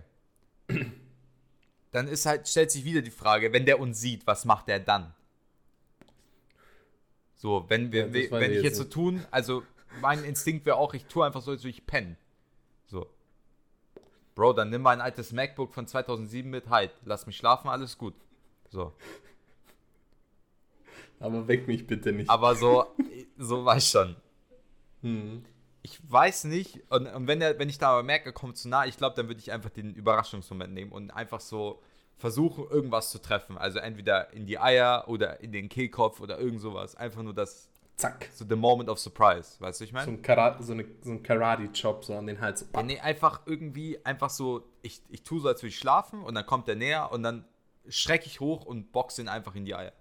Dann 1.97 2.07
ist 2.07 2.27
halt, 2.27 2.47
stellt 2.47 2.69
sich 2.69 2.85
wieder 2.85 3.01
die 3.01 3.09
Frage, 3.09 3.53
wenn 3.53 3.65
der 3.65 3.79
uns 3.79 3.99
sieht, 3.99 4.27
was 4.27 4.45
macht 4.45 4.67
der 4.67 4.79
dann? 4.79 5.15
So, 7.33 7.65
wenn 7.69 7.91
wir, 7.91 8.05
Ja, 8.05 8.13
weiß 8.13 8.39
wenn 8.39 8.53
ich 8.53 8.61
jetzt 8.61 8.77
so 8.77 8.83
tun, 8.83 9.25
also 9.31 9.63
mein 9.99 10.23
Instinkt 10.23 10.67
wäre 10.67 10.75
auch, 10.75 10.93
ich 10.93 11.05
tue 11.05 11.25
einfach 11.25 11.41
so, 11.41 11.49
als 11.49 11.61
würde 11.61 11.71
ich 11.71 11.87
pennen. 11.87 12.15
So. 12.85 13.07
Bro, 14.35 14.53
dann 14.53 14.69
nimm 14.69 14.83
mein 14.83 15.01
altes 15.01 15.31
MacBook 15.31 15.73
von 15.73 15.87
2007 15.87 16.47
mit, 16.47 16.69
halt, 16.69 16.91
lass 17.03 17.25
mich 17.25 17.35
schlafen, 17.35 17.67
alles 17.67 17.97
gut. 17.97 18.13
So. 18.69 18.93
Aber 21.19 21.47
weck 21.47 21.67
mich 21.67 21.87
bitte 21.87 22.11
nicht. 22.11 22.29
Aber 22.29 22.53
so, 22.55 22.85
so 23.39 23.65
war 23.65 23.77
ich 23.77 23.89
schon. 23.89 24.15
Mhm. 25.01 25.43
Ich 25.87 25.99
weiß 26.11 26.43
nicht. 26.45 26.81
Und, 26.89 27.07
und 27.07 27.27
wenn, 27.27 27.39
der, 27.39 27.57
wenn 27.59 27.69
ich 27.69 27.77
da 27.77 27.91
aber 27.91 28.03
merke, 28.03 28.25
er 28.27 28.33
kommt 28.33 28.57
zu 28.57 28.67
nah, 28.67 28.85
ich 28.85 28.97
glaube, 28.97 29.15
dann 29.15 29.27
würde 29.27 29.39
ich 29.39 29.53
einfach 29.53 29.69
den 29.69 29.93
Überraschungsmoment 29.93 30.73
nehmen 30.73 30.91
und 30.91 31.11
einfach 31.11 31.39
so 31.39 31.81
versuchen, 32.17 32.65
irgendwas 32.69 33.09
zu 33.11 33.19
treffen. 33.19 33.57
Also 33.57 33.79
entweder 33.79 34.33
in 34.33 34.45
die 34.45 34.59
Eier 34.59 35.05
oder 35.07 35.39
in 35.39 35.53
den 35.53 35.69
Kehlkopf 35.69 36.19
oder 36.19 36.39
irgend 36.39 36.59
sowas. 36.59 36.95
Einfach 36.95 37.23
nur 37.23 37.33
das. 37.33 37.69
Zack. 37.95 38.29
So 38.33 38.45
the 38.47 38.55
moment 38.55 38.89
of 38.89 38.99
surprise, 38.99 39.59
weißt 39.59 39.79
du, 39.79 39.85
ich 39.85 39.89
So 39.89 39.95
meine? 39.95 40.11
ein, 40.11 40.21
Kara 40.21 40.61
so 40.61 40.73
eine, 40.73 40.85
so 41.01 41.11
ein 41.11 41.23
Karate-Chop 41.23 42.05
so 42.05 42.15
an 42.15 42.27
den 42.27 42.39
Hals. 42.39 42.67
Ja, 42.75 42.83
nee, 42.83 42.99
einfach 42.99 43.41
irgendwie, 43.47 44.05
einfach 44.05 44.29
so, 44.29 44.69
ich, 44.83 45.01
ich 45.09 45.23
tue 45.23 45.39
so, 45.39 45.47
als 45.47 45.63
würde 45.63 45.69
ich 45.69 45.79
schlafen 45.79 46.21
und 46.21 46.35
dann 46.35 46.45
kommt 46.45 46.67
er 46.69 46.75
näher 46.75 47.11
und 47.11 47.23
dann 47.23 47.45
schrecke 47.87 48.27
ich 48.27 48.39
hoch 48.39 48.65
und 48.65 48.91
boxe 48.91 49.21
ihn 49.21 49.29
einfach 49.29 49.55
in 49.55 49.65
die 49.65 49.73
Eier. 49.73 49.93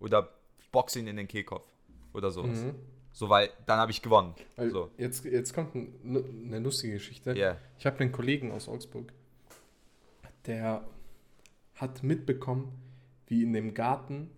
Oder 0.00 0.30
boxe 0.72 0.98
ihn 0.98 1.06
in 1.06 1.16
den 1.16 1.28
Kehlkopf. 1.28 1.68
Oder 2.12 2.32
sowas. 2.32 2.58
Mhm. 2.58 2.74
So, 3.16 3.28
weil 3.28 3.48
dann 3.66 3.78
habe 3.78 3.92
ich 3.92 4.02
gewonnen. 4.02 4.34
Weil 4.56 4.70
So. 4.70 4.90
jetzt, 4.98 5.24
jetzt 5.24 5.54
kommt 5.54 5.74
ein, 5.76 5.94
eine 6.46 6.58
lustige 6.58 6.94
Geschichte. 6.94 7.32
Ja. 7.38 7.56
Ich 7.78 7.86
habe 7.86 7.98
einen 8.00 8.10
Kollegen 8.12 8.50
aus 8.50 8.68
Augsburg, 8.68 9.12
der 10.46 10.84
hat 11.76 12.02
mitbekommen, 12.02 12.72
wie 13.28 13.44
in 13.44 13.52
dem 13.52 13.72
Garten 13.72 14.30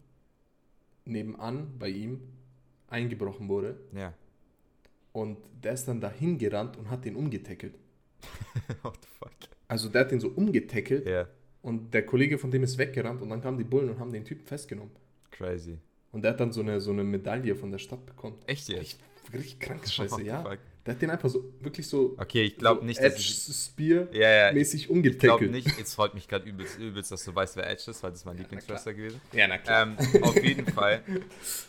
nebenan 1.07 1.79
bei 1.79 1.89
ihm 1.89 2.21
eingebrochen 2.89 3.49
wurde. 3.49 3.81
Ja. 3.93 4.13
Und 5.13 5.39
der 5.63 5.73
ist 5.73 5.89
dann 5.89 6.01
dahin 6.01 6.37
gerannt 6.39 6.77
und 6.77 6.91
hat 6.91 7.05
den 7.05 7.17
umgetackelt. 7.17 7.75
What 8.83 8.99
the 9.03 9.09
fuck? 9.19 9.33
Also 9.69 9.89
der 9.89 10.03
hat 10.03 10.11
den 10.11 10.21
so 10.21 10.29
umgetackelt 10.29 11.07
Ja. 11.07 11.27
und 11.63 11.93
der 11.95 12.05
Kollege 12.05 12.39
von 12.39 12.51
dem 12.51 12.63
ist 12.63 12.77
weggerannt 12.79 13.23
und 13.23 13.31
dann 13.31 13.41
kamen 13.41 13.57
die 13.59 13.65
Bullen 13.65 13.89
und 13.91 13.99
haben 13.99 14.13
den 14.13 14.25
Typen 14.25 14.47
festgenommen. 14.47 14.93
Crazy. 15.31 15.79
Und 16.17 16.23
der 16.23 16.31
hat 16.33 16.41
dann 16.41 16.51
so 16.51 16.63
eine, 16.63 16.81
so 16.81 16.93
eine 16.93 17.05
Medaille 17.05 17.55
von 17.55 17.71
der 17.71 17.79
Stadt 17.79 18.07
bekommen. 18.07 18.39
Echt 18.47 18.69
jetzt? 18.71 18.81
Richtig, 18.81 18.99
richtig 19.35 19.61
kranke 19.61 19.83
What 19.85 19.93
Scheiße, 19.93 20.23
ja. 20.23 20.43
fuck? 20.43 20.59
Der 20.87 20.95
hat 20.95 21.03
den 21.03 21.11
einfach 21.11 21.29
so, 21.29 21.45
wirklich 21.61 21.87
so, 21.87 22.15
Okay, 22.17 22.45
ich 22.45 22.57
glaube 22.57 22.81
so 22.81 22.87
nicht, 22.87 22.99
dass 23.03 23.13
Edge. 23.17 23.53
Spear 23.53 24.07
Ja, 24.15 24.31
ja. 24.47 24.53
mäßig 24.55 24.83
Ich 24.83 24.87
glaube 24.87 24.97
umgetackelt. 24.99 25.51
nicht. 25.51 25.79
Jetzt 25.79 25.95
freut 25.95 26.15
mich 26.15 26.27
gerade 26.27 26.49
übelst, 26.49 26.79
übelst, 26.79 27.13
dass 27.13 27.23
du 27.23 27.35
weißt, 27.35 27.57
wer 27.57 27.69
Edge 27.69 27.91
ist, 27.91 28.03
weil 28.03 28.13
das 28.13 28.21
ist 28.21 28.25
mein 28.25 28.37
Ja, 28.37 28.43
Lieblingswrestler 28.45 28.95
gewesen. 28.95 29.21
Ja, 29.33 29.47
na 29.47 29.59
klar. 29.59 29.83
Ähm, 29.83 30.23
auf 30.23 30.43
jeden 30.43 30.67
Fall. 30.73 31.03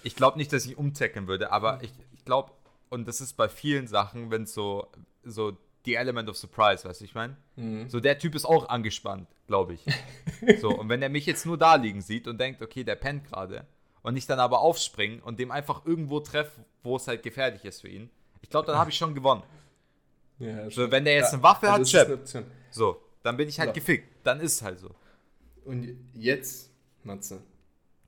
Ich 0.03 0.15
glaube 0.15 0.37
nicht, 0.37 0.53
dass 0.53 0.65
ich 0.65 0.77
umtackeln 0.77 1.27
würde, 1.27 1.51
aber 1.51 1.79
ich, 1.83 1.91
ich 2.13 2.23
glaube, 2.23 2.51
und 2.89 3.05
das 3.05 3.19
ist 3.19 3.33
bei 3.33 3.49
vielen 3.49 3.87
Sachen, 3.87 4.31
wenn 4.31 4.43
es 4.43 4.53
so, 4.53 4.87
so 5.25 5.57
die 5.85 5.95
Element 5.95 6.29
of 6.29 6.37
Surprise, 6.37 6.87
weißt 6.87 7.01
du, 7.01 7.05
ich 7.05 7.15
meine? 7.15 7.35
Mhm. 7.57 7.89
So, 7.89 7.99
der 7.99 8.17
Typ 8.19 8.33
ist 8.35 8.45
auch 8.45 8.69
angespannt, 8.69 9.27
glaube 9.47 9.73
ich. 9.73 9.83
So, 10.61 10.69
und 10.69 10.87
wenn 10.89 11.01
er 11.01 11.09
mich 11.09 11.25
jetzt 11.25 11.45
nur 11.47 11.57
da 11.57 11.75
liegen 11.75 12.01
sieht 12.01 12.27
und 12.27 12.39
denkt, 12.39 12.61
okay, 12.61 12.83
der 12.83 12.95
pennt 12.95 13.23
gerade, 13.25 13.65
und 14.07 14.15
ich 14.15 14.25
dann 14.25 14.39
aber 14.39 14.61
aufspringe 14.61 15.21
und 15.21 15.37
dem 15.37 15.51
einfach 15.51 15.85
irgendwo 15.85 16.21
treffe, 16.21 16.63
wo 16.81 16.95
es 16.95 17.07
halt 17.07 17.23
gefährlich 17.23 17.65
ist 17.65 17.81
für 17.81 17.89
ihn, 17.89 18.09
ich 18.41 18.49
glaube, 18.49 18.65
dann 18.67 18.77
habe 18.77 18.89
ich 18.89 18.95
schon 18.97 19.13
gewonnen. 19.13 19.43
Ja, 20.39 20.69
So, 20.69 20.89
wenn 20.89 21.03
der 21.03 21.15
jetzt 21.15 21.31
Ja, 21.31 21.33
eine 21.33 21.43
Waffe 21.43 21.69
also 21.69 21.99
hat, 21.99 22.07
Chap. 22.07 22.35
eine. 22.35 22.45
So, 22.71 23.01
dann 23.21 23.35
bin 23.35 23.49
ich 23.49 23.59
halt 23.59 23.71
So. 23.71 23.73
gefickt. 23.73 24.07
Dann 24.23 24.39
ist 24.39 24.53
es 24.53 24.61
halt 24.61 24.79
so. 24.79 24.95
Und 25.65 25.89
jetzt, 26.13 26.71
Matze, 27.03 27.41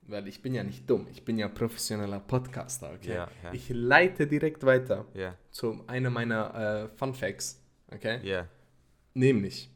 weil 0.06 0.26
ich 0.26 0.40
bin 0.40 0.54
ja 0.54 0.62
nicht 0.62 0.88
dumm, 0.88 1.06
ich 1.12 1.22
bin 1.22 1.36
ja 1.38 1.48
professioneller 1.48 2.20
Podcaster, 2.20 2.92
okay? 2.94 3.14
Ja, 3.14 3.28
ja. 3.42 3.52
Ich 3.52 3.68
leite 3.68 4.26
direkt 4.26 4.64
weiter 4.64 5.04
Ja, 5.12 5.36
zu 5.50 5.84
einer 5.86 6.08
meiner 6.08 6.54
äh, 6.94 6.96
Fun 6.96 7.12
Facts, 7.14 7.60
okay? 7.92 8.20
ja. 8.26 8.48
Nämlich, 9.12 9.68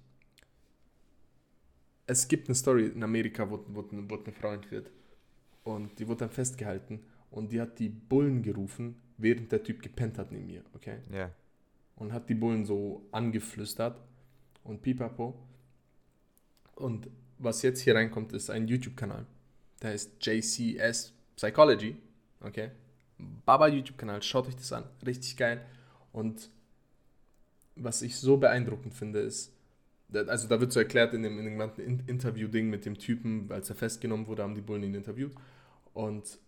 es 2.06 2.28
gibt 2.28 2.48
eine 2.48 2.54
Story 2.54 2.86
in 2.86 3.02
Amerika, 3.02 3.48
wo, 3.50 3.62
wo, 3.68 3.84
wo 3.90 4.14
eine 4.16 4.32
Frau 4.32 4.52
entführt. 4.52 4.90
Und 5.64 5.98
die 5.98 6.06
wurde 6.06 6.20
dann 6.20 6.30
festgehalten 6.30 7.00
und 7.30 7.50
die 7.50 7.60
hat 7.60 7.78
die 7.78 7.88
Bullen 7.88 8.42
gerufen, 8.42 8.96
während 9.16 9.50
der 9.50 9.62
Typ 9.62 9.82
gepennt 9.82 10.18
hat 10.18 10.30
neben 10.30 10.48
ihr, 10.48 10.62
okay? 10.74 10.98
Ja. 11.10 11.30
und 11.96 12.12
hat 12.12 12.28
die 12.28 12.34
Bullen 12.34 12.64
so 12.64 13.06
angeflüstert 13.12 14.00
und 14.64 14.82
pipapo. 14.82 15.34
Und 16.74 17.08
was 17.38 17.62
jetzt 17.62 17.80
hier 17.80 17.94
reinkommt, 17.94 18.32
ist 18.32 18.50
ein 18.50 18.66
YouTube-Kanal. 18.66 19.26
Der 19.80 19.90
heißt 19.90 20.24
JCS 20.24 21.12
Psychology. 21.36 21.96
Okay. 22.40 22.70
Baba 23.44 23.68
YouTube-Kanal, 23.68 24.22
schaut 24.22 24.48
euch 24.48 24.56
das 24.56 24.72
an. 24.72 24.84
Richtig 25.06 25.36
geil. 25.36 25.64
Und 26.12 26.50
was 27.76 28.02
ich 28.02 28.16
so 28.16 28.36
beeindruckend 28.36 28.94
finde, 28.94 29.20
ist, 29.20 29.52
also 30.12 30.48
da 30.48 30.60
wird 30.60 30.72
so 30.72 30.80
erklärt 30.80 31.14
in 31.14 31.22
dem, 31.22 31.38
in 31.38 31.58
dem 31.58 32.00
Interview-Ding 32.06 32.70
mit 32.70 32.84
dem 32.84 32.98
Typen, 32.98 33.50
als 33.50 33.68
er 33.70 33.76
festgenommen 33.76 34.26
wurde, 34.26 34.42
haben 34.42 34.54
die 34.54 34.60
Bullen 34.60 34.82
ihn 34.82 34.94
interviewt. 34.94 35.32
Und 35.94 36.38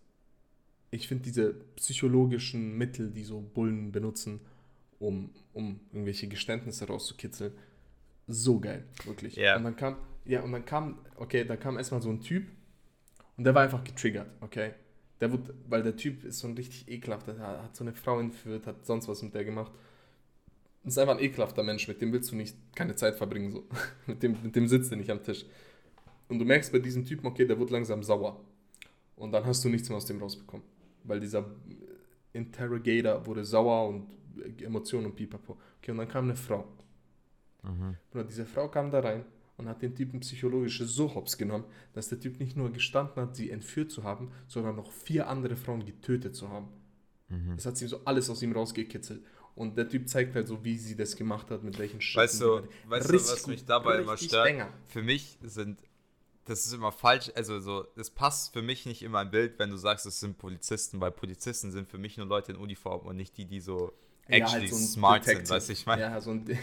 ich 0.91 1.07
finde 1.07 1.23
diese 1.23 1.53
psychologischen 1.75 2.77
Mittel, 2.77 3.09
die 3.09 3.23
so 3.23 3.41
Bullen 3.41 3.91
benutzen, 3.91 4.41
um, 4.99 5.31
um 5.53 5.79
irgendwelche 5.91 6.27
Geständnisse 6.27 6.87
rauszukitzeln, 6.87 7.53
so 8.27 8.59
geil, 8.59 8.85
wirklich. 9.05 9.35
Ja. 9.35 9.55
Und 9.55 9.63
dann 9.63 9.75
kam, 9.75 9.97
ja, 10.25 10.41
und 10.41 10.51
dann 10.51 10.65
kam, 10.65 10.99
okay, 11.15 11.45
da 11.45 11.55
kam 11.55 11.77
erstmal 11.77 12.01
so 12.01 12.09
ein 12.09 12.21
Typ 12.21 12.45
und 13.37 13.43
der 13.43 13.55
war 13.55 13.63
einfach 13.63 13.83
getriggert, 13.83 14.29
okay. 14.41 14.73
Der 15.19 15.31
wurde, 15.31 15.53
weil 15.67 15.81
der 15.81 15.95
Typ 15.95 16.23
ist 16.23 16.39
so 16.39 16.47
ein 16.47 16.53
richtig 16.53 16.87
ekelhafter, 16.87 17.33
der 17.33 17.63
hat 17.63 17.75
so 17.75 17.83
eine 17.83 17.93
Frau 17.93 18.19
entführt, 18.19 18.67
hat 18.67 18.85
sonst 18.85 19.07
was 19.07 19.23
mit 19.23 19.33
der 19.33 19.45
gemacht. 19.45 19.71
Das 20.83 20.93
ist 20.93 20.99
einfach 20.99 21.17
ein 21.17 21.23
ekelhafter 21.23 21.63
Mensch, 21.63 21.87
mit 21.87 22.01
dem 22.01 22.13
willst 22.13 22.31
du 22.31 22.35
nicht 22.35 22.55
keine 22.75 22.95
Zeit 22.95 23.15
verbringen, 23.15 23.51
so. 23.51 23.67
mit, 24.07 24.21
dem, 24.21 24.37
mit 24.43 24.55
dem 24.55 24.67
sitzt 24.67 24.91
du 24.91 24.95
nicht 24.95 25.09
am 25.09 25.23
Tisch. 25.23 25.45
Und 26.29 26.39
du 26.39 26.45
merkst 26.45 26.71
bei 26.71 26.79
diesem 26.79 27.05
Typen, 27.05 27.25
okay, 27.25 27.45
der 27.45 27.57
wird 27.59 27.71
langsam 27.71 28.03
sauer. 28.03 28.43
Und 29.17 29.31
dann 29.33 29.45
hast 29.45 29.65
du 29.65 29.69
nichts 29.69 29.89
mehr 29.89 29.97
aus 29.97 30.05
dem 30.05 30.19
rausbekommen. 30.19 30.65
Weil 31.03 31.19
dieser 31.19 31.45
Interrogator 32.33 33.25
wurde 33.25 33.43
sauer 33.43 33.89
und 33.89 34.07
Emotionen 34.61 35.07
und 35.07 35.15
pipapo. 35.15 35.57
Okay, 35.79 35.91
und 35.91 35.97
dann 35.97 36.07
kam 36.07 36.25
eine 36.25 36.35
Frau. 36.35 36.65
Bruder, 38.11 38.23
diese 38.23 38.45
Frau 38.45 38.69
kam 38.69 38.91
da 38.91 39.01
rein 39.01 39.25
und 39.57 39.67
hat 39.67 39.81
den 39.81 39.93
Typen 39.93 40.21
psychologisch 40.21 40.79
so 40.79 41.13
hops 41.13 41.37
genommen, 41.37 41.65
dass 41.93 42.07
der 42.07 42.19
Typ 42.19 42.39
nicht 42.39 42.55
nur 42.55 42.71
gestanden 42.71 43.21
hat, 43.21 43.35
sie 43.35 43.49
entführt 43.49 43.91
zu 43.91 44.03
haben, 44.03 44.31
sondern 44.47 44.77
noch 44.77 44.91
vier 44.91 45.27
andere 45.27 45.57
Frauen 45.57 45.85
getötet 45.85 46.35
zu 46.35 46.49
haben. 46.49 46.69
Das 47.55 47.65
hat 47.65 47.75
sie 47.75 47.87
so 47.87 48.05
alles 48.05 48.29
aus 48.29 48.41
ihm 48.41 48.53
rausgekitzelt. 48.53 49.21
Und 49.55 49.77
der 49.77 49.89
Typ 49.89 50.07
zeigt 50.07 50.35
halt 50.35 50.47
so, 50.47 50.63
wie 50.63 50.77
sie 50.77 50.95
das 50.95 51.15
gemacht 51.15 51.49
hat, 51.49 51.63
mit 51.63 51.77
welchen 51.79 51.99
Schritten. 51.99 52.23
Weißt 52.23 52.41
du, 52.41 52.61
weißt 52.87 53.09
du 53.09 53.15
was 53.15 53.47
mich 53.47 53.65
dabei 53.65 54.01
immer 54.01 54.15
stört? 54.15 54.45
Banger. 54.45 54.69
Für 54.85 55.01
mich 55.01 55.37
sind, 55.41 55.81
das 56.47 56.65
ist 56.65 56.73
immer 56.73 56.91
falsch, 56.91 57.31
also 57.35 57.59
so, 57.59 57.85
das 57.95 58.09
passt 58.09 58.53
für 58.53 58.61
mich 58.61 58.85
nicht 58.85 59.01
immer 59.03 59.21
im 59.21 59.31
Bild, 59.31 59.59
wenn 59.59 59.69
du 59.69 59.77
sagst, 59.77 60.05
es 60.05 60.19
sind 60.19 60.37
Polizisten, 60.37 60.99
weil 61.01 61.11
Polizisten 61.11 61.71
sind 61.71 61.87
für 61.89 61.97
mich 61.97 62.17
nur 62.17 62.25
Leute 62.25 62.53
in 62.53 62.57
Uniform 62.57 63.05
und 63.05 63.17
nicht 63.17 63.37
die, 63.37 63.45
die 63.45 63.59
so 63.59 63.93
Ja, 64.27 64.37
actually 64.37 64.61
halt 64.61 64.69
so 64.69 64.75
ein 64.77 64.87
smart 64.87 65.25
Detective. 65.25 65.45
sind, 65.45 65.55
weißt 65.55 65.69
du, 65.69 65.73
ich 65.73 65.85
meine, 65.85 66.01
Ja, 66.01 66.21
so 66.21 66.31
ein. 66.31 66.45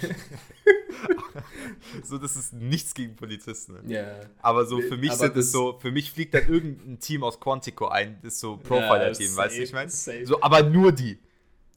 so, 2.05 2.19
das 2.19 2.37
ist 2.37 2.53
nichts 2.53 2.95
gegen 2.95 3.17
Polizisten. 3.17 3.75
Ne? 3.75 3.95
ja. 3.95 4.21
Aber 4.41 4.65
so 4.67 4.81
für 4.81 4.97
mich 4.97 5.11
Aber 5.11 5.19
sind 5.19 5.37
es 5.37 5.53
so, 5.53 5.79
für 5.79 5.91
mich 5.91 6.11
fliegt 6.11 6.35
dann 6.35 6.49
irgendein 6.49 6.99
Team 6.99 7.23
aus 7.23 7.39
Quantico 7.41 7.89
ein, 7.89 8.19
das 8.23 8.35
ist 8.35 8.41
so 8.41 8.57
Profiler-Team, 8.57 9.31
Ja, 9.33 9.37
weißt 9.37 9.59
du, 9.59 9.63
ich 9.63 9.73
meine? 9.73 9.91
So, 9.91 10.41
aber 10.41 10.63
nur 10.63 10.93
die. 10.93 11.19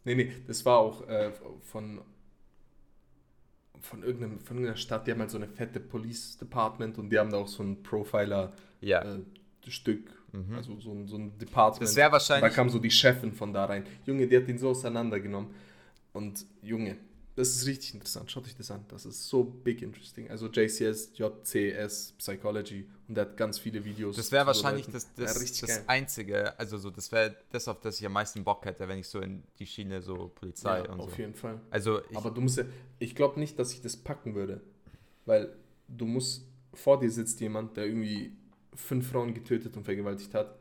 Nee, 0.06 0.16
nee, 0.16 0.32
das 0.48 0.64
war 0.66 0.78
auch 0.78 1.06
äh, 1.08 1.32
von, 1.64 2.02
von, 3.88 4.04
irgendeinem, 4.04 4.40
von 4.40 4.58
irgendeiner 4.58 4.78
Stadt, 4.78 5.08
die 5.08 5.12
haben 5.12 5.20
halt 5.20 5.32
so 5.32 5.38
eine 5.38 5.48
fette 5.48 5.80
Police 5.80 6.38
Department 6.38 6.98
und 6.98 7.10
die 7.10 7.18
haben 7.18 7.32
da 7.32 7.38
auch 7.38 7.48
so 7.48 7.64
ein 7.64 7.82
Profiler 7.84 8.54
Ja. 8.82 9.02
äh, 9.02 9.20
Stück, 9.68 10.10
also 10.56 10.80
so 10.80 10.92
ein, 10.92 11.08
so 11.08 11.18
ein 11.18 11.38
Department. 11.38 11.82
Das 11.84 11.96
wäre 11.96 12.08
da 12.08 12.14
wahrscheinlich, 12.14 12.54
kam 12.54 12.70
so 12.70 12.80
die 12.80 12.92
Chefin 12.92 13.34
von 13.34 13.52
da 13.52 13.66
rein. 13.66 13.86
Junge, 14.06 14.28
die 14.28 14.38
hat 14.38 14.48
ihn 14.48 14.58
so 14.58 14.70
auseinandergenommen. 14.70 15.50
Und 16.14 16.46
Junge, 16.62 16.96
das 17.38 17.50
ist 17.50 17.66
richtig 17.68 17.94
interessant. 17.94 18.30
Schaut 18.32 18.46
euch 18.46 18.56
das 18.56 18.72
an. 18.72 18.84
Das 18.90 19.06
ist 19.06 19.30
so 19.30 19.44
big 19.44 19.82
interesting. 19.84 20.30
Also 20.30 20.48
JCS, 20.48 21.12
JCS 21.16 22.14
Psychology 22.18 22.90
und 23.08 23.16
der 23.16 23.26
hat 23.28 23.38
ganz 23.38 23.60
viele 23.60 23.86
Videos. 23.86 24.16
das 24.16 24.32
wäre 24.32 24.46
wahrscheinlich 24.46 24.88
Leuten. 24.88 24.94
das, 25.16 25.36
Ja, 25.36 25.40
das, 25.40 25.60
das. 25.62 25.88
Einzige, 25.88 26.58
also 26.60 26.78
so, 26.78 26.90
das 26.90 27.12
wäre 27.12 27.36
das, 27.52 27.68
auf 27.68 27.80
das 27.80 28.00
ich 28.00 28.06
am 28.06 28.14
meisten 28.14 28.44
Bock 28.44 28.66
hätte, 28.66 28.88
wenn 28.88 28.98
ich 29.00 29.08
so 29.08 29.20
in 29.22 29.44
die 29.60 29.68
Schiene 29.68 30.02
so 30.02 30.30
Polizei 30.36 30.80
Ja, 30.80 30.92
und 30.92 31.00
auf 31.00 31.12
so. 31.12 31.18
jeden 31.18 31.36
Fall. 31.36 31.62
Also 31.70 32.02
ich, 32.10 32.18
Aber 32.18 32.32
du 32.32 32.42
musst 32.42 32.58
ja, 32.58 32.66
ich 33.00 33.14
glaube 33.16 33.40
nicht, 33.40 33.58
dass 33.60 33.72
ich 33.72 33.82
das 33.82 33.96
packen 33.96 34.34
würde. 34.36 34.60
Weil 35.26 35.56
du 35.88 36.06
musst, 36.06 36.48
vor 36.74 37.00
dir 37.00 37.12
sitzt 37.12 37.40
jemand, 37.40 37.78
der 37.78 37.86
irgendwie 37.86 38.36
fünf 38.74 39.12
Frauen 39.12 39.34
getötet 39.34 39.78
und 39.78 39.84
vergewaltigt 39.84 40.34
hat. 40.34 40.58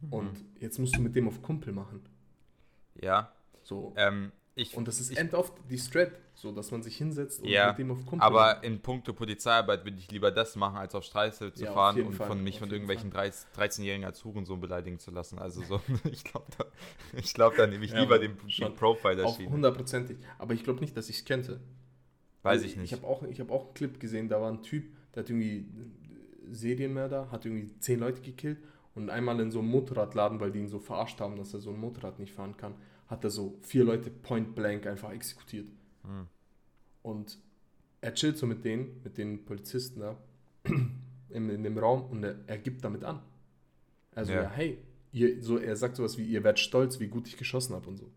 Mhm. 0.00 0.12
Und 0.12 0.44
jetzt 0.60 0.78
musst 0.78 0.96
du 0.96 1.00
mit 1.00 1.16
dem 1.16 1.28
auf 1.28 1.40
Kumpel 1.42 1.72
machen. 1.72 2.02
ja, 3.00 3.32
So. 3.62 3.94
ähm, 3.96 4.32
ich, 4.56 4.76
und 4.76 4.86
das 4.86 5.00
ist 5.00 5.10
ich, 5.10 5.18
end 5.18 5.34
oft 5.34 5.52
die 5.68 5.78
Strat, 5.78 6.12
so 6.34 6.52
dass 6.52 6.70
man 6.70 6.82
sich 6.82 6.96
hinsetzt 6.96 7.40
und 7.40 7.50
Ja, 7.50 7.70
mit 7.70 7.78
dem 7.78 7.90
auf 7.90 8.06
Kumpel 8.06 8.26
aber 8.26 8.62
in 8.62 8.80
puncto 8.80 9.12
Polizeiarbeit 9.12 9.84
würde 9.84 9.98
ich 9.98 10.10
lieber 10.10 10.30
das 10.30 10.54
machen, 10.56 10.76
als 10.76 10.94
auf 10.94 11.04
Straße 11.04 11.52
zu 11.52 11.64
Ja, 11.64 11.72
fahren 11.72 12.02
und 12.02 12.14
Fall, 12.14 12.28
von 12.28 12.42
mich 12.42 12.58
von 12.60 12.70
irgendwelchen 12.70 13.10
13-Jährigen 13.12 14.04
als 14.04 14.24
Hurensohn 14.24 14.60
beleidigen 14.60 14.98
zu 15.00 15.10
lassen. 15.10 15.38
Also 15.38 15.62
so, 15.62 15.80
ich 16.10 16.22
glaube, 16.24 16.46
da, 16.56 16.64
ich 17.18 17.34
glaub, 17.34 17.56
da 17.56 17.66
nehme 17.66 17.84
ich 17.84 17.92
Ja, 17.92 18.00
lieber 18.02 18.18
den, 18.18 18.36
den 18.58 18.74
Profiler 18.74 19.26
schiene. 19.28 19.50
hundertprozentig. 19.50 20.18
Aber 20.38 20.54
ich 20.54 20.62
glaube 20.64 20.80
nicht, 20.80 20.96
dass 20.96 21.08
ich 21.08 21.18
es 21.18 21.24
könnte. 21.24 21.60
Weiß 22.42 22.60
Weil 22.60 22.64
ich 22.64 22.76
nicht. 22.76 22.92
Ich 22.92 22.92
habe 22.92 23.06
auch, 23.06 23.22
ich 23.24 23.40
hab 23.40 23.50
auch 23.50 23.66
einen 23.66 23.74
Clip 23.74 23.98
gesehen, 24.00 24.28
da 24.28 24.40
war 24.40 24.50
ein 24.52 24.62
Typ, 24.62 24.84
der 25.14 25.22
hat 25.22 25.30
irgendwie 25.30 25.66
Serienmörder, 26.50 27.30
hat 27.30 27.46
irgendwie 27.46 27.70
zehn 27.80 28.00
Leute 28.00 28.20
gekillt 28.20 28.58
und 28.94 29.10
einmal 29.10 29.40
in 29.40 29.50
so 29.50 29.60
einem 29.60 29.68
Motorradladen, 29.68 30.40
weil 30.40 30.52
die 30.52 30.60
ihn 30.60 30.68
so 30.68 30.78
verarscht 30.78 31.20
haben, 31.20 31.36
dass 31.36 31.54
er 31.54 31.60
so 31.60 31.70
ein 31.70 31.80
Motorrad 31.80 32.18
nicht 32.18 32.32
fahren 32.32 32.56
kann, 32.56 32.74
hat 33.06 33.24
er 33.24 33.30
so 33.30 33.58
vier 33.62 33.84
Leute 33.84 34.10
point 34.10 34.54
blank 34.54 34.86
einfach 34.86 35.12
exekutiert. 35.12 35.68
Hm. 36.02 36.26
Und 37.02 37.38
er 38.00 38.14
chillt 38.14 38.38
so 38.38 38.46
mit 38.46 38.64
denen, 38.64 39.00
mit 39.04 39.18
den 39.18 39.44
Polizisten 39.44 40.00
da 40.00 40.16
in, 40.64 41.50
in 41.50 41.62
dem 41.62 41.78
Raum 41.78 42.04
und 42.10 42.24
er, 42.24 42.36
er 42.46 42.58
gibt 42.58 42.84
damit 42.84 43.04
an. 43.04 43.20
Also 44.14 44.32
Ja. 44.32 44.42
ja, 44.42 44.50
hey, 44.50 44.78
ihr, 45.12 45.42
so, 45.42 45.58
er 45.58 45.76
sagt 45.76 45.96
sowas 45.96 46.16
wie, 46.18 46.24
ihr 46.24 46.44
werdet 46.44 46.60
stolz, 46.60 47.00
wie 47.00 47.08
gut 47.08 47.26
ich 47.28 47.36
geschossen 47.36 47.74
habe 47.74 47.88
und 47.88 47.96
so. 47.98 48.10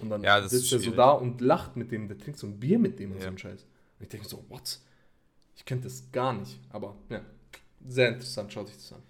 Und 0.00 0.10
dann 0.10 0.22
Ja, 0.22 0.46
sitzt 0.46 0.72
er 0.72 0.80
so 0.80 0.90
da 0.92 1.10
und 1.10 1.40
lacht 1.40 1.76
mit 1.76 1.90
dem, 1.92 2.08
der 2.08 2.18
trinkt 2.18 2.38
so 2.38 2.46
ein 2.46 2.58
Bier 2.58 2.78
mit 2.78 2.98
dem 2.98 3.12
und 3.12 3.18
Ja. 3.18 3.24
so 3.24 3.28
ein 3.28 3.38
Scheiß. 3.38 3.62
Und 3.62 4.02
ich 4.02 4.08
denke 4.08 4.26
so, 4.28 4.44
what? 4.48 4.80
Ich 5.56 5.64
könnte 5.64 5.84
das 5.84 6.10
gar 6.10 6.32
nicht. 6.32 6.58
Aber 6.70 6.96
ja, 7.10 7.20
sehr 7.86 8.08
interessant, 8.08 8.52
schaut 8.52 8.68
euch 8.68 8.74
das 8.74 8.92
an. 8.92 9.02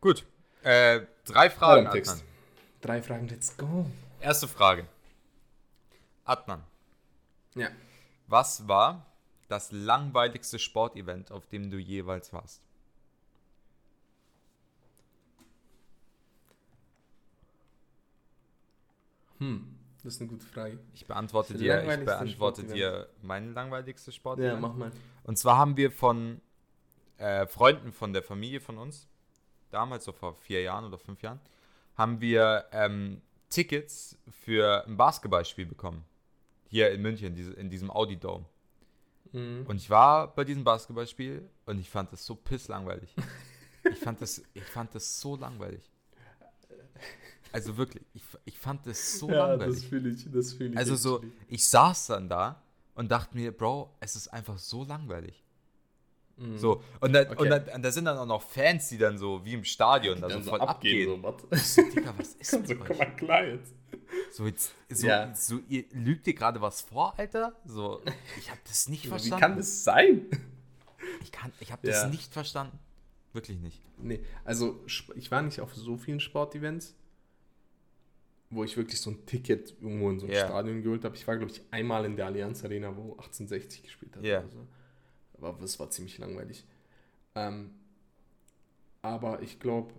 Gut. 0.00 0.24
Äh, 0.62 1.02
drei 1.24 1.50
Fragen. 1.50 1.90
Text. 1.90 2.24
Drei 2.82 3.00
Fragen, 3.00 3.28
let's 3.28 3.56
go. 3.56 3.86
Erste 4.20 4.46
Frage. 4.48 4.86
Adnan, 6.24 6.62
Ja. 7.54 7.68
was 8.26 8.68
war 8.68 9.06
das 9.48 9.72
langweiligste 9.72 10.58
Sportevent, 10.58 11.30
auf 11.32 11.46
dem 11.46 11.70
du 11.70 11.78
jeweils 11.78 12.32
warst? 12.32 12.60
Hm, 19.38 19.74
das 20.02 20.14
ist 20.14 20.20
eine 20.20 20.30
gute 20.30 20.46
Frage. 20.46 20.78
Ich 20.94 21.06
beantworte 21.06 21.54
dir, 21.54 21.82
ich 21.82 22.04
beantworte 22.04 22.64
dir 22.64 23.08
mein 23.22 23.54
langweiligste 23.54 24.10
Ja, 24.10 24.14
Sportevent. 24.14 24.60
mach 24.60 24.74
mal. 24.74 24.90
Und 25.24 25.38
zwar 25.38 25.56
haben 25.56 25.76
wir 25.76 25.90
von 25.90 26.40
äh, 27.18 27.46
Freunden 27.46 27.92
von 27.92 28.12
der 28.12 28.22
Familie 28.22 28.60
von 28.60 28.78
uns, 28.78 29.08
damals 29.70 30.04
so 30.04 30.12
vor 30.12 30.34
vier 30.36 30.62
Jahren 30.62 30.84
oder 30.84 30.98
fünf 30.98 31.22
Jahren, 31.22 31.40
haben 31.94 32.20
wir 32.20 32.66
ähm, 32.72 33.20
Tickets 33.50 34.18
für 34.30 34.86
ein 34.86 34.96
Basketballspiel 34.96 35.66
bekommen. 35.66 36.04
Hier 36.68 36.90
in 36.90 37.02
München, 37.02 37.36
in 37.36 37.68
diesem 37.68 37.90
Audi 37.90 38.16
Dome. 38.16 38.46
Mhm. 39.32 39.66
Und 39.66 39.76
ich 39.76 39.90
war 39.90 40.34
bei 40.34 40.44
diesem 40.44 40.64
Basketballspiel 40.64 41.48
und 41.66 41.78
ich 41.78 41.88
fand 41.88 42.12
das 42.12 42.24
so 42.24 42.34
pisslangweilig. 42.34 43.14
Ich 43.90 43.98
fand 43.98 44.20
das, 44.22 44.42
ich 44.54 44.62
fand 44.62 44.94
das 44.94 45.20
so 45.20 45.36
langweilig. 45.36 45.90
Also 47.50 47.76
wirklich, 47.76 48.04
ich, 48.14 48.22
ich 48.44 48.58
fand 48.58 48.86
das 48.86 49.18
so 49.18 49.28
ja, 49.28 49.48
langweilig. 49.48 49.74
das 49.74 49.84
fühle 49.84 50.08
ich, 50.10 50.30
das 50.30 50.52
fühle 50.54 50.70
ich. 50.70 50.78
Also 50.78 50.96
so, 50.96 51.22
ich 51.48 51.66
saß 51.66 52.06
dann 52.06 52.28
da 52.28 52.62
und 52.94 53.10
dachte 53.10 53.36
mir, 53.36 53.52
Bro, 53.52 53.94
es 54.00 54.16
ist 54.16 54.28
einfach 54.28 54.58
so 54.58 54.84
langweilig. 54.84 55.41
Mhm. 56.36 56.58
So, 56.58 56.82
und, 57.00 57.12
dann, 57.12 57.26
Okay. 57.28 57.42
und, 57.42 57.50
dann, 57.50 57.68
und 57.76 57.82
da 57.82 57.90
sind 57.92 58.04
dann 58.06 58.16
auch 58.18 58.26
noch 58.26 58.42
Fans, 58.42 58.88
die 58.88 58.98
dann 58.98 59.18
so 59.18 59.44
wie 59.44 59.54
im 59.54 59.64
Stadion 59.64 60.20
da 60.20 60.30
so 60.30 60.40
voll 60.40 60.60
abgehen. 60.60 61.08
so, 61.08 61.22
was? 61.22 61.34
Ich 61.60 61.66
so, 61.68 61.82
Digga, 61.82 62.14
was 62.16 62.34
ist 62.34 62.50
so, 62.50 62.58
mit 62.58 62.80
komm 62.86 62.96
mal 62.98 63.16
klar 63.16 63.44
jetzt. 63.44 63.74
So, 64.32 64.46
jetzt, 64.46 64.74
so, 64.90 65.06
Ja. 65.06 65.34
so, 65.34 65.60
ihr 65.68 65.84
lügt 65.92 66.26
ihr 66.26 66.34
gerade 66.34 66.60
was 66.60 66.80
vor, 66.82 67.14
Alter? 67.18 67.54
So, 67.66 68.00
ich 68.38 68.50
habe 68.50 68.60
das 68.66 68.88
nicht 68.88 69.04
Wie 69.04 69.08
verstanden. 69.08 69.40
kann 69.40 69.56
das 69.56 69.84
sein? 69.84 70.26
ich 71.22 71.30
kann, 71.32 71.52
ich 71.60 71.70
habe 71.72 71.86
das 71.86 72.02
Ja. 72.02 72.08
nicht 72.08 72.32
verstanden. 72.32 72.78
Wirklich 73.32 73.58
nicht. 73.60 73.80
Nee, 73.98 74.20
also 74.44 74.80
ich 75.14 75.30
war 75.30 75.42
nicht 75.42 75.60
auf 75.60 75.74
so 75.74 75.96
vielen 75.96 76.20
Sportevents, 76.20 76.94
wo 78.50 78.64
ich 78.64 78.76
wirklich 78.76 79.00
so 79.00 79.10
ein 79.10 79.24
Ticket 79.26 79.74
irgendwo 79.80 80.10
in 80.10 80.18
so 80.20 80.26
ein 80.26 80.32
Ja. 80.32 80.46
Stadion 80.46 80.82
geholt 80.82 81.04
habe. 81.04 81.16
Ich 81.16 81.26
war, 81.26 81.36
glaube 81.36 81.52
ich, 81.52 81.62
einmal 81.70 82.04
in 82.04 82.16
der 82.16 82.26
Allianz 82.26 82.64
Arena, 82.64 82.94
wo 82.96 83.12
1860 83.12 83.82
gespielt 83.84 84.16
hat. 84.16 84.24
Ja. 84.24 84.40
oder 84.40 84.48
so. 84.50 84.66
Aber 85.44 85.60
das 85.60 85.78
war 85.78 85.90
ziemlich 85.90 86.18
langweilig. 86.18 86.64
Ähm, 87.34 87.70
aber 89.00 89.42
ich 89.42 89.58
glaube, 89.58 89.92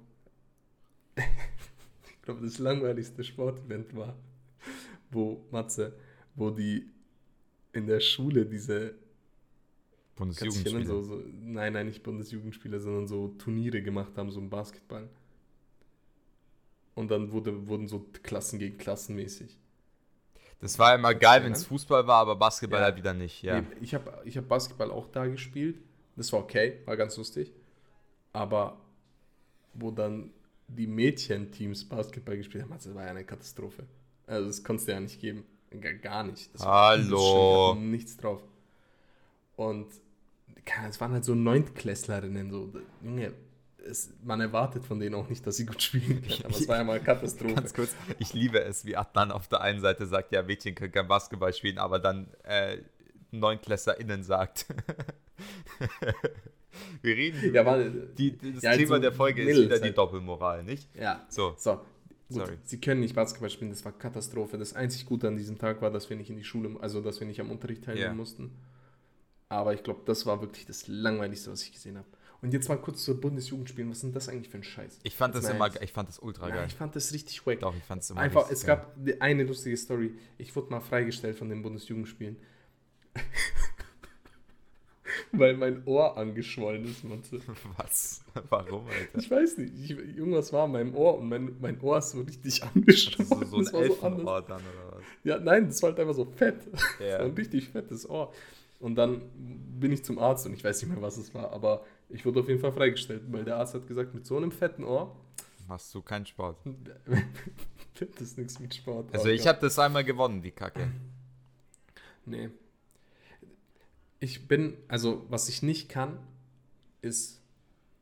ich 1.15 2.21
glaube, 2.21 2.41
das 2.41 2.58
langweiligste 2.60 3.23
Sportevent 3.23 3.95
war, 3.95 4.15
wo 5.12 5.45
Matze, 5.51 5.97
wo 6.36 6.49
die 6.49 6.89
in 7.73 7.88
der 7.88 7.99
Schule 7.99 8.45
diese 8.45 8.95
Bundesjugendspiele. 10.15 10.86
so, 10.86 11.01
so, 11.01 11.23
nein, 11.41 11.73
nein, 11.73 11.88
nicht 11.88 12.03
Bundesjugendspiele, 12.03 12.79
sondern 12.79 13.08
so 13.08 13.29
Turniere 13.29 13.82
gemacht 13.82 14.15
haben, 14.17 14.32
so 14.32 14.39
im 14.39 14.49
Basketball. 14.49 15.10
Und 16.95 17.10
dann 17.10 17.32
wurde, 17.32 17.67
wurden 17.67 17.88
so 17.88 18.06
Klassen 18.21 18.60
gegen 18.60 18.77
Klassen 18.77 19.15
mäßig. 19.15 19.58
Das 20.59 20.79
war 20.79 20.95
immer 20.95 21.13
geil, 21.13 21.43
wenn 21.43 21.51
es? 21.51 21.65
Fußball 21.65 22.07
war, 22.07 22.19
aber 22.21 22.35
Basketball 22.35 22.79
Ja. 22.79 22.85
halt 22.85 22.95
wieder 22.97 23.13
nicht. 23.13 23.41
Ja. 23.43 23.61
Nee, 23.61 23.67
Ich 23.81 23.93
habe 23.93 24.21
ich 24.25 24.37
hab 24.37 24.47
Basketball 24.47 24.91
auch 24.91 25.07
da 25.09 25.25
gespielt. 25.25 25.77
Das 26.15 26.31
war 26.31 26.39
okay, 26.39 26.79
war 26.85 26.95
ganz 26.95 27.17
lustig. 27.17 27.51
Aber 28.31 28.77
wo 29.73 29.91
dann 29.91 30.31
die 30.67 30.87
Mädchenteams 30.87 31.87
Basketball 31.89 32.37
gespielt 32.37 32.63
haben, 32.63 32.73
das 32.73 32.93
war 32.95 33.03
ja 33.03 33.09
eine 33.09 33.25
Katastrophe. 33.25 33.83
Also 34.27 34.47
das 34.47 34.63
konntest 34.63 34.87
du 34.87 34.93
ja 34.93 34.99
nicht 34.99 35.19
geben. 35.19 35.43
Gar, 36.01 36.23
nicht. 36.23 36.53
Das 36.53 36.61
war 36.61 36.89
Hallo. 36.89 37.71
hatten 37.71 37.89
nichts 37.89 38.15
drauf. 38.15 38.41
Und 39.55 39.87
es 40.87 41.01
waren 41.01 41.11
halt 41.13 41.25
so 41.25 41.33
Neuntklässlerinnen. 41.33 42.51
So. 42.51 42.71
Junge, 43.03 43.33
es, 43.85 44.11
man 44.23 44.39
erwartet 44.41 44.85
von 44.85 44.99
denen 44.99 45.15
auch 45.15 45.29
nicht, 45.29 45.45
dass 45.45 45.57
sie 45.57 45.65
gut 45.65 45.81
spielen 45.81 46.21
können. 46.21 46.45
Aber 46.45 46.55
es 46.55 46.67
war 46.67 46.77
ja 46.77 46.83
mal 46.83 46.99
Katastrophe. 46.99 47.55
Ganz 47.55 47.73
kurz, 47.73 47.95
ich 48.19 48.33
liebe 48.33 48.61
es, 48.63 48.85
wie 48.85 48.95
Adnan 48.95 49.31
auf 49.31 49.47
der 49.47 49.61
einen 49.61 49.79
Seite 49.81 50.05
sagt, 50.05 50.31
ja, 50.31 50.41
Mädchen 50.43 50.75
können 50.75 50.91
kein 50.91 51.07
Basketball 51.07 51.53
spielen, 51.53 51.77
aber 51.77 51.99
dann 51.99 52.27
äh, 52.43 52.77
NeunklässlerInnen 53.31 54.23
sagt. 54.23 54.65
Wir 57.01 57.15
reden 57.15 57.53
Ja, 57.53 57.65
war, 57.65 57.77
die, 57.83 58.31
die, 58.31 58.53
das 58.53 58.63
Ja, 58.63 58.75
Thema 58.75 58.95
so 58.95 59.01
der 59.01 59.11
Folge 59.13 59.43
ist 59.43 59.57
wieder 59.57 59.77
die 59.77 59.83
halt. 59.83 59.97
Doppelmoral, 59.97 60.63
nicht? 60.63 60.87
ja, 60.95 61.25
So, 61.29 61.53
So, 61.57 61.75
gut. 61.75 61.83
Sorry. 62.29 62.57
Sie 62.63 62.79
können 62.79 63.01
nicht 63.01 63.13
Basketball 63.15 63.49
spielen, 63.49 63.69
das 63.71 63.85
war 63.85 63.91
Katastrophe. 63.91 64.57
Das 64.57 64.73
einzig 64.73 65.05
Gute 65.05 65.27
an 65.27 65.35
diesem 65.35 65.57
Tag 65.59 65.81
war, 65.81 65.91
dass 65.91 66.09
wir 66.09 66.17
nicht 66.17 66.29
in 66.29 66.37
die 66.37 66.43
Schule, 66.43 66.75
also 66.81 67.01
dass 67.01 67.19
wir 67.19 67.27
nicht 67.27 67.39
am 67.41 67.51
Unterricht 67.51 67.83
teilnehmen 67.83 68.07
Ja. 68.07 68.13
mussten. 68.13 68.51
Aber 69.49 69.73
ich 69.73 69.83
glaube, 69.83 70.01
das 70.05 70.25
war 70.25 70.41
wirklich 70.41 70.65
das 70.65 70.87
Langweiligste, 70.87 71.51
was 71.51 71.61
ich 71.63 71.71
gesehen 71.73 71.97
habe. 71.97 72.07
Und 72.43 72.53
jetzt 72.53 72.67
mal 72.67 72.75
kurz 72.77 73.03
zur 73.06 73.19
Bundesjugendspielen. 73.21 73.89
Was 73.89 73.97
ist 73.97 74.03
denn 74.03 74.12
das 74.13 74.27
eigentlich 74.29 74.49
für 74.49 74.58
ein 74.58 74.63
Scheiß? 74.63 74.99
ich 75.01 75.15
fand 75.15 75.34
das 75.34 75.43
mal 75.43 75.51
immer, 75.56 75.82
ich 75.82 75.93
fand 75.93 76.10
das 76.10 76.19
ultra 76.19 76.49
Ja, 76.49 76.56
geil. 76.56 76.65
ich 76.67 76.75
fand 76.75 76.93
das 76.95 77.13
richtig 77.13 77.47
wack. 77.47 77.62
Doch, 77.62 77.73
ich 77.75 77.84
fand 77.84 78.01
es 78.03 78.10
immer 78.10 78.19
Einfach, 78.19 78.51
es 78.51 78.65
geil. 78.65 78.75
gab 78.75 79.21
eine 79.21 79.43
lustige 79.43 79.77
Story. 79.77 80.12
Ich 80.38 80.53
wurde 80.56 80.69
mal 80.69 80.82
freigestellt 80.82 81.38
von 81.38 81.47
den 81.49 81.62
Bundesjugendspielen. 81.63 82.36
Weil 85.32 85.56
mein 85.58 85.84
Ohr 85.86 86.17
angeschwollen 86.17 86.86
ist, 86.86 87.03
Matze. 87.03 87.39
Was? 87.77 88.23
Warum, 88.49 88.88
Alter? 88.88 89.17
Ich 89.19 89.29
weiß 89.32 89.58
nicht, 89.58 89.73
ich, 89.82 89.91
irgendwas 89.91 90.51
war 90.53 90.65
in 90.65 90.71
meinem 90.73 90.95
Ohr 90.95 91.17
und 91.17 91.29
mein, 91.29 91.56
mein 91.60 91.79
Ohr 91.82 91.97
ist 91.97 92.12
so 92.12 92.21
richtig 92.21 92.60
Das 92.60 92.62
angeschwollen. 92.75 93.41
ist 93.43 93.49
so, 93.51 93.63
so 93.63 93.77
ein 93.77 93.86
Das 93.89 94.01
war 94.01 94.12
so 94.12 94.17
anders. 94.17 94.45
Dann, 94.47 94.62
oder 94.62 94.91
was? 94.97 95.03
Ja, 95.23 95.39
nein, 95.39 95.67
das 95.67 95.82
war 95.82 95.89
halt 95.91 95.99
einfach 95.99 96.13
so 96.13 96.25
fett. 96.25 96.58
Ja. 96.99 97.19
So 97.19 97.25
ein 97.25 97.32
richtig 97.32 97.69
fettes 97.69 98.10
Ohr. 98.10 98.34
Und 98.79 98.95
dann 98.95 99.21
bin 99.79 99.91
ich 99.91 100.03
zum 100.03 100.19
Arzt 100.19 100.45
und 100.45 100.53
ich 100.53 100.63
weiß 100.63 100.82
nicht 100.82 100.91
mehr, 100.91 101.01
was 101.01 101.17
es 101.17 101.34
war, 101.34 101.51
aber 101.51 101.86
ich 102.13 102.26
wurde 102.26 102.39
auf 102.41 102.47
jeden 102.47 102.62
Fall 102.62 102.71
freigestellt, 102.71 103.23
weil 103.32 103.43
der 103.43 103.58
Arzt 103.58 103.73
hat 103.73 103.88
gesagt, 103.88 104.13
mit 104.13 104.26
so 104.26 104.38
einem 104.38 104.52
fetten 104.52 104.84
Ohr 104.84 105.15
Machst 105.67 105.93
du 105.95 106.02
keinen 106.02 106.26
Sport. 106.26 106.58
das 108.19 108.38
nichts 108.38 108.60
mit 108.60 108.76
Sport. 108.76 109.13
Also 109.13 109.30
ich 109.30 109.47
habe 109.47 109.60
das 109.62 109.80
einmal 109.80 110.04
gewonnen, 110.04 110.41
die 110.41 110.52
Kacke. 110.52 110.91
Nee. 112.26 112.49
Ich 114.19 114.47
bin, 114.47 114.78
also 114.88 115.26
was 115.30 115.49
ich 115.49 115.63
nicht 115.63 115.89
kann, 115.89 116.19
ist 117.02 117.41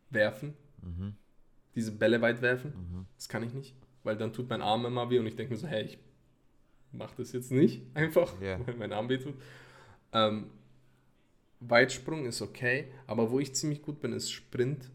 werfen. 0.10 0.54
Mhm. 0.82 1.16
Diese 1.76 1.92
Bälle 1.92 2.22
weit 2.22 2.42
werfen. 2.42 2.74
Mhm. 2.76 3.06
Das 3.16 3.30
kann 3.30 3.44
ich 3.44 3.54
nicht, 3.54 3.76
weil 4.04 4.18
dann 4.18 4.34
tut 4.34 4.50
mein 4.50 4.62
Arm 4.62 4.86
immer 4.86 5.10
weh 5.10 5.20
und 5.20 5.28
ich 5.28 5.36
denke 5.36 5.54
mir 5.54 5.60
so, 5.60 5.68
hey, 5.68 5.84
ich 5.84 6.00
mach 6.92 7.14
das 7.16 7.32
jetzt 7.32 7.52
nicht 7.52 7.84
einfach, 7.94 8.40
Ja. 8.42 8.60
weil 8.66 8.76
mein 8.76 8.94
Arm 8.94 9.08
weh 9.10 9.18
tut. 9.18 9.36
Ähm, 10.14 10.50
Weitsprung 11.62 12.26
ist 12.26 12.42
okay, 12.42 12.92
aber 13.08 13.32
wo 13.32 13.40
ich 13.40 13.56
ziemlich 13.56 13.82
gut 13.82 14.02
bin, 14.02 14.14
ist 14.14 14.32
Sprint. 14.32 14.90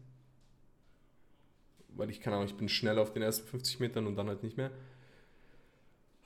Weil 1.89 2.09
ich 2.09 2.21
kann 2.21 2.33
auch, 2.33 2.43
ich 2.45 2.55
bin 2.55 2.69
schnell 2.69 2.97
auf 2.99 3.11
den 3.11 3.21
ersten 3.23 3.45
50 3.47 3.79
Metern 3.81 4.07
und 4.07 4.15
dann 4.15 4.27
halt 4.29 4.43
nicht 4.43 4.55
mehr. 4.57 4.71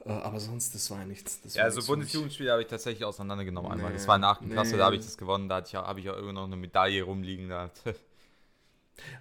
Äh, 0.06 0.10
aber 0.12 0.40
sonst, 0.40 0.74
das 0.76 0.90
war 0.92 1.00
ja 1.00 1.06
nichts. 1.06 1.42
Das 1.42 1.54
Ja, 1.56 1.66
war 1.66 1.66
also. 1.66 1.84
Bundesjugendspiele 1.84 2.52
habe 2.52 2.62
ich 2.62 2.68
tatsächlich 2.68 3.06
auseinandergenommen 3.06 3.72
einmal. 3.72 3.92
Nee, 3.92 3.98
Das 3.98 4.08
war 4.08 4.16
in 4.16 4.22
der 4.22 4.32
8. 4.32 4.50
Klasse, 4.50 4.72
nee. 4.74 4.78
da 4.78 4.86
habe 4.86 4.96
ich 4.96 5.02
das 5.04 5.18
gewonnen. 5.18 5.48
Da 5.50 5.60
ich, 5.66 5.76
habe 5.76 6.00
ich 6.00 6.10
auch 6.10 6.14
irgendwo 6.16 6.34
noch 6.34 6.46
eine 6.46 6.56
Medaille 6.58 7.04
rumliegen. 7.04 7.50
Da. 7.50 7.72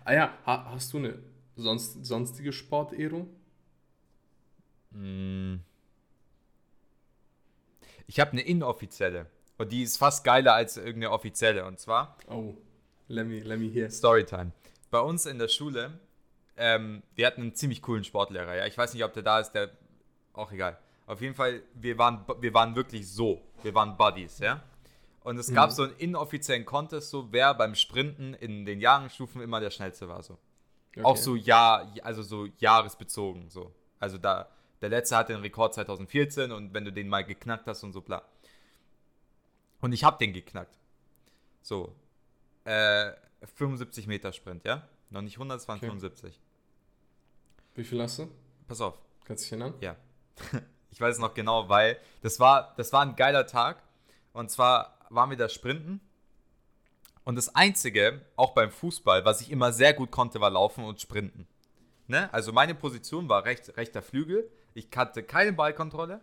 Ah 0.05 0.13
ja, 0.15 0.39
ha, 0.47 0.71
hast 0.73 0.93
du 0.93 0.99
eine 0.99 1.19
sonst, 1.57 2.05
sonstige 2.05 2.53
Sportehrung? 2.53 3.29
Mm. 4.95 5.61
Ich 8.07 8.21
habe 8.21 8.33
eine 8.33 8.43
inoffizielle. 8.43 9.27
Und 9.61 9.73
die 9.73 9.83
ist 9.83 9.97
fast 9.99 10.25
geiler 10.25 10.55
als 10.55 10.77
irgendeine 10.77 11.11
offizielle. 11.11 11.65
Und 11.67 11.79
zwar 11.79 12.17
Oh, 12.29 12.55
let 13.09 13.27
me, 13.27 13.41
let 13.41 13.59
me 13.59 13.67
hear. 13.69 13.91
Storytime. 13.91 14.53
Bei 14.91 15.01
uns 15.01 15.27
in 15.27 15.39
der 15.39 15.49
Schule, 15.49 15.99
ähm, 16.57 17.03
wir 17.15 17.27
hatten 17.27 17.43
einen 17.43 17.55
ziemlich 17.55 17.83
coolen 17.83 18.05
Sportlehrer. 18.05 18.55
Ja, 18.57 18.67
ich 18.67 18.77
weiß 18.77 18.95
nicht, 18.95 19.05
ob 19.05 19.13
der 19.13 19.23
da 19.23 19.39
ist, 19.41 19.53
der 19.53 19.71
auch 20.33 20.51
egal. 20.53 20.79
Auf 21.07 21.21
jeden 21.21 21.35
Fall, 21.35 21.63
wir 21.75 21.99
waren, 21.99 22.25
wir 22.41 22.55
waren 22.55 22.75
wirklich 22.77 23.11
so. 23.11 23.41
Wir 23.63 23.75
waren 23.75 23.97
Buddies, 23.97 24.39
ja. 24.39 24.63
Und 25.23 25.37
es 25.39 25.53
gab 25.53 25.71
Mhm. 25.71 25.75
so 25.75 25.83
einen 25.83 25.93
inoffiziellen 25.99 26.65
Contest, 26.65 27.11
so 27.11 27.29
wer 27.33 27.53
beim 27.55 27.75
Sprinten 27.75 28.33
in 28.35 28.65
den 28.65 28.81
Jahrgangsstufen 28.81 29.43
immer 29.43 29.61
der 29.61 29.71
schnellste 29.71 30.09
war, 30.09 30.23
so. 30.23 30.39
Auch 31.03 31.11
Okay. 31.13 31.21
so 31.21 31.37
Jahr, 31.37 31.93
also 32.03 32.23
so 32.23 32.47
jahresbezogen, 32.59 33.51
so. 33.51 33.73
Also 33.99 34.17
da 34.19 34.49
Der 34.81 34.89
letzte 34.89 35.15
hatte 35.15 35.35
den 35.35 35.43
Rekord 35.43 35.75
2014 35.75 36.51
und 36.53 36.73
wenn 36.73 36.87
du 36.87 36.91
den 36.93 37.07
mal 37.07 37.23
geknackt 37.23 37.67
hast 37.67 37.83
und 37.85 37.93
so 37.93 38.01
bla. 38.01 38.23
Und 39.81 39.93
ich 39.93 40.05
habe 40.05 40.19
den 40.19 40.33
geknackt. 40.33 40.77
So. 41.63 41.95
Äh, 42.65 43.13
75 43.57 44.07
Meter 44.07 44.33
Sprint, 44.33 44.65
ja? 44.65 44.87
Noch 45.11 45.23
nicht 45.23 45.37
100, 45.37 45.61
es 45.61 45.69
waren 45.69 45.79
Okay. 45.79 45.87
75. 45.87 46.39
Wie 47.75 47.85
viel 47.85 48.03
hast 48.03 48.19
du? 48.19 48.29
Pass 48.69 48.81
auf. 48.81 48.99
Kannst 49.25 49.45
du 49.45 49.57
dich 49.57 49.61
erinnern? 49.61 49.75
Ja. 49.81 49.97
Ich 50.93 51.01
weiß 51.01 51.15
es 51.15 51.21
noch 51.21 51.35
genau, 51.35 51.69
weil 51.69 51.99
das 52.21 52.41
war, 52.41 52.75
das 52.77 52.93
war 52.93 53.03
ein 53.03 53.15
geiler 53.15 53.47
Tag. 53.47 53.81
Und 54.33 54.51
zwar 54.51 54.99
waren 55.09 55.31
wir 55.31 55.37
da 55.37 55.49
sprinten. 55.49 56.01
Und 57.23 57.37
das 57.37 57.55
Einzige, 57.55 58.21
auch 58.35 58.55
beim 58.55 58.73
Fußball, 58.73 59.25
was 59.25 59.41
ich 59.41 59.53
immer 59.53 59.73
sehr 59.73 59.95
gut 59.95 60.11
konnte, 60.11 60.41
war 60.41 60.51
laufen 60.51 60.83
und 60.83 61.01
sprinten. 61.01 61.47
Ne? 62.09 62.29
Also 62.35 62.53
meine 62.53 62.75
Position 62.75 63.29
war 63.29 63.45
recht, 63.45 63.77
rechter 63.77 64.03
Flügel. 64.03 64.51
Ich 64.75 64.89
hatte 64.97 65.23
keine 65.23 65.53
Ballkontrolle. 65.53 66.21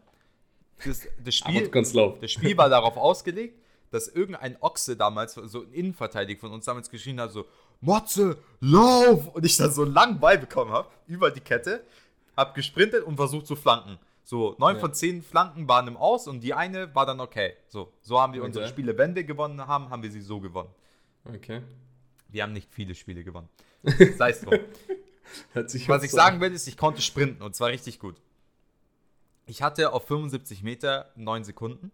Das, 0.86 1.08
das, 1.24 1.36
Spiel, 1.36 1.70
das 1.70 2.32
Spiel 2.32 2.58
war 2.58 2.70
darauf 2.70 2.98
ausgelegt, 2.98 3.60
dass 3.90 4.08
irgendein 4.08 4.58
Ochse 4.62 4.96
damals, 4.96 5.34
so 5.34 5.62
ein 5.64 5.72
Innenverteidiger 5.74 6.40
von 6.40 6.52
uns 6.52 6.66
damals 6.66 6.90
geschrien 6.90 7.20
hat, 7.20 7.32
so, 7.32 7.46
Motze, 7.82 8.38
lauf! 8.60 9.28
Und 9.34 9.46
ich 9.46 9.56
dann 9.58 9.72
so 9.72 9.84
einen 9.84 9.94
langen 9.94 10.20
Ball 10.20 10.38
bekommen 10.38 10.72
habe, 10.72 10.90
über 11.08 11.32
die 11.32 11.40
Kette, 11.40 11.84
hab 12.36 12.54
gesprintet 12.54 13.04
und 13.04 13.16
versucht 13.16 13.48
zu 13.48 13.56
flanken. 13.56 13.98
So, 14.24 14.56
neun 14.60 14.76
Ja. 14.76 14.82
von 14.82 14.94
zehn 14.94 15.24
Flanken 15.24 15.68
waren 15.70 15.88
im 15.88 15.96
Aus 15.96 16.28
und 16.28 16.42
die 16.42 16.54
eine 16.54 16.94
war 16.94 17.06
dann 17.06 17.22
okay. 17.22 17.54
So, 17.70 17.94
so 18.02 18.20
haben 18.20 18.34
wir 18.34 18.44
unsere 18.44 18.66
Okay. 18.66 18.74
Spiele, 18.74 18.98
wenn 18.98 19.16
wir 19.16 19.24
gewonnen 19.24 19.66
haben, 19.66 19.90
haben 19.90 20.04
wir 20.04 20.12
sie 20.12 20.22
so 20.22 20.42
gewonnen. 20.42 20.70
Okay. 21.24 21.62
Wir 22.28 22.44
haben 22.44 22.52
nicht 22.54 22.68
viele 22.74 22.94
Spiele 22.94 23.24
gewonnen. 23.24 23.48
Sei 24.18 24.32
es 24.32 24.42
drum. 24.42 24.60
Was 25.54 26.04
ich 26.04 26.12
sagen 26.12 26.42
will, 26.42 26.52
ist, 26.52 26.68
ich 26.68 26.78
konnte 26.78 27.02
sprinten 27.02 27.42
und 27.42 27.56
zwar 27.56 27.70
richtig 27.70 28.00
gut. 28.00 28.16
Ich 29.48 29.62
hatte 29.62 29.94
auf 29.94 30.06
75 30.08 30.62
Meter 30.64 31.12
9 31.16 31.44
Sekunden. 31.44 31.92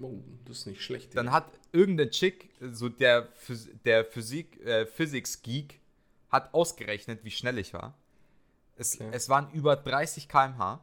Oh, 0.00 0.14
das 0.44 0.58
ist 0.58 0.66
nicht 0.66 0.82
schlecht. 0.82 1.16
Dann 1.16 1.30
hat 1.32 1.46
irgendein 1.72 2.10
Chick, 2.10 2.50
so 2.60 2.88
der, 2.88 3.28
Phys 3.34 3.68
der 3.84 4.04
Physik, 4.04 4.60
äh, 4.64 4.84
Physics-Geek, 4.86 5.80
hat 6.30 6.52
ausgerechnet, 6.52 7.20
wie 7.24 7.30
schnell 7.30 7.58
ich 7.58 7.72
war. 7.72 7.94
Es, 8.76 8.94
Okay. 9.00 9.08
es 9.12 9.28
waren 9.30 9.50
über 9.52 9.74
30 9.76 10.28
km/h. 10.28 10.80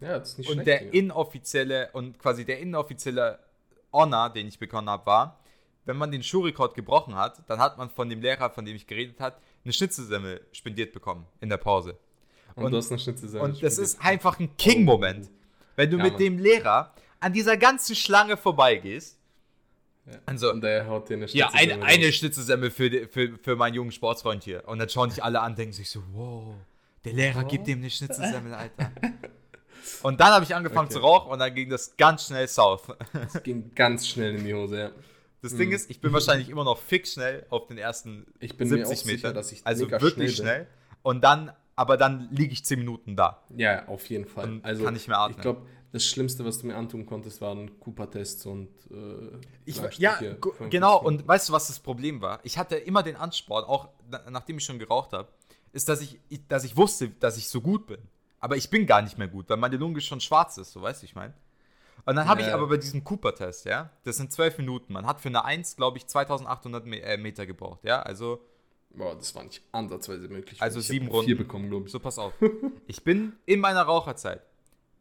ja, 0.00 0.18
das 0.18 0.30
ist 0.30 0.38
nicht 0.38 0.48
Und 0.48 0.54
schlecht. 0.54 0.66
der 0.68 0.78
Digga. 0.80 0.92
inoffizielle 0.98 1.90
und 1.92 2.18
quasi 2.18 2.44
der 2.44 2.58
inoffizielle 2.58 3.38
Honor, 3.92 4.30
den 4.30 4.48
ich 4.48 4.58
bekommen 4.58 4.90
habe, 4.90 5.06
war, 5.06 5.38
wenn 5.86 5.96
man 5.96 6.10
den 6.10 6.22
Schuhrekord 6.22 6.74
gebrochen 6.74 7.14
hat, 7.14 7.42
dann 7.48 7.58
hat 7.60 7.78
man 7.78 7.88
von 7.90 8.08
dem 8.10 8.20
Lehrer, 8.20 8.50
von 8.50 8.64
dem 8.64 8.76
ich 8.76 8.86
geredet 8.86 9.20
habe, 9.20 9.36
eine 9.64 9.72
Schnitzelsemmel 9.72 10.46
spendiert 10.52 10.92
bekommen 10.92 11.26
in 11.40 11.48
der 11.48 11.56
Pause. 11.56 11.96
Und, 12.54 12.64
und- 12.64 12.72
du 12.72 12.76
hast 12.78 12.90
eine 12.90 12.98
Schnitzel 12.98 13.28
selber 13.28 13.44
Und 13.46 13.62
das 13.62 13.78
ist 13.78 14.00
einfach 14.02 14.38
ein 14.38 14.56
King-Moment. 14.56 15.28
Wenn 15.76 15.90
du 15.90 15.96
Ja, 15.96 16.02
mit 16.04 16.12
Mann. 16.14 16.20
dem 16.22 16.38
Lehrer 16.38 16.92
an 17.20 17.32
dieser 17.32 17.56
ganzen 17.56 17.96
Schlange 17.96 18.36
vorbeigehst. 18.36 19.18
Ja. 20.06 20.18
Also, 20.26 20.50
Und 20.50 20.62
der 20.62 20.86
haut 20.88 21.08
dir 21.08 21.14
eine 21.14 21.26
ja, 21.26 21.48
Schnitzel 21.50 21.72
eine, 21.74 21.84
eine 21.84 22.12
Schnitzelsemmel 22.12 22.70
für, 22.70 23.08
für, 23.08 23.38
für 23.40 23.56
meinen 23.56 23.74
jungen 23.74 23.92
Sportsfreund 23.92 24.42
hier. 24.44 24.66
Und 24.68 24.78
dann 24.80 24.88
schauen 24.88 25.10
dich 25.10 25.22
alle 25.22 25.40
an, 25.40 25.54
denken 25.54 25.72
sich 25.72 25.88
so, 25.90 26.02
wow, 26.12 26.54
der 27.04 27.12
Lehrer 27.12 27.44
gibt 27.44 27.66
dem 27.68 27.78
eine 27.78 27.88
Schnitzelsemmel, 27.90 28.52
Alter. 28.54 28.90
Und 30.02 30.20
dann 30.20 30.28
habe 30.32 30.44
ich 30.44 30.54
angefangen 30.54 30.86
Okay. 30.86 30.94
zu 30.94 31.00
rauchen 31.00 31.30
und 31.32 31.38
dann 31.40 31.52
ging 31.54 31.68
das 31.68 31.96
ganz 31.96 32.26
schnell 32.26 32.46
south. 32.46 32.82
Das 33.12 33.42
ging 33.42 33.72
ganz 33.74 34.06
schnell 34.06 34.36
in 34.36 34.44
die 34.44 34.54
Hose, 34.54 34.78
ja. 34.78 34.90
Das 35.42 35.56
Ding 35.56 35.72
ist, 35.72 35.90
ich 35.90 36.00
bin 36.00 36.12
wahrscheinlich 36.12 36.48
immer 36.48 36.62
noch 36.62 36.78
fix 36.78 37.14
schnell 37.14 37.44
auf 37.50 37.66
den 37.66 37.78
ersten 37.78 38.24
Ich 38.38 38.56
bin 38.56 38.68
mir 38.68 38.86
70 38.86 38.98
auch 39.00 39.04
Metern. 39.06 39.16
sicher, 39.18 39.32
dass 39.32 39.50
ich 39.52 39.66
also 39.66 39.90
wirklich 39.90 40.12
schnell 40.12 40.28
schnell. 40.30 40.66
Und 41.02 41.22
dann, 41.24 41.50
aber 41.76 41.96
dann 41.96 42.28
liege 42.30 42.52
ich 42.52 42.64
10 42.64 42.78
Minuten 42.78 43.16
da. 43.16 43.42
Ja, 43.56 43.86
auf 43.88 44.06
jeden 44.08 44.26
Fall. 44.26 44.48
Und 44.50 44.64
also, 44.64 44.84
kann 44.84 44.94
nicht 44.94 45.08
mehr 45.08 45.18
atmen. 45.18 45.36
Ich 45.36 45.42
glaube, 45.42 45.62
das 45.92 46.04
Schlimmste, 46.06 46.44
was 46.44 46.58
du 46.58 46.66
mir 46.66 46.76
antun 46.76 47.04
konntest, 47.06 47.40
waren 47.40 47.78
Cooper-Tests 47.80 48.46
und 48.46 48.68
äh, 48.90 49.38
Ich, 49.64 49.76
ja, 49.98 50.12
45 50.12 50.70
genau. 50.70 50.98
Und 51.02 51.26
weißt 51.28 51.48
du, 51.48 51.52
was 51.52 51.66
das 51.68 51.80
Problem 51.80 52.20
war? 52.22 52.40
Ich 52.44 52.56
hatte 52.58 52.76
immer 52.76 53.02
den 53.02 53.16
Ansporn, 53.16 53.64
auch 53.64 53.88
na, 54.10 54.22
nachdem 54.30 54.58
ich 54.58 54.64
schon 54.64 54.78
geraucht 54.78 55.12
habe, 55.12 55.28
ist, 55.72 55.88
dass 55.88 56.00
ich, 56.00 56.18
ich- 56.28 56.46
dass 56.48 56.64
ich 56.64 56.76
wusste, 56.76 57.08
dass 57.10 57.36
ich 57.36 57.48
so 57.48 57.60
gut 57.60 57.86
bin. 57.86 57.98
Aber 58.40 58.56
ich 58.56 58.70
bin 58.70 58.86
gar 58.86 59.02
nicht 59.02 59.18
mehr 59.18 59.28
gut, 59.28 59.48
weil 59.48 59.56
meine 59.58 59.76
Lunge 59.76 60.00
schon 60.00 60.20
schwarz 60.20 60.56
ist, 60.58 60.72
so 60.72 60.82
weißt 60.82 61.02
du, 61.02 61.06
ich 61.06 61.14
meine. 61.14 61.32
Und 62.04 62.16
dann 62.16 62.26
habe 62.26 62.40
ich 62.40 62.48
Ja. 62.48 62.54
aber 62.54 62.66
bei 62.66 62.76
diesem 62.78 63.04
Cooper-Test, 63.04 63.66
ja, 63.66 63.90
das 64.02 64.16
sind 64.16 64.32
12 64.32 64.58
Minuten. 64.58 64.92
Man 64.92 65.06
hat 65.06 65.20
für 65.20 65.28
eine 65.28 65.44
1, 65.44 65.76
glaube 65.76 65.98
ich, 65.98 66.06
2800 66.08 66.84
Me 66.86 67.00
äh, 67.00 67.16
Meter 67.16 67.46
gebraucht, 67.46 67.84
ja, 67.84 68.02
also 68.02 68.40
Boah, 68.94 69.14
das 69.14 69.34
war 69.34 69.44
nicht 69.44 69.62
ansatzweise 69.72 70.28
möglich. 70.28 70.60
Also 70.60 70.80
ich 70.80 70.86
sieben 70.86 71.08
Runden. 71.08 71.26
Vier 71.26 71.36
bekommen, 71.38 71.68
glaube 71.70 71.86
ich. 71.86 71.92
So, 71.92 71.98
pass 71.98 72.18
auf. 72.18 72.32
Ich 72.86 73.02
bin 73.02 73.32
in 73.46 73.60
meiner 73.60 73.82
Raucherzeit 73.82 74.42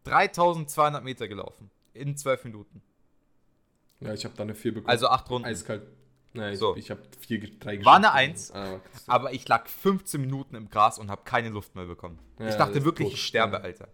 3200 0.06 1.04
Meter 1.04 1.28
gelaufen. 1.28 1.70
In 1.94 2.16
12 2.16 2.46
Minuten. 2.46 2.82
Ja, 4.00 4.14
ich 4.14 4.24
habe 4.26 4.34
da 4.36 4.44
eine 4.44 4.56
vier 4.56 4.74
bekommen. 4.74 4.90
Also 4.90 5.08
8 5.08 5.30
Runden. 5.30 5.48
eiskalt. 5.48 5.84
Nein, 6.34 6.56
So. 6.56 6.74
ich, 6.78 6.86
ich 6.86 6.92
habe 6.92 7.02
vier, 7.20 7.42
drei 7.60 7.84
War 7.84 7.96
eine 7.98 8.04
geschafft. 8.04 8.18
Eins. 8.18 8.52
Ah, 8.54 8.80
Aber 9.08 9.34
ich 9.34 9.46
lag 9.50 9.68
15 9.68 10.22
Minuten 10.22 10.56
im 10.56 10.70
Gras 10.70 10.98
und 10.98 11.12
habe 11.12 11.24
keine 11.26 11.50
Luft 11.50 11.76
mehr 11.76 11.86
bekommen. 11.86 12.18
Ja, 12.40 12.48
ich 12.48 12.56
dachte 12.56 12.86
wirklich, 12.86 13.10
tot. 13.10 13.18
ich 13.18 13.24
sterbe, 13.26 13.58
Ja. 13.58 13.64
Alter. 13.64 13.90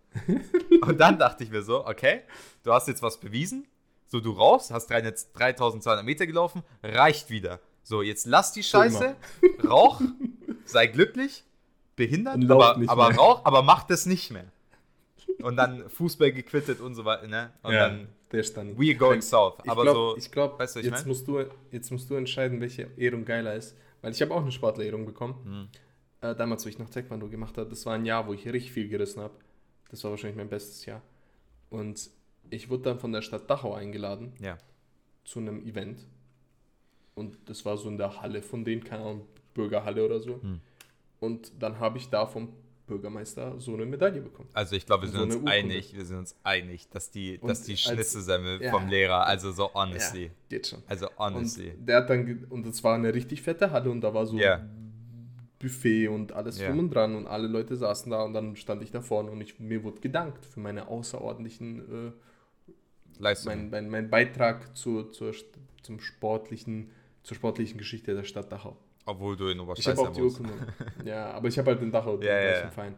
und 0.82 1.00
dann 1.00 1.18
dachte 1.18 1.44
ich 1.44 1.50
mir 1.50 1.64
so, 1.64 1.86
okay, 1.88 2.22
du 2.62 2.72
hast 2.72 2.88
jetzt 2.88 3.02
was 3.02 3.20
bewiesen. 3.20 3.68
So, 4.06 4.20
du 4.20 4.32
rauchst, 4.32 4.70
hast 4.72 4.88
300 4.92 5.36
3200 5.36 6.06
Meter 6.06 6.28
gelaufen, 6.28 6.62
reicht 6.84 7.32
wieder. 7.32 7.60
So, 7.88 8.02
jetzt 8.02 8.26
lass 8.26 8.52
die 8.52 8.64
Scheiße, 8.64 9.16
rauch, 9.64 10.02
sei 10.66 10.88
glücklich, 10.88 11.46
behindert, 11.96 12.44
aber, 12.52 12.82
aber 12.86 13.16
rauch, 13.16 13.46
aber 13.46 13.62
mach 13.62 13.84
das 13.84 14.06
nicht 14.06 14.30
mehr. 14.30 14.52
Und 15.42 15.56
dann 15.56 15.90
Fußball 15.90 16.34
gequittet 16.34 16.82
und 16.82 16.96
so 16.96 17.06
weiter, 17.06 17.30
ne? 17.30 17.54
Und 17.64 17.74
ja, 17.74 17.88
dann, 17.88 18.10
der 18.30 18.42
ist 18.42 18.58
dann. 18.58 18.78
we 18.78 18.94
going 18.94 19.22
south. 19.22 19.54
Ich 19.64 19.72
Aber 19.72 19.84
glaube, 19.84 20.00
so, 20.00 20.18
ich 20.18 20.30
glaub, 20.30 20.60
weißt 20.60 20.76
du, 20.76 20.80
jetzt, 20.82 20.92
mein? 20.92 21.08
musst 21.08 21.30
du, 21.30 21.46
jetzt 21.72 21.90
musst 21.90 22.10
du 22.10 22.16
entscheiden, 22.16 22.60
welche 22.60 22.90
Ehrung 22.98 23.24
geiler 23.24 23.56
ist. 23.56 23.78
Weil 24.02 24.12
ich 24.12 24.22
habe 24.22 24.34
auch 24.34 24.42
eine 24.42 24.52
Sportlerehrung 24.52 25.06
bekommen. 25.06 25.70
Hm. 26.22 26.30
Äh, 26.30 26.36
damals, 26.36 26.66
wo 26.66 26.70
ich 26.70 26.80
noch 26.80 26.90
Taekwondo 26.90 27.30
gemacht 27.30 27.58
habe, 27.58 27.70
das 27.70 27.86
war 27.86 27.94
ein 27.94 28.06
Jahr, 28.06 28.28
wo 28.28 28.34
ich 28.34 28.46
richtig 28.46 28.74
viel 28.74 28.90
gerissen 28.90 29.22
habe. 29.22 29.34
Das 29.90 30.04
war 30.04 30.12
wahrscheinlich 30.12 30.36
mein 30.36 30.50
bestes 30.50 30.86
Jahr. 30.86 31.02
Und 31.70 32.10
ich 32.50 32.70
wurde 32.70 32.84
dann 32.84 33.00
von 33.00 33.14
der 33.14 33.22
Stadt 33.22 33.50
Dachau 33.50 33.74
eingeladen 33.76 34.34
ja. 34.42 34.58
zu 35.24 35.40
einem 35.40 35.66
Event. 35.66 36.06
Und 37.18 37.38
das 37.50 37.66
war 37.66 37.78
so 37.78 37.90
in 37.90 37.98
der 37.98 38.22
Halle 38.22 38.42
von 38.42 38.64
denen, 38.64 38.84
keine 38.84 39.04
Ahnung, 39.04 39.22
Bürgerhalle 39.54 40.06
oder 40.06 40.20
so. 40.20 40.42
Hm. 40.42 40.60
Und 41.20 41.52
dann 41.60 41.80
habe 41.80 41.98
ich 41.98 42.10
da 42.10 42.28
vom 42.28 42.50
Bürgermeister 42.86 43.60
so 43.60 43.74
eine 43.74 43.86
Medaille 43.86 44.22
bekommen. 44.22 44.48
Also 44.54 44.76
ich 44.76 44.86
glaube, 44.86 45.04
wir 45.04 45.10
sind 45.10 45.32
So 45.32 45.40
uns 45.40 45.48
einig, 45.50 45.96
wir 45.96 46.06
sind 46.06 46.18
uns 46.20 46.36
einig, 46.44 46.88
dass 46.90 47.10
die, 47.12 47.38
Und 47.40 47.50
dass 47.50 47.64
die 47.64 47.76
Schnitzelsemmel 47.76 48.62
ja. 48.62 48.72
vom 48.72 48.88
Lehrer, 48.88 49.26
also 49.26 49.52
so 49.52 49.74
honestly, 49.74 50.26
Ja, 50.26 50.30
geht 50.48 50.68
schon. 50.68 50.84
also 50.88 51.08
honestly. 51.18 51.72
Und 51.72 51.86
der 51.90 51.98
hat 51.98 52.10
dann, 52.10 52.46
und 52.50 52.66
es 52.68 52.84
war 52.84 52.96
eine 52.96 53.14
richtig 53.14 53.42
fette 53.42 53.72
Halle 53.72 53.90
und 53.90 54.02
da 54.02 54.14
war 54.14 54.26
so 54.26 54.38
Ja. 54.38 54.64
Buffet 55.60 56.08
und 56.10 56.32
alles 56.34 56.60
Ja. 56.60 56.68
drum 56.68 56.80
und 56.80 56.94
dran 56.94 57.16
und 57.16 57.26
alle 57.26 57.48
Leute 57.48 57.76
saßen 57.76 58.12
da 58.12 58.22
und 58.24 58.34
dann 58.34 58.56
stand 58.56 58.84
ich 58.84 58.92
da 58.92 59.02
vorne 59.02 59.32
und 59.32 59.42
ich, 59.42 59.60
mir 59.60 59.84
wurde 59.84 60.00
gedankt 60.00 60.46
für 60.46 60.60
meine 60.60 60.88
außerordentlichen, 60.88 61.80
äh, 62.10 62.12
Leistung. 63.20 63.52
mein, 63.54 63.70
mein, 63.72 63.90
mein 63.90 64.10
Beitrag 64.12 64.78
zur, 64.78 65.12
zur, 65.12 65.34
zum 65.82 66.00
sportlichen, 66.00 66.92
zur 67.28 67.36
sportlichen 67.36 67.78
Geschichte 67.78 68.16
der 68.16 68.24
Stadt 68.24 68.50
Dachau. 68.52 68.78
Obwohl 69.06 69.36
du 69.36 69.46
in 69.48 69.52
Ich 69.52 69.58
habe 69.58 69.64
Oberschleißheim 69.72 70.08
auch 70.08 70.14
die. 70.14 70.22
Urkunde. 70.22 70.54
ja, 71.06 71.32
aber 71.32 71.48
ich 71.50 71.58
habe 71.60 71.72
halt 71.72 71.82
in 71.82 71.92
Dachau 71.92 72.18
den 72.18 72.28
Ja, 72.28 72.40
ja. 72.42 72.72
Verein. 72.72 72.96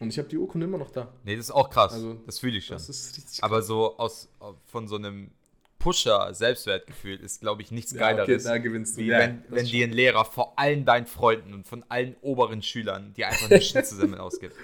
Und 0.00 0.08
ich 0.08 0.18
habe 0.18 0.28
die 0.28 0.36
Urkunde 0.36 0.66
immer 0.66 0.78
noch 0.78 0.90
da. 0.90 1.12
Nee, 1.24 1.36
das 1.36 1.46
ist 1.46 1.50
auch 1.52 1.70
krass. 1.70 1.92
Also, 1.92 2.14
das 2.26 2.40
fühle 2.40 2.58
ich 2.58 2.66
schon. 2.66 2.74
Das 2.74 2.88
ist 2.88 3.16
richtig 3.16 3.42
Aber 3.44 3.62
so 3.62 3.96
aus 3.98 4.28
von 4.66 4.88
so 4.88 4.96
einem 4.96 5.30
Pusher 5.78 6.34
Selbstwertgefühl 6.34 7.20
ist, 7.20 7.40
glaube 7.40 7.62
ich, 7.62 7.70
nichts 7.70 7.92
Ja, 7.92 8.06
okay, 8.06 8.16
Geileres. 8.16 8.44
da 8.44 8.58
gewinnst 8.58 8.96
du. 8.96 9.00
wie 9.02 9.06
Ja, 9.06 9.18
wenn, 9.20 9.44
wenn 9.48 9.64
dir 9.66 9.86
ein 9.86 9.92
Lehrer 9.92 10.24
vor 10.24 10.58
allen 10.58 10.84
deinen 10.84 11.06
Freunden 11.06 11.54
und 11.54 11.66
von 11.66 11.84
allen 11.88 12.16
oberen 12.20 12.62
Schülern 12.62 13.14
dir 13.14 13.28
einfach 13.28 13.50
eine 13.50 13.60
Schnitzelsemmel 13.60 14.18
ausgibt. 14.20 14.54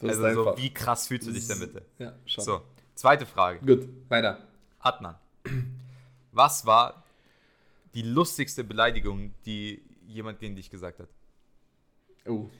Das 0.00 0.10
Also 0.18 0.22
so, 0.34 0.48
einfach- 0.50 0.62
wie 0.62 0.72
krass 0.72 1.08
fühlst 1.08 1.26
du 1.28 1.32
dich 1.32 1.46
damit? 1.48 1.72
Ja, 1.98 2.14
schon. 2.26 2.44
So, 2.44 2.60
zweite 2.94 3.26
Frage. 3.26 3.64
Gut, 3.66 3.88
weiter. 4.08 4.38
Adnan, 4.80 5.16
was 6.32 6.66
war 6.66 7.02
die 7.94 8.02
lustigste 8.02 8.64
Beleidigung, 8.64 9.34
die 9.44 9.82
jemand 10.06 10.40
gegen 10.40 10.56
dich 10.56 10.70
gesagt 10.70 11.00
hat? 11.00 11.08
Oh. 12.26 12.50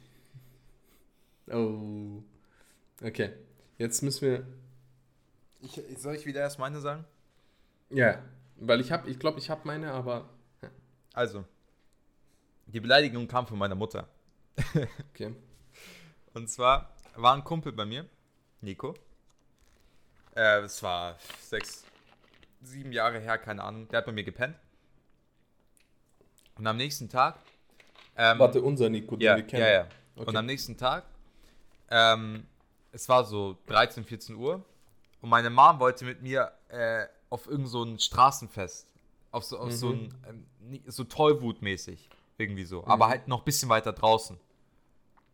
Oh. 1.50 2.22
Okay. 3.02 3.32
Jetzt 3.78 4.02
müssen 4.02 4.22
wir. 4.22 4.46
Ich, 5.60 5.80
soll 5.98 6.14
ich 6.14 6.26
wieder 6.26 6.40
erst 6.40 6.58
meine 6.58 6.80
sagen? 6.80 7.04
Ja. 7.90 8.22
Weil 8.56 8.80
ich 8.80 8.92
habe, 8.92 9.08
ich 9.10 9.18
glaube, 9.18 9.38
ich 9.38 9.50
habe 9.50 9.62
meine, 9.64 9.92
aber. 9.92 10.28
Also, 11.12 11.44
die 12.66 12.80
Beleidigung 12.80 13.26
kam 13.28 13.46
von 13.46 13.58
meiner 13.58 13.74
Mutter. 13.74 14.08
Okay. 15.10 15.34
Und 16.34 16.48
zwar 16.48 16.94
war 17.16 17.34
ein 17.34 17.42
Kumpel 17.42 17.72
bei 17.72 17.84
mir, 17.84 18.06
Nico. 18.60 18.94
Äh, 20.36 20.60
es 20.60 20.80
war 20.82 21.16
sechs, 21.40 21.84
sieben 22.62 22.92
Jahre 22.92 23.18
her, 23.18 23.38
keine 23.38 23.64
Ahnung. 23.64 23.88
Der 23.88 23.98
hat 23.98 24.06
bei 24.06 24.12
mir 24.12 24.22
gepennt. 24.22 24.56
Und 26.58 26.66
am 26.66 26.76
nächsten 26.76 27.08
Tag. 27.08 27.38
Ähm, 28.16 28.38
Warte, 28.38 28.60
unser 28.60 28.88
Nico, 28.90 29.16
den 29.16 29.24
ja, 29.24 29.36
wir 29.36 29.46
kennen. 29.46 29.62
ja, 29.62 29.70
ja. 29.70 29.86
Okay. 30.16 30.28
Und 30.28 30.36
am 30.36 30.46
nächsten 30.46 30.76
Tag 30.76 31.04
ähm, 31.90 32.46
es 32.92 33.08
war 33.08 33.24
so 33.24 33.56
13, 33.66 34.04
14 34.04 34.36
Uhr 34.36 34.64
und 35.20 35.30
meine 35.30 35.50
Mom 35.50 35.80
wollte 35.80 36.04
mit 36.04 36.22
mir 36.22 36.52
äh, 36.68 37.06
auf 37.30 37.46
irgend 37.46 37.68
so 37.68 37.82
ein 37.82 37.98
Straßenfest, 37.98 38.86
auf 39.30 39.44
so, 39.44 39.58
auf 39.58 39.72
so 39.72 39.90
ein, 39.90 40.14
ähm, 40.28 40.80
so 40.86 41.04
Tollwut-mäßig, 41.04 42.08
irgendwie 42.38 42.64
so, 42.64 42.86
aber 42.86 43.08
halt 43.08 43.28
noch 43.28 43.40
ein 43.40 43.44
bisschen 43.44 43.68
weiter 43.68 43.92
draußen. 43.92 44.38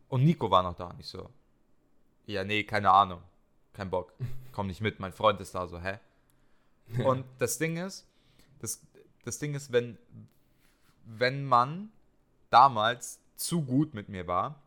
Und 0.09 0.25
Nico 0.25 0.51
war 0.51 0.63
noch 0.63 0.75
da, 0.75 0.89
und 0.89 1.01
ich 1.01 1.07
so, 1.07 1.29
ja, 2.27 2.45
nee, 2.45 2.65
keine 2.65 2.91
Ahnung, 2.91 3.21
kein 3.73 3.91
Bock, 3.91 4.13
komm 4.53 4.69
nicht 4.69 4.81
mit, 4.81 5.01
mein 5.01 5.13
Freund 5.13 5.41
ist 5.41 5.55
da, 5.55 5.67
so, 5.67 5.81
hä? 5.81 5.99
Und 7.03 7.25
das 7.39 7.57
Ding 7.57 7.79
ist, 7.79 8.07
das, 8.61 8.83
das 9.25 9.39
Ding 9.39 9.55
ist, 9.55 9.73
wenn, 9.73 9.97
wenn 11.07 11.45
man 11.45 11.91
damals 12.51 13.21
zu 13.37 13.63
gut 13.63 13.95
mit 13.95 14.09
mir 14.09 14.27
war, 14.27 14.61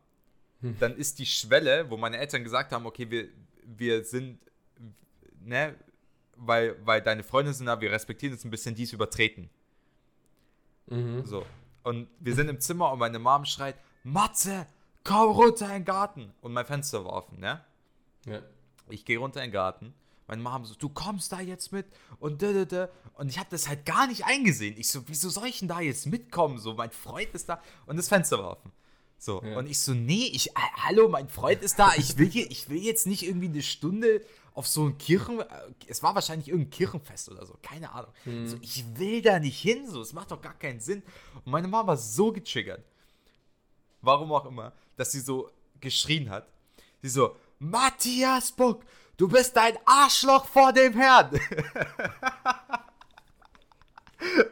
dann 0.60 0.96
ist 0.96 1.18
die 1.18 1.26
Schwelle, 1.26 1.88
wo 1.88 1.96
meine 1.96 2.18
Eltern 2.18 2.42
gesagt 2.42 2.72
haben, 2.72 2.84
okay, 2.86 3.08
wir, 3.10 3.28
wir 3.64 4.04
sind, 4.04 4.40
ne, 5.40 5.74
weil, 6.36 6.76
weil 6.84 7.00
deine 7.00 7.22
Freunde 7.22 7.52
sind 7.52 7.66
da, 7.66 7.80
wir 7.80 7.92
respektieren 7.92 8.34
es 8.34 8.44
ein 8.44 8.50
bisschen, 8.50 8.74
dies 8.74 8.92
übertreten. 8.92 9.48
Mhm. 10.86 11.24
So. 11.24 11.46
Und 11.84 12.08
wir 12.18 12.34
sind 12.34 12.48
im 12.48 12.60
Zimmer 12.60 12.92
und 12.92 12.98
meine 12.98 13.18
Mom 13.18 13.44
schreit, 13.44 13.76
Matze, 14.02 14.66
komm 15.04 15.30
runter 15.30 15.66
in 15.66 15.72
den 15.72 15.84
Garten. 15.84 16.32
Und 16.40 16.52
mein 16.52 16.66
Fenster 16.66 17.04
war 17.04 17.12
offen, 17.12 17.38
ne? 17.38 17.64
Ja. 18.26 18.42
Ich 18.88 19.04
gehe 19.04 19.18
runter 19.18 19.40
in 19.40 19.48
den 19.48 19.52
Garten. 19.52 19.94
Meine 20.28 20.42
Mom 20.42 20.64
so, 20.64 20.74
du 20.74 20.88
kommst 20.90 21.32
da 21.32 21.40
jetzt 21.40 21.72
mit 21.72 21.86
und 22.20 22.42
da, 22.42 22.52
da, 22.52 22.64
da. 22.64 22.88
Und 23.14 23.28
ich 23.30 23.38
habe 23.38 23.48
das 23.50 23.66
halt 23.66 23.84
gar 23.86 24.06
nicht 24.06 24.24
eingesehen. 24.26 24.76
Ich 24.78 24.88
so, 24.88 25.02
wieso 25.08 25.30
soll 25.30 25.46
ich 25.48 25.58
denn 25.60 25.68
da 25.68 25.80
jetzt 25.80 26.06
mitkommen? 26.06 26.58
So, 26.58 26.74
mein 26.74 26.90
Freund 26.92 27.30
ist 27.34 27.48
da 27.48 27.60
und 27.86 27.96
das 27.96 28.08
Fenster 28.08 28.38
war 28.38 28.50
offen. 28.52 28.70
So, 29.20 29.42
Ja. 29.42 29.58
und 29.58 29.66
ich 29.68 29.80
so, 29.80 29.94
nee, 29.94 30.30
ich, 30.32 30.50
hallo, 30.54 31.08
mein 31.08 31.28
Freund 31.28 31.62
ist 31.62 31.78
da. 31.78 31.90
Ich 31.96 32.18
will, 32.18 32.28
hier, 32.30 32.48
ich 32.50 32.68
will 32.68 32.78
jetzt 32.80 33.06
nicht 33.06 33.24
irgendwie 33.24 33.48
eine 33.48 33.62
Stunde 33.62 34.22
auf 34.54 34.68
so 34.68 34.84
ein 34.86 34.98
Kirchen, 34.98 35.40
äh, 35.40 35.46
es 35.86 36.02
war 36.02 36.14
wahrscheinlich 36.14 36.48
irgendein 36.48 36.70
Kirchenfest 36.70 37.28
oder 37.30 37.46
so, 37.46 37.54
keine 37.62 37.90
Ahnung. 37.92 38.12
So, 38.46 38.56
ich 38.60 38.84
will 38.98 39.22
da 39.22 39.38
nicht 39.40 39.58
hin, 39.60 39.88
so, 39.88 40.00
es 40.02 40.12
macht 40.12 40.30
doch 40.30 40.40
gar 40.42 40.54
keinen 40.54 40.78
Sinn. 40.80 41.02
Und 41.44 41.46
meine 41.46 41.68
Mama 41.68 41.86
war 41.88 41.96
so 41.96 42.32
getriggert, 42.32 42.84
warum 44.02 44.30
auch 44.32 44.46
immer, 44.46 44.72
dass 44.96 45.12
sie 45.12 45.20
so 45.20 45.50
geschrien 45.80 46.28
hat. 46.30 46.46
Sie 47.02 47.08
so, 47.08 47.34
Matthias 47.60 48.52
Buck, 48.52 48.84
du 49.18 49.28
bist 49.28 49.56
ein 49.58 49.74
Arschloch 49.84 50.46
vor 50.46 50.72
dem 50.72 50.94
Herrn. 50.94 51.38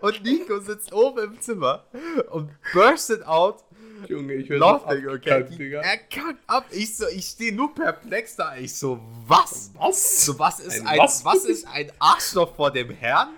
und 0.00 0.22
Nico 0.22 0.60
sitzt 0.60 0.92
oben 0.92 1.32
im 1.32 1.40
Zimmer 1.40 1.84
und 2.30 2.50
burstet 2.72 3.26
out, 3.26 3.64
Junge, 4.08 4.34
ich 4.34 4.48
höre 4.50 4.58
laughing, 4.58 5.08
okay? 5.08 5.44
Digga. 5.44 5.80
Er 5.80 5.96
kackt 5.96 6.38
ab. 6.46 6.66
Ich 6.70 6.96
so, 6.96 7.06
ich 7.08 7.24
stehe 7.24 7.54
nur 7.54 7.74
perplex 7.74 8.36
da. 8.36 8.54
Ich 8.56 8.74
so, 8.76 9.00
was? 9.26 9.70
Was? 9.74 10.26
So, 10.26 10.38
was 10.38 10.60
ist 10.60 10.82
Ein 10.82 10.86
ein, 10.86 10.98
was? 10.98 11.24
was? 11.24 11.44
ist 11.46 11.66
ein 11.66 11.90
Arschloch 11.98 12.54
vor 12.54 12.70
dem 12.70 12.90
Herrn? 12.90 13.30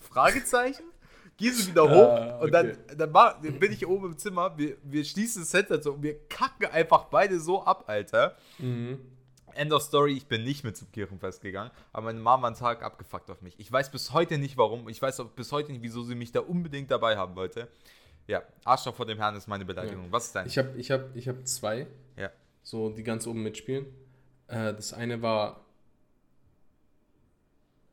Fragezeichen. 0.00 0.84
Geh 1.38 1.48
so 1.50 1.66
wieder 1.66 1.84
hoch 1.84 2.08
Ah, 2.12 2.38
und 2.42 2.52
dann, 2.52 2.70
okay. 2.72 2.94
dann, 2.96 3.10
mach, 3.10 3.40
dann 3.40 3.58
bin 3.58 3.72
ich 3.72 3.86
oben 3.86 4.12
im 4.12 4.18
Zimmer. 4.18 4.56
Wir, 4.56 4.76
wir 4.82 5.02
schließen 5.02 5.42
das 5.42 5.50
Fenster 5.50 5.82
so 5.82 5.94
und 5.94 6.02
wir 6.02 6.18
kacken 6.28 6.66
einfach 6.70 7.04
beide 7.06 7.40
so 7.40 7.64
ab, 7.64 7.84
Alter. 7.86 8.36
Mhm. 8.58 9.00
End 9.54 9.72
of 9.72 9.82
Story, 9.82 10.12
ich 10.12 10.26
bin 10.26 10.44
nicht 10.44 10.64
mit 10.64 10.76
zum 10.76 10.90
Kirchenfest 10.92 11.42
gegangen, 11.42 11.70
aber 11.92 12.06
meine 12.06 12.20
Mama 12.20 12.42
war 12.42 12.48
einen 12.48 12.56
Tag 12.56 12.82
abgefuckt 12.82 13.30
auf 13.30 13.42
mich. 13.42 13.58
Ich 13.58 13.70
weiß 13.70 13.90
bis 13.90 14.12
heute 14.12 14.38
nicht 14.38 14.56
warum. 14.56 14.88
Ich 14.88 15.00
weiß 15.00 15.20
auch 15.20 15.30
bis 15.30 15.52
heute 15.52 15.72
nicht, 15.72 15.82
wieso 15.82 16.02
sie 16.02 16.14
mich 16.14 16.32
da 16.32 16.40
unbedingt 16.40 16.90
dabei 16.90 17.16
haben 17.16 17.36
wollte. 17.36 17.68
Ja, 18.26 18.42
Arschloch 18.64 18.94
vor 18.94 19.06
dem 19.06 19.18
Herrn 19.18 19.34
ist 19.36 19.48
meine 19.48 19.64
Beleidigung. 19.64 20.06
Was 20.10 20.26
ist 20.26 20.34
dein? 20.36 20.46
Ich 20.46 20.58
habe 20.58 20.78
ich 20.78 20.90
hab, 20.90 21.14
ich 21.16 21.28
hab 21.28 21.46
zwei, 21.46 21.86
ja. 22.16 22.30
so 22.62 22.90
die 22.90 23.02
ganz 23.02 23.26
oben 23.26 23.42
mitspielen. 23.42 23.86
Äh, 24.46 24.74
das 24.74 24.92
eine 24.92 25.22
war, 25.22 25.64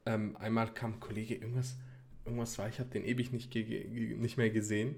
ähm, 0.06 0.36
einmal 0.38 0.74
kam 0.74 0.94
ein 0.94 1.00
Kollege, 1.00 1.36
irgendwas, 1.36 1.76
irgendwas 2.26 2.58
war, 2.58 2.70
ich 2.70 2.80
habe 2.80 2.90
den 2.90 3.06
ewig 3.06 3.32
nicht, 3.32 3.54
nicht 3.54 4.38
mehr 4.38 4.50
gesehen. 4.50 4.96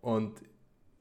Und 0.00 0.40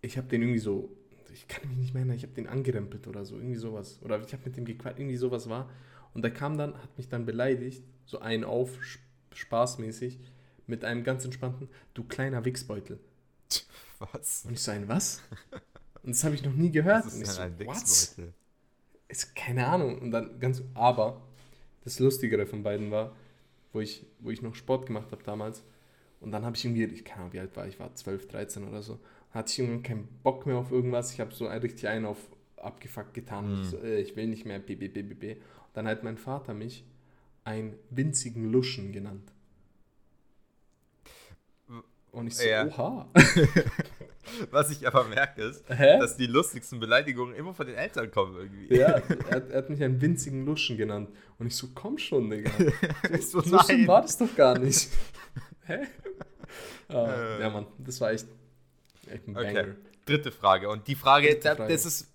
ich 0.01 0.18
habe 0.18 0.28
den 0.28 0.41
irgendwie 0.41 0.60
so, 0.60 0.89
ich 1.34 1.48
kann 1.48 1.68
mich 1.70 1.78
nicht 1.78 1.94
mehr 1.94 2.02
erinnern, 2.02 2.18
ich 2.18 2.24
habe 2.24 2.34
den 2.34 2.48
angerempelt 2.48 3.08
oder 3.08 3.26
so, 3.26 3.36
irgendwie 3.36 3.56
sowas. 3.56 4.00
Oder 4.04 4.22
ich 4.22 4.34
habe 4.34 4.44
mit 4.46 4.58
dem 4.58 4.66
gequatscht, 4.66 5.00
irgendwie 5.00 5.18
sowas 5.18 5.50
war. 5.50 5.70
Und 6.14 6.24
der 6.24 6.32
kam 6.34 6.58
dann, 6.58 6.76
hat 6.76 6.98
mich 6.98 7.10
dann 7.10 7.26
beleidigt, 7.26 7.84
so 8.06 8.20
ein 8.20 8.44
auf, 8.44 8.78
sp- 8.82 9.04
spaßmäßig, 9.34 10.20
mit 10.68 10.84
einem 10.86 11.04
ganz 11.04 11.26
entspannten, 11.26 11.70
du 11.94 12.04
kleiner 12.04 12.46
Wichsbeutel. 12.46 13.00
Was? 14.00 14.46
Und 14.46 14.54
ich 14.54 14.62
so, 14.62 14.72
ein 14.72 14.88
was? 14.88 15.22
Und 16.04 16.12
das 16.16 16.24
habe 16.24 16.34
ich 16.36 16.44
noch 16.44 16.54
nie 16.54 16.72
gehört. 16.72 17.06
Das 17.06 17.14
und 17.14 17.22
ich 17.22 17.28
ist 17.28 17.36
so, 17.36 17.42
ein? 17.42 17.60
Wichsbeutel. 17.60 18.34
Ist 19.10 19.36
keine 19.36 19.68
Ahnung. 19.68 20.00
Und 20.00 20.12
dann 20.12 20.40
ganz, 20.40 20.64
aber 20.74 21.22
das 21.84 22.00
Lustigere 22.00 22.46
von 22.46 22.64
beiden 22.64 22.92
war, 22.92 23.16
wo 23.74 23.82
ich, 23.82 24.06
wo 24.20 24.30
ich 24.32 24.42
noch 24.42 24.56
Sport 24.56 24.86
gemacht 24.86 25.12
habe 25.12 25.24
damals. 25.24 25.64
Und 26.22 26.32
dann 26.32 26.46
habe 26.46 26.56
ich 26.56 26.64
irgendwie, 26.66 26.86
ich 26.86 27.04
keine 27.06 27.22
Ahnung, 27.22 27.34
wie 27.34 27.40
alt 27.40 27.56
war 27.58 27.68
ich, 27.68 27.80
war 27.80 27.94
12, 27.94 28.28
13 28.28 28.68
oder 28.68 28.82
so. 28.82 29.00
Hatte 29.32 29.52
ich 29.52 29.60
irgendwann 29.60 29.84
keinen 29.84 30.08
Bock 30.24 30.46
mehr 30.46 30.58
auf 30.58 30.72
irgendwas. 30.72 31.14
Ich 31.14 31.20
habe 31.20 31.34
so 31.34 31.48
ein- 31.48 31.60
richtig 31.62 31.88
einen 31.88 32.06
auf 32.06 32.18
abgefuckt 32.58 33.14
getan. 33.14 33.46
Und 33.54 33.62
ich, 33.64 33.70
so, 33.70 33.78
äh, 33.78 34.00
ich 34.02 34.16
will 34.16 34.28
nicht 34.28 34.46
mehr, 34.46 34.60
bbbb. 34.60 35.34
Und 35.34 35.42
dann 35.74 35.88
hat 35.88 36.04
mein 36.04 36.18
Vater 36.18 36.54
mich 36.54 36.84
einen 37.44 37.76
winzigen 37.90 38.52
Luschen 38.52 38.92
genannt. 38.92 39.32
Und 42.12 42.28
ich 42.28 42.36
so, 42.38 42.44
Ja. 42.48 42.66
oha. 42.66 43.08
Was 44.52 44.70
ich 44.72 44.86
aber 44.88 45.06
merke, 45.06 45.42
ist, 45.44 45.64
Hä? 45.70 46.00
dass 46.00 46.18
die 46.18 46.26
lustigsten 46.28 46.80
Beleidigungen 46.80 47.34
immer 47.36 47.54
von 47.54 47.66
den 47.68 47.76
Eltern 47.76 48.12
kommen 48.12 48.36
irgendwie. 48.36 48.76
Ja, 48.76 48.88
er, 49.30 49.36
hat- 49.36 49.50
er 49.52 49.58
hat 49.60 49.70
mich 49.70 49.84
einen 49.84 50.02
winzigen 50.02 50.46
Luschen 50.46 50.76
genannt. 50.78 51.10
Und 51.38 51.48
ich 51.48 51.56
so, 51.56 51.68
komm 51.74 51.98
schon, 51.98 52.30
Digga. 52.30 52.52
So, 53.22 53.42
So 53.42 53.60
schlimm 53.60 53.80
nein. 53.82 53.88
war 53.88 54.02
das 54.02 54.18
doch 54.18 54.36
gar 54.36 54.58
nicht. 54.58 54.90
Hä? 55.66 55.80
Ah, 56.90 57.06
Äh. 57.38 57.42
ja, 57.42 57.50
Mann, 57.52 57.68
das 57.78 58.02
war 58.02 58.12
echt, 58.12 58.28
Okay. 59.28 59.74
Dritte 60.05 60.32
Frage. 60.32 60.70
Und 60.70 60.88
die 60.88 60.95
Frage, 60.95 61.28
Dritte 61.28 61.55
Frage. 61.55 61.74
das 61.74 61.86
ist. 61.86 62.07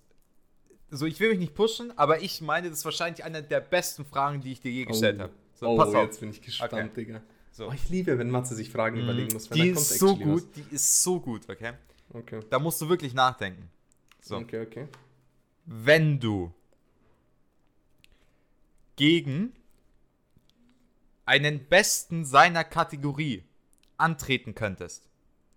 So, 0.91 1.05
ich 1.05 1.19
will 1.19 1.29
mich 1.29 1.39
nicht 1.39 1.55
pushen, 1.55 1.97
aber 1.97 2.21
ich 2.21 2.41
meine, 2.41 2.69
das 2.69 2.79
ist 2.79 2.85
wahrscheinlich 2.85 3.23
eine 3.25 3.41
der 3.43 3.59
besten 3.59 4.05
Fragen, 4.05 4.41
die 4.41 4.51
ich 4.51 4.61
dir 4.61 4.71
je 4.71 4.85
gestellt 4.85 5.19
habe. 5.19 5.33
So, 5.55 5.67
oh, 5.69 5.77
pass 5.77 5.89
auf. 5.93 6.05
jetzt 6.05 6.19
bin 6.19 6.29
ich 6.29 6.41
gespannt, 6.41 6.73
Okay. 6.73 6.89
Digga. 6.95 7.21
So. 7.51 7.69
Oh, 7.69 7.71
ich 7.73 7.89
liebe, 7.89 8.17
wenn 8.17 8.29
Matze 8.29 8.53
sich 8.55 8.69
Fragen 8.69 8.97
überlegen 8.99 9.33
muss. 9.33 9.49
die 9.49 9.69
ist 9.69 9.97
so 9.97 10.15
gut, 10.15 10.43
die 10.55 10.75
ist 10.75 11.01
so 11.03 11.19
gut, 11.19 11.49
okay? 11.49 11.71
Was. 12.09 12.21
Okay. 12.21 12.39
Da 12.49 12.59
musst 12.59 12.79
du 12.81 12.89
wirklich 12.89 13.13
nachdenken. 13.13 13.69
So, 14.21 14.37
Okay, 14.37 14.61
okay. 14.61 14.87
wenn 15.65 16.19
du 16.19 16.53
gegen 18.95 19.53
einen 21.25 21.65
Besten 21.65 22.25
seiner 22.25 22.63
Kategorie 22.63 23.43
antreten 23.97 24.53
könntest, 24.55 25.07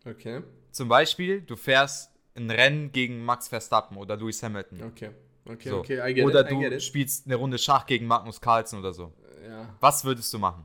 Okay, 0.06 0.42
zum 0.78 0.88
Beispiel, 0.88 1.42
du 1.42 1.56
fährst 1.56 2.10
ein 2.34 2.50
Rennen 2.50 2.90
gegen 2.92 3.24
Max 3.24 3.48
Verstappen 3.48 3.96
oder 3.98 4.16
Lewis 4.16 4.42
Hamilton. 4.42 4.82
okay. 4.84 5.10
Okay, 5.50 5.68
So. 5.70 5.78
okay, 5.78 5.98
I 6.10 6.12
get 6.14 6.24
Oder 6.26 6.40
it, 6.46 6.52
I 6.52 6.58
get 6.58 6.72
du 6.72 6.80
spielst 6.80 7.24
eine 7.26 7.34
Runde 7.36 7.56
Schach 7.58 7.86
gegen 7.86 8.06
Magnus 8.06 8.38
Carlsen 8.40 8.78
oder 8.80 8.92
so. 8.92 9.12
Ja. 9.46 9.74
Was 9.80 10.04
würdest 10.04 10.32
du 10.34 10.38
machen? 10.38 10.64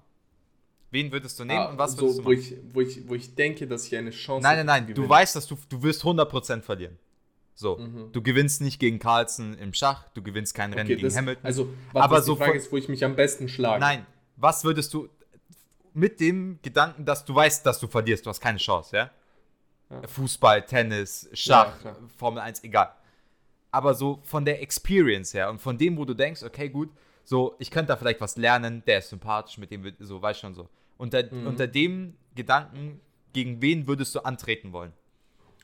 Wen 0.91 1.09
würdest 1.11 1.39
du 1.39 1.45
nehmen 1.45 1.57
Ah, 1.59 1.69
und 1.69 1.77
was 1.77 1.93
so, 1.93 2.01
würdest 2.01 2.19
du 2.19 2.25
wo 2.25 2.29
machen? 2.29 2.39
ich, 2.41 2.55
wo, 2.75 2.81
ich, 2.81 3.09
wo 3.09 3.15
ich 3.15 3.33
denke, 3.33 3.65
dass 3.65 3.85
ich 3.87 3.95
eine 3.95 4.11
Chance 4.11 4.43
nein, 4.43 4.57
nein, 4.57 4.65
nein. 4.65 4.83
habe 4.83 4.93
zu 4.93 5.01
Du 5.01 5.07
weißt, 5.09 5.35
dass 5.37 5.47
du, 5.47 5.57
du 5.69 5.81
wirst 5.83 6.03
100% 6.03 6.61
verlieren. 6.63 6.99
So, 7.55 7.77
Mhm. 7.77 8.11
du 8.11 8.21
gewinnst 8.21 8.59
nicht 8.61 8.77
gegen 8.79 8.99
Carlsen 8.99 9.57
im 9.57 9.73
Schach, 9.73 10.09
du 10.09 10.21
gewinnst 10.21 10.53
kein 10.53 10.73
Rennen 10.73 10.85
Okay, 10.87 10.95
gegen 10.97 11.07
das, 11.07 11.15
Hamilton. 11.15 11.45
also, 11.45 11.69
Aber 11.91 12.03
aber 12.03 12.21
so 12.21 12.33
die 12.33 12.39
Frage 12.39 12.51
von- 12.51 12.59
ist, 12.59 12.71
wo 12.71 12.77
ich 12.77 12.89
mich 12.89 13.05
am 13.05 13.15
besten 13.15 13.47
schlage. 13.47 13.79
Nein, 13.79 14.05
was 14.35 14.63
würdest 14.65 14.93
du 14.93 15.07
mit 15.93 16.19
dem 16.19 16.59
Gedanken, 16.61 17.05
dass 17.05 17.23
du 17.23 17.33
weißt, 17.33 17.65
dass 17.65 17.79
du 17.79 17.87
verlierst, 17.87 18.25
du 18.25 18.29
hast 18.31 18.41
keine 18.41 18.57
Chance, 18.57 18.97
ja? 18.97 19.11
Ja. 19.89 20.07
Fußball, 20.07 20.65
Tennis, 20.65 21.29
Schach, 21.33 21.83
Ja. 21.83 21.95
Formel 22.17 22.41
1, 22.41 22.63
egal. 22.63 22.93
Aber 23.71 23.93
so 23.93 24.19
von 24.23 24.45
der 24.45 24.61
Experience 24.61 25.33
her 25.33 25.49
und 25.49 25.59
von 25.59 25.77
dem, 25.77 25.97
wo 25.97 26.05
du 26.05 26.13
denkst, 26.13 26.43
okay, 26.43 26.69
gut, 26.69 26.89
so, 27.23 27.55
ich 27.59 27.71
könnte 27.71 27.87
da 27.89 27.95
vielleicht 27.97 28.21
was 28.21 28.35
lernen, 28.37 28.83
der 28.85 28.99
ist 28.99 29.09
sympathisch, 29.09 29.57
mit 29.57 29.71
dem, 29.71 29.91
so, 29.99 30.21
weißt 30.21 30.39
schon 30.41 30.53
so. 30.53 30.67
Unter, 30.97 31.23
Mhm. 31.31 31.47
unter 31.47 31.67
dem 31.67 32.15
Gedanken, 32.35 32.99
gegen 33.33 33.61
wen 33.61 33.87
würdest 33.87 34.13
du 34.15 34.19
antreten 34.19 34.73
wollen? 34.73 34.93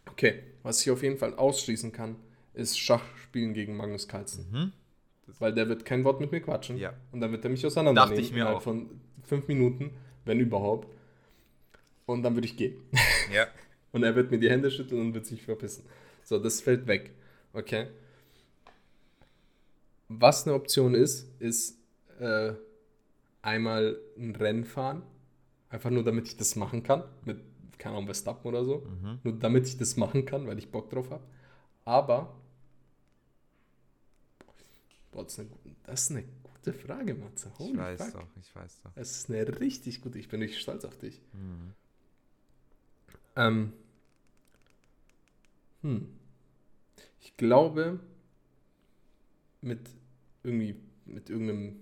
Okay, 0.10 0.44
was 0.64 0.82
ich 0.82 0.90
auf 0.90 1.04
jeden 1.04 1.18
Fall 1.18 1.36
ausschließen 1.36 1.92
kann, 1.92 2.16
ist 2.54 2.80
Schach 2.80 3.04
spielen 3.24 3.54
gegen 3.54 3.76
Magnus 3.78 4.08
Carlsen. 4.08 4.74
Weil 5.38 5.54
der 5.54 5.70
wird 5.70 5.86
kein 5.86 6.04
Wort 6.04 6.20
mit 6.20 6.32
mir 6.32 6.42
quatschen. 6.42 6.78
Mhm. 6.78 6.82
Ja. 6.82 6.94
Und 7.12 7.22
dann 7.22 7.32
wird 7.32 7.44
er 7.44 7.52
mich 7.52 7.64
auseinandernehmen. 7.66 8.10
Dachte 8.16 8.22
ich 8.22 8.32
mir 8.32 8.38
innerhalb 8.40 8.58
auch. 8.58 8.62
von 8.64 8.90
fünf 9.24 9.48
Minuten, 9.48 9.92
wenn 10.26 10.40
überhaupt. 10.40 10.88
Und 12.08 12.24
dann 12.24 12.34
würde 12.36 12.48
ich 12.48 12.58
gehen. 12.58 12.76
Ja. 13.32 13.46
Und 13.92 14.04
er 14.04 14.16
wird 14.16 14.32
mir 14.32 14.40
die 14.40 14.50
Hände 14.50 14.70
schütteln 14.70 15.02
und 15.02 15.14
wird 15.14 15.26
sich 15.26 15.44
verpissen. 15.44 15.86
So, 16.24 16.38
das 16.40 16.62
fällt 16.62 16.88
weg. 16.88 17.12
Okay. 17.54 17.88
Was 20.08 20.46
eine 20.46 20.56
Option 20.56 20.94
ist, 20.94 21.28
ist 21.40 21.78
äh, 22.20 22.54
einmal 23.42 24.00
ein 24.18 24.36
Rennen 24.36 24.66
fahren. 24.66 25.04
Einfach 25.70 25.90
nur, 25.90 26.04
damit 26.04 26.28
ich 26.28 26.38
das 26.38 26.56
machen 26.56 26.84
kann. 26.84 27.04
Mit, 27.26 27.40
keine 27.78 27.96
Ahnung, 27.96 28.08
Verstappen 28.08 28.48
oder 28.48 28.66
so. 28.66 28.86
Nur 29.24 29.34
damit 29.40 29.68
ich 29.68 29.78
das 29.78 29.98
machen 29.98 30.26
kann, 30.26 30.48
weil 30.48 30.58
ich 30.58 30.72
Bock 30.72 30.90
drauf 30.90 31.10
habe. 31.12 31.24
Aber. 31.86 32.36
Boah, 35.12 35.24
das 35.24 35.34
ist 35.34 35.40
eine, 35.40 35.50
das 35.84 36.02
ist 36.02 36.12
eine 36.12 36.24
gute 36.44 36.74
Frage, 36.74 37.16
Matze. 37.16 37.52
Ich 37.60 37.78
weiß 37.78 38.14
doch, 38.14 38.28
ich 38.40 38.56
weiß 38.56 38.82
doch. 38.84 38.94
Das 38.94 39.12
ist 39.12 39.30
eine 39.30 39.60
richtig 39.60 40.02
gute. 40.02 40.20
Ich 40.20 40.28
bin 40.28 40.42
richtig 40.42 40.60
stolz 40.62 40.86
auf 40.86 40.98
dich. 40.98 41.22
Ähm. 43.40 43.74
Hm. 45.82 46.10
Ich 47.22 47.38
glaube, 47.38 48.00
mit 49.62 49.90
irgendwie, 50.44 50.76
mit 51.06 51.30
irgendeinem, 51.30 51.80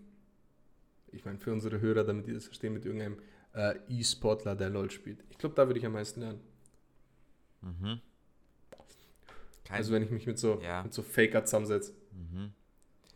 ich 1.12 1.26
meine, 1.26 1.40
für 1.40 1.52
unsere 1.52 1.80
Hörer, 1.82 2.04
damit 2.04 2.28
die 2.28 2.34
das 2.34 2.46
verstehen, 2.46 2.74
mit 2.74 2.86
irgendeinem 2.86 3.18
äh, 3.54 3.76
E-Sportler, 3.90 4.56
der 4.56 4.70
LOL 4.70 4.92
spielt. 4.92 5.24
Ich 5.30 5.38
glaube, 5.38 5.56
da 5.56 5.66
würde 5.68 5.80
ich 5.80 5.86
am 5.86 5.94
meisten 5.94 6.22
lernen. 6.22 6.40
Mhm. 7.62 8.02
Kein, 9.64 9.78
Also 9.78 9.92
wenn 9.94 10.04
ich 10.04 10.12
mich 10.12 10.28
mit 10.28 10.38
so, 10.38 10.62
Ja. 10.62 10.84
mit 10.84 10.94
so 10.94 11.02
Faker 11.02 11.44
zusammensetze 11.44 11.94
mhm. 12.12 12.54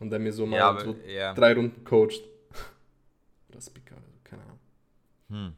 und 0.00 0.10
der 0.10 0.18
mir 0.18 0.32
so 0.32 0.46
mal 0.46 0.56
Ja, 0.56 0.70
aber, 0.70 0.84
so 0.84 0.96
ja. 1.06 1.32
drei 1.34 1.54
Runden 1.54 1.84
coacht. 1.84 2.22
Oder 3.50 3.60
Speaker, 3.60 3.96
keine 4.24 4.42
Ahnung. 4.42 4.58
Hm. 5.28 5.54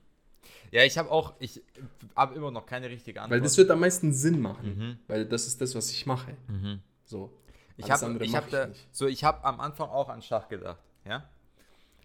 Ja, 0.75 0.83
ich 0.83 0.99
habe 0.99 1.09
auch, 1.11 1.35
ich 1.39 1.63
habe 2.17 2.35
immer 2.35 2.51
noch 2.51 2.67
keine 2.67 2.91
richtige 2.91 3.21
Antwort. 3.23 3.37
Weil 3.39 3.43
das 3.43 3.57
wird 3.57 3.71
am 3.71 3.79
meisten 3.79 4.13
Sinn 4.13 4.41
machen. 4.41 4.77
Mhm. 4.77 4.99
Weil 5.07 5.25
das 5.25 5.47
ist 5.47 5.61
das, 5.61 5.73
was 5.77 5.89
ich 5.93 6.05
mache. 6.05 6.37
Mhm. 6.49 6.81
So. 7.05 7.33
Ich 7.77 7.89
habe 7.89 8.25
ich 8.25 8.33
mach 8.33 8.39
hab 8.39 8.47
ich 8.47 8.51
da, 8.53 8.67
nicht. 8.67 8.89
so, 8.91 9.07
ich 9.07 9.23
habe 9.23 9.45
am 9.45 9.61
Anfang 9.61 9.89
auch 9.89 10.09
an 10.09 10.21
Schach 10.21 10.49
gedacht, 10.49 10.81
ja. 11.07 11.29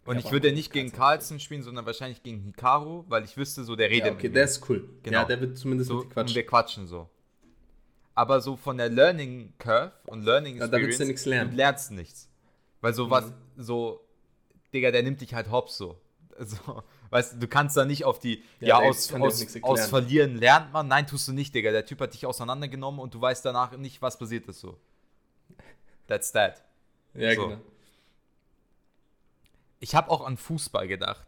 Und 0.06 0.18
Ja, 0.18 0.22
ich 0.24 0.32
würde 0.32 0.52
nicht 0.52 0.72
gegen 0.72 0.92
Carlsen. 0.92 1.40
Spielen, 1.40 1.64
sondern 1.64 1.86
wahrscheinlich 1.88 2.22
gegen 2.22 2.42
Hikaru, 2.42 3.06
weil 3.08 3.24
ich 3.24 3.36
wüsste, 3.38 3.64
so 3.64 3.76
der 3.76 3.90
redet 3.90 4.06
Ja, 4.08 4.14
okay, 4.14 4.30
der 4.30 4.44
ist 4.44 4.70
cool. 4.70 4.88
Genau. 5.02 5.20
Ja, 5.20 5.26
der 5.26 5.42
wird 5.42 5.58
zumindest 5.58 5.88
so, 5.90 5.96
mit 5.96 6.04
dir 6.04 6.08
und 6.08 6.14
quatschen. 6.14 6.36
wir 6.36 6.46
quatschen 6.46 6.88
so. 6.88 7.10
Aber 8.14 8.40
so 8.42 8.56
von 8.56 8.78
der 8.78 8.90
Learning 8.90 9.54
Curve 9.58 9.94
und 10.08 10.24
Learning 10.24 10.58
Ja, 10.58 10.68
da 10.68 10.78
willst 10.78 11.00
du 11.00 11.04
Experience, 11.06 11.08
nichts 11.08 11.26
lernen. 11.26 11.52
du 11.52 11.58
lernst 11.58 11.92
nichts. 11.92 12.30
Weil 12.82 12.94
so 12.94 13.10
was, 13.10 13.26
Mhm. 13.26 13.34
so, 13.58 14.06
Digga, 14.74 14.92
der 14.92 15.02
nimmt 15.04 15.22
dich 15.22 15.34
halt 15.34 15.50
hops 15.50 15.78
so. 15.78 16.00
so. 16.40 16.84
Weißt 17.10 17.34
du, 17.34 17.38
du 17.40 17.48
kannst 17.48 17.76
da 17.76 17.86
nicht 17.86 18.06
auf 18.06 18.20
die, 18.20 18.44
Ja, 18.60 18.68
ja, 18.68 18.90
aus, 18.90 19.12
aus, 19.14 19.46
aus 19.62 19.88
Verlieren 19.88 20.36
lernt 20.36 20.72
man. 20.72 20.88
Nein, 20.88 21.08
tust 21.08 21.28
du 21.28 21.32
nicht, 21.34 21.56
Digga. 21.56 21.72
Der 21.72 21.86
Typ 21.86 22.00
hat 22.02 22.14
dich 22.14 22.26
auseinandergenommen 22.26 23.00
und 23.00 23.14
du 23.14 23.20
weißt 23.22 23.44
danach 23.46 23.76
nicht, 23.78 24.02
was 24.02 24.18
passiert 24.18 24.48
ist 24.48 24.60
so. 24.60 24.78
That's 26.08 26.32
that. 26.34 26.64
Ja, 27.16 27.34
So. 27.36 27.48
genau. 27.48 27.62
Ich 29.80 29.96
habe 29.96 30.10
auch 30.12 30.26
an 30.26 30.38
Fußball 30.38 30.88
gedacht. 30.88 31.26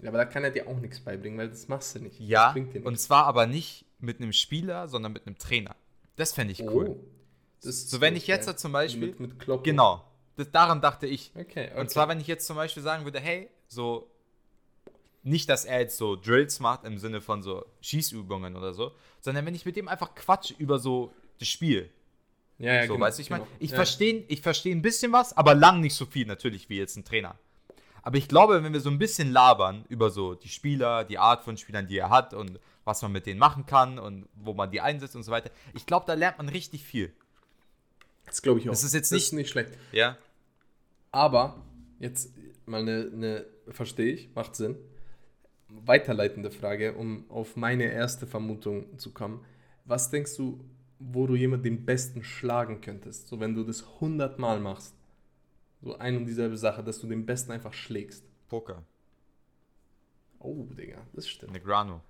Ja, 0.00 0.08
aber 0.08 0.18
da 0.18 0.24
kann 0.24 0.44
er 0.44 0.50
dir 0.50 0.66
auch 0.66 0.76
nichts 0.78 1.00
beibringen, 1.00 1.38
weil 1.38 1.48
das 1.48 1.68
machst 1.68 1.94
du 1.94 2.00
nicht. 2.00 2.18
Ja, 2.20 2.46
Das 2.46 2.52
bringt 2.54 2.74
dir 2.74 2.84
und 2.84 2.98
zwar 2.98 3.24
aber 3.26 3.46
nicht 3.46 3.84
mit 4.00 4.20
einem 4.20 4.32
Spieler, 4.32 4.88
sondern 4.88 5.12
mit 5.12 5.26
einem 5.26 5.38
Trainer. 5.38 5.76
Das 6.16 6.32
fände 6.32 6.52
ich 6.52 6.62
cool. 6.62 6.88
Oh, 6.90 7.04
das 7.62 7.88
So, 7.88 8.00
wenn 8.00 8.16
ich 8.16 8.26
jetzt 8.26 8.48
da 8.48 8.56
zum 8.56 8.72
Beispiel- 8.72 9.08
Mit, 9.08 9.20
mit 9.20 9.38
Klopp. 9.38 9.64
Genau. 9.64 10.04
Das, 10.36 10.50
daran 10.50 10.80
dachte 10.80 11.06
ich. 11.06 11.30
Okay, 11.34 11.68
okay. 11.70 11.80
Und 11.80 11.90
zwar, 11.90 12.08
wenn 12.08 12.20
ich 12.20 12.26
jetzt 12.26 12.46
zum 12.46 12.56
Beispiel 12.56 12.82
sagen 12.82 13.04
würde, 13.04 13.20
hey, 13.20 13.48
so, 13.72 14.08
nicht, 15.22 15.48
dass 15.48 15.64
er 15.64 15.80
jetzt 15.80 15.96
so 15.96 16.16
Drills 16.16 16.60
macht 16.60 16.84
im 16.84 16.98
Sinne 16.98 17.20
von 17.20 17.42
so 17.42 17.64
Schießübungen 17.80 18.56
oder 18.56 18.72
so, 18.72 18.92
sondern 19.20 19.46
wenn 19.46 19.54
ich 19.54 19.64
mit 19.64 19.76
dem 19.76 19.88
einfach 19.88 20.14
quatsch 20.14 20.52
über 20.58 20.78
so 20.78 21.12
das 21.38 21.48
Spiel. 21.48 21.90
ja, 22.58 22.74
ja, 22.74 22.86
so, 22.86 22.94
genau, 22.94 23.06
weißt 23.06 23.18
du, 23.18 23.22
ich 23.22 23.30
meine, 23.30 23.44
genau. 23.44 23.56
ich 23.60 23.70
ja. 23.70 23.76
verstehe 23.76 24.24
ich 24.28 24.40
versteh 24.40 24.72
ein 24.72 24.82
bisschen 24.82 25.12
was, 25.12 25.36
aber 25.36 25.54
lang 25.54 25.80
nicht 25.80 25.94
so 25.94 26.06
viel 26.06 26.26
natürlich 26.26 26.68
wie 26.68 26.78
jetzt 26.78 26.96
ein 26.96 27.04
Trainer. 27.04 27.36
Aber 28.02 28.18
ich 28.18 28.26
glaube, 28.26 28.62
wenn 28.64 28.72
wir 28.72 28.80
so 28.80 28.90
ein 28.90 28.98
bisschen 28.98 29.30
labern 29.30 29.84
über 29.88 30.10
so 30.10 30.34
die 30.34 30.48
Spieler, 30.48 31.04
die 31.04 31.18
Art 31.18 31.44
von 31.44 31.56
Spielern, 31.56 31.86
die 31.86 31.98
er 31.98 32.10
hat 32.10 32.34
und 32.34 32.58
was 32.84 33.00
man 33.02 33.12
mit 33.12 33.26
denen 33.26 33.38
machen 33.38 33.64
kann 33.64 34.00
und 34.00 34.28
wo 34.34 34.54
man 34.54 34.72
die 34.72 34.80
einsetzt 34.80 35.14
und 35.14 35.22
so 35.22 35.30
weiter, 35.30 35.50
ich 35.72 35.86
glaube, 35.86 36.04
da 36.06 36.14
lernt 36.14 36.38
man 36.38 36.48
richtig 36.48 36.82
viel. 36.82 37.12
Das 38.26 38.42
glaube 38.42 38.58
ich 38.58 38.68
auch. 38.68 38.72
Das 38.72 38.82
ist 38.82 38.92
jetzt 38.92 39.12
nicht- 39.12 39.22
ist 39.22 39.32
nicht 39.32 39.50
schlecht. 39.50 39.70
Ja? 39.92 40.16
Aber, 41.12 41.62
jetzt 42.00 42.32
mal 42.66 42.80
eine, 42.80 43.08
eine 43.12 43.46
verstehe 43.68 44.12
ich, 44.12 44.34
macht 44.34 44.56
Sinn. 44.56 44.76
Weiterleitende 45.68 46.50
Frage, 46.50 46.94
um 46.94 47.24
auf 47.30 47.56
meine 47.56 47.84
erste 47.84 48.26
Vermutung 48.26 48.98
zu 48.98 49.12
kommen. 49.12 49.44
Was 49.84 50.10
denkst 50.10 50.36
du, 50.36 50.64
wo 50.98 51.26
du 51.26 51.34
jemanden 51.34 51.64
den 51.64 51.84
besten 51.84 52.22
schlagen 52.22 52.80
könntest? 52.80 53.28
So, 53.28 53.40
wenn 53.40 53.54
du 53.54 53.64
das 53.64 53.82
100 53.94 54.38
Mal 54.38 54.60
machst. 54.60 54.94
So 55.80 55.98
ein 55.98 56.16
und 56.16 56.26
dieselbe 56.26 56.56
Sache, 56.56 56.84
dass 56.84 57.00
du 57.00 57.08
den 57.08 57.26
besten 57.26 57.50
einfach 57.52 57.72
schlägst. 57.72 58.24
Poker. 58.48 58.84
Oh, 60.38 60.66
Digga, 60.70 60.98
das 61.12 61.28
stimmt. 61.28 61.52
Negrano. 61.52 62.00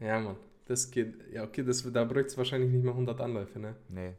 Ja, 0.00 0.20
Mann. 0.20 0.36
Das 0.66 0.90
geht. 0.90 1.14
Ja, 1.32 1.44
okay, 1.44 1.62
das, 1.62 1.82
da 1.90 2.04
bräuchte 2.04 2.28
es 2.28 2.36
wahrscheinlich 2.36 2.70
nicht 2.70 2.84
mal 2.84 2.90
100 2.92 3.20
Anläufe, 3.20 3.58
ne? 3.58 3.74
Nee. 3.88 4.14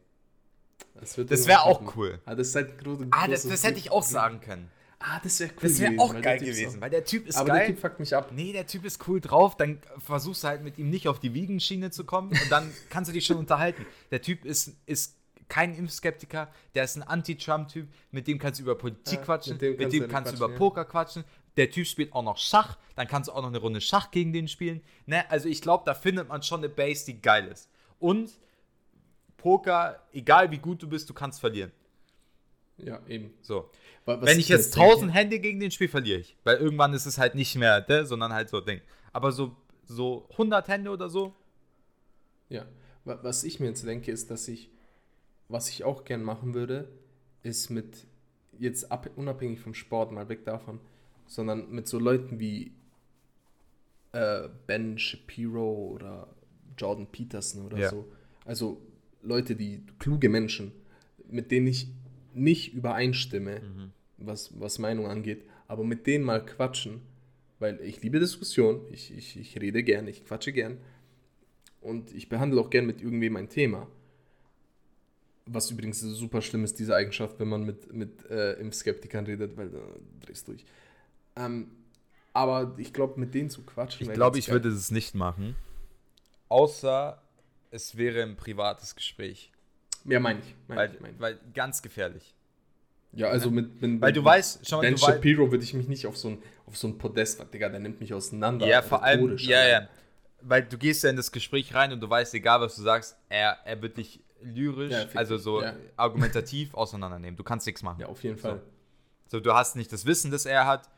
Das, 0.94 1.14
Das 1.14 1.46
wäre 1.46 1.62
auch 1.62 1.96
cool. 1.96 2.20
Ah, 2.24 2.34
das 2.34 2.54
halt 2.54 2.78
große, 2.78 3.06
Ah, 3.10 3.28
das, 3.28 3.46
das 3.46 3.62
hätte 3.62 3.78
ich 3.78 3.90
auch 3.90 4.02
sagen 4.02 4.40
können. 4.40 4.70
Ah, 5.02 5.18
das 5.22 5.40
wäre 5.40 5.50
cool. 5.54 5.62
Das 5.62 5.80
wäre 5.80 5.94
auch 5.98 6.20
geil 6.20 6.38
gewesen, 6.38 6.76
auch- 6.76 6.80
weil 6.82 6.90
der 6.90 7.04
Typ 7.04 7.26
ist 7.26 7.36
Aber 7.36 7.48
geil. 7.48 7.58
der 7.60 7.66
Typ 7.68 7.78
fuckt 7.80 8.00
mich 8.00 8.14
ab. 8.14 8.32
Nee, 8.32 8.52
der 8.52 8.66
Typ 8.66 8.84
ist 8.84 9.08
cool 9.08 9.20
drauf, 9.20 9.56
dann 9.56 9.80
versuchst 9.98 10.44
du 10.44 10.48
halt 10.48 10.62
mit 10.62 10.76
ihm 10.78 10.90
nicht 10.90 11.08
auf 11.08 11.18
die 11.18 11.32
Wiegenschiene 11.32 11.90
zu 11.90 12.04
kommen 12.04 12.30
und 12.30 12.50
dann 12.50 12.70
kannst 12.90 13.08
du 13.08 13.14
dich 13.14 13.24
schon 13.24 13.38
unterhalten. 13.38 13.86
Der 14.10 14.20
Typ 14.20 14.44
ist, 14.44 14.74
ist 14.84 15.16
kein 15.48 15.74
Impfskeptiker, 15.74 16.48
der 16.74 16.84
ist 16.84 16.96
ein 16.96 17.02
Anti-Trump-Typ, 17.02 17.88
mit 18.10 18.26
dem 18.28 18.38
kannst 18.38 18.60
du 18.60 18.64
über 18.64 18.76
Politik 18.76 19.18
Ja, 19.20 19.24
quatschen, 19.24 19.54
mit 19.54 19.62
dem 19.62 19.70
mit 19.72 19.80
kannst 19.80 19.94
dem 19.94 20.02
du 20.02 20.08
kannst 20.08 20.32
du 20.32 20.36
über. 20.36 20.48
Poker 20.54 20.84
quatschen. 20.84 21.24
Der 21.56 21.70
Typ 21.70 21.86
spielt 21.86 22.12
auch 22.12 22.22
noch 22.22 22.36
Schach, 22.36 22.76
dann 22.94 23.08
kannst 23.08 23.28
du 23.28 23.32
auch 23.32 23.40
noch 23.42 23.48
eine 23.48 23.58
Runde 23.58 23.80
Schach 23.80 24.10
gegen 24.10 24.32
den 24.34 24.46
spielen. 24.48 24.82
Ne? 25.06 25.28
Also 25.30 25.48
ich 25.48 25.60
glaube, 25.62 25.82
da 25.86 25.94
findet 25.94 26.28
man 26.28 26.42
schon 26.42 26.60
eine 26.60 26.68
Base, 26.68 27.04
die 27.06 27.20
geil 27.20 27.48
ist. 27.48 27.68
Und 27.98 28.30
Poker, 29.38 29.98
egal 30.12 30.50
wie 30.50 30.58
gut 30.58 30.82
du 30.82 30.88
bist, 30.88 31.08
du 31.08 31.14
kannst 31.14 31.40
verlieren. 31.40 31.72
Ja, 32.84 33.00
eben. 33.08 33.32
So. 33.42 33.70
Wa- 34.04 34.20
was 34.20 34.28
Wenn 34.30 34.38
ich 34.40 34.48
jetzt 34.48 34.74
1000 34.76 35.12
Hände 35.12 35.38
gegen 35.40 35.60
den 35.60 35.70
spiele, 35.70 35.90
verliere 35.90 36.20
ich. 36.20 36.36
Weil 36.44 36.56
irgendwann 36.58 36.92
ist 36.94 37.06
es 37.06 37.18
halt 37.18 37.34
nicht 37.34 37.54
mehr, 37.56 37.84
ne, 37.88 38.06
sondern 38.06 38.32
halt 38.32 38.48
so 38.48 38.60
Ding. 38.60 38.80
Aber 39.12 39.32
so, 39.32 39.56
so 39.84 40.26
100 40.32 40.68
Hände 40.68 40.90
oder 40.90 41.08
so, 41.08 41.34
Ja, 42.48 42.66
wa- 43.04 43.18
was 43.22 43.44
ich 43.44 43.60
mir 43.60 43.66
jetzt 43.66 43.84
denke, 43.86 44.10
ist, 44.10 44.30
dass 44.30 44.48
ich, 44.48 44.70
was 45.48 45.68
ich 45.68 45.84
auch 45.84 46.04
gern 46.04 46.22
machen 46.22 46.54
würde, 46.54 46.88
ist 47.42 47.70
mit, 47.70 48.06
jetzt 48.58 48.90
ab, 48.92 49.08
unabhängig 49.16 49.60
vom 49.60 49.74
Sport, 49.74 50.12
mal 50.12 50.28
weg 50.28 50.44
davon, 50.44 50.80
sondern 51.26 51.70
mit 51.70 51.86
so 51.88 51.98
Leuten 51.98 52.40
wie 52.40 52.72
äh, 54.12 54.48
Ben 54.66 54.98
Shapiro 54.98 55.90
oder 55.94 56.28
Jordan 56.76 57.06
Peterson 57.06 57.66
oder 57.66 57.78
Ja. 57.78 57.90
so. 57.90 58.10
Also 58.44 58.80
Leute, 59.22 59.54
die 59.54 59.82
kluge 59.98 60.28
Menschen, 60.28 60.72
mit 61.28 61.50
denen 61.50 61.68
ich 61.68 61.86
nicht 62.34 62.74
übereinstimme, 62.74 63.60
was, 64.18 64.58
was 64.60 64.78
Meinung 64.78 65.06
angeht, 65.06 65.44
aber 65.66 65.84
mit 65.84 66.06
denen 66.06 66.24
mal 66.24 66.44
quatschen, 66.44 67.00
weil 67.58 67.80
ich 67.80 68.02
liebe 68.02 68.18
Diskussion, 68.18 68.82
ich, 68.90 69.16
ich, 69.16 69.38
ich 69.38 69.60
rede 69.60 69.82
gern, 69.82 70.08
ich 70.08 70.24
quatsche 70.24 70.52
gern 70.52 70.78
und 71.80 72.14
ich 72.14 72.28
behandle 72.28 72.60
auch 72.60 72.70
gern 72.70 72.86
mit 72.86 73.00
irgendwem 73.00 73.36
ein 73.36 73.48
Thema. 73.48 73.86
Was 75.46 75.70
übrigens 75.70 76.00
super 76.00 76.42
schlimm 76.42 76.64
ist, 76.64 76.78
diese 76.78 76.94
Eigenschaft, 76.94 77.38
wenn 77.40 77.48
man 77.48 77.64
mit, 77.64 77.92
mit 77.92 78.28
äh, 78.30 78.52
Impfskeptikern 78.54 79.26
redet, 79.26 79.56
weil 79.56 79.70
da 79.70 79.80
drehst 80.20 80.46
du 80.46 80.52
durch. 80.52 80.64
Ähm, 81.36 81.70
aber 82.32 82.74
ich 82.78 82.92
glaube, 82.92 83.18
mit 83.18 83.34
denen 83.34 83.50
zu 83.50 83.62
quatschen. 83.62 84.06
ich 84.06 84.12
glaube, 84.12 84.38
ich 84.38 84.46
geil. 84.46 84.56
würde 84.56 84.68
es 84.68 84.90
nicht 84.90 85.14
machen. 85.14 85.56
Außer 86.48 87.20
es 87.70 87.96
wäre 87.96 88.22
ein 88.22 88.36
privates 88.36 88.94
Gespräch. 88.94 89.50
Ja, 90.04 90.20
meine 90.20 90.40
ich. 90.40 90.54
Mein 90.68 90.78
Weil, 90.78 90.94
ich, 90.94 91.00
mein 91.00 91.20
weil 91.20 91.40
ganz 91.54 91.82
gefährlich. 91.82 92.34
Ja, 93.12 93.28
also 93.28 93.50
mit. 93.50 93.80
mit 93.82 94.00
Weil 94.00 94.10
mit 94.10 94.16
du 94.16 94.24
weißt, 94.24 94.66
schau 94.68 94.76
mal, 94.76 94.82
Ben 94.82 94.96
Shapiro 94.96 95.50
würde 95.50 95.64
ich 95.64 95.74
mich 95.74 95.88
nicht 95.88 96.06
auf 96.06 96.16
so 96.16 96.28
ein, 96.28 96.42
auf 96.66 96.76
so 96.76 96.86
ein 96.88 96.96
Podest, 96.98 97.44
Digga, 97.52 97.68
der 97.68 97.80
nimmt 97.80 98.00
mich 98.00 98.14
auseinander. 98.14 98.66
Ja, 98.66 98.82
vor 98.82 99.02
allem, 99.02 99.20
rhetorisch, 99.22 99.46
ja, 99.46 99.66
ja. 99.66 99.88
Weil 100.42 100.62
du 100.64 100.78
gehst 100.78 101.02
ja 101.02 101.10
in 101.10 101.16
das 101.16 101.32
Gespräch 101.32 101.74
rein 101.74 101.92
und 101.92 102.00
du 102.00 102.08
weißt, 102.08 102.32
egal 102.34 102.60
was 102.60 102.76
du 102.76 102.82
sagst, 102.82 103.16
er, 103.28 103.58
er 103.64 103.82
wird 103.82 103.96
dich 103.96 104.22
lyrisch, 104.42 104.92
Ja, 104.92 105.06
also 105.14 105.36
so 105.36 105.60
ja. 105.62 105.74
argumentativ 105.96 106.72
auseinandernehmen. 106.74 107.36
Du 107.36 107.44
kannst 107.44 107.66
nichts 107.66 107.82
machen. 107.82 108.00
Ja, 108.00 108.06
auf 108.06 108.22
jeden 108.22 108.36
So. 108.38 108.42
Fall. 108.48 108.62
So, 109.26 109.40
du 109.40 109.52
hast 109.54 109.76
nicht 109.76 109.92
das 109.92 110.06
Wissen, 110.06 110.30
das 110.30 110.46
er 110.46 110.66
hat. 110.66 110.88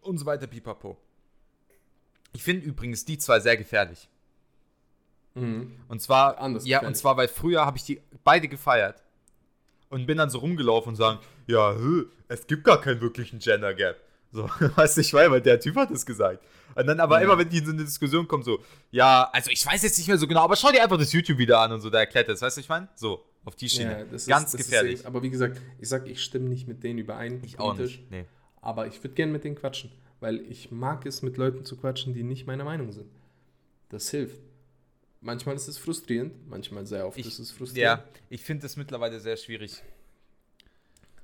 Und 0.00 0.18
so 0.18 0.26
weiter, 0.26 0.46
pipapo. 0.46 0.96
Ich 2.32 2.42
finde 2.42 2.64
übrigens 2.64 3.04
die 3.04 3.18
zwei 3.18 3.40
sehr 3.40 3.56
gefährlich. 3.56 4.08
Mhm. 5.34 5.72
Und 5.88 6.00
zwar, 6.02 6.38
Anders 6.38 6.66
ja, 6.66 6.84
und 6.86 6.96
zwar, 6.96 7.16
weil 7.16 7.28
früher 7.28 7.64
habe 7.64 7.76
ich 7.78 7.84
die 7.84 8.00
beide 8.24 8.48
gefeiert. 8.48 9.02
Und 9.88 10.06
bin 10.06 10.16
dann 10.18 10.30
so 10.30 10.38
rumgelaufen 10.38 10.90
und 10.90 10.96
sagen, 10.96 11.18
ja, 11.46 11.76
es 12.28 12.46
gibt 12.46 12.64
gar 12.64 12.80
keinen 12.80 13.00
wirklichen 13.02 13.38
Gender 13.40 13.74
Gap. 13.74 13.96
So, 14.30 14.44
weißt 14.76 14.96
du, 14.96 15.00
ich 15.02 15.12
weiß, 15.12 15.30
weil 15.30 15.42
der 15.42 15.60
Typ 15.60 15.76
hat 15.76 15.90
es 15.90 16.06
gesagt. 16.06 16.42
Und 16.74 16.86
dann 16.86 16.98
aber 17.00 17.18
Ja. 17.18 17.24
immer, 17.24 17.36
wenn 17.38 17.50
die 17.50 17.58
in 17.58 17.66
so 17.66 17.72
eine 17.72 17.84
Diskussion 17.84 18.26
kommen, 18.26 18.42
so, 18.42 18.58
ja, 18.90 19.28
also 19.32 19.50
ich 19.50 19.64
weiß 19.66 19.82
jetzt 19.82 19.98
nicht 19.98 20.08
mehr 20.08 20.16
so 20.16 20.26
genau, 20.26 20.40
aber 20.44 20.56
schau 20.56 20.70
dir 20.72 20.82
einfach 20.82 20.96
das 20.96 21.12
YouTube-Video 21.12 21.56
an 21.58 21.72
und 21.72 21.80
so, 21.82 21.90
da 21.90 21.98
erklärt 21.98 22.28
das, 22.30 22.40
weißt 22.40 22.56
du, 22.56 22.60
ich 22.62 22.68
meine? 22.70 22.88
So, 22.94 23.22
auf 23.44 23.54
die 23.56 23.68
Schiene. 23.68 23.98
Ja, 23.98 24.04
das 24.04 24.22
ist- 24.22 24.28
Ganz 24.28 24.54
ist 24.54 24.64
gefährlich. 24.64 25.00
sehr- 25.00 25.06
aber 25.08 25.22
wie 25.22 25.28
gesagt, 25.28 25.60
ich 25.78 25.88
sag, 25.90 26.06
ich 26.08 26.22
stimme 26.22 26.48
nicht 26.48 26.66
mit 26.66 26.82
denen 26.82 26.98
überein. 26.98 27.42
ich 27.44 27.58
auch 27.60 27.76
nicht. 27.76 28.10
Nee. 28.10 28.24
Aber 28.62 28.86
ich 28.86 29.02
würde 29.04 29.14
gerne 29.14 29.32
mit 29.32 29.44
denen 29.44 29.56
quatschen, 29.56 29.90
weil 30.20 30.40
ich 30.40 30.70
mag 30.70 31.04
es, 31.04 31.20
mit 31.20 31.36
Leuten 31.36 31.66
zu 31.66 31.76
quatschen, 31.76 32.14
die 32.14 32.22
nicht 32.22 32.46
meiner 32.46 32.64
Meinung 32.64 32.92
sind. 32.92 33.10
Das 33.90 34.08
hilft. 34.08 34.40
Manchmal 35.22 35.54
ist 35.54 35.68
es 35.68 35.78
frustrierend, 35.78 36.48
manchmal 36.48 36.86
sehr 36.86 37.06
oft 37.06 37.18
ich, 37.18 37.26
ist 37.26 37.38
es 37.38 37.50
frustrierend. 37.50 38.02
Ja, 38.02 38.20
ich 38.28 38.42
finde 38.42 38.66
es 38.66 38.76
mittlerweile 38.76 39.20
sehr 39.20 39.36
schwierig. 39.36 39.82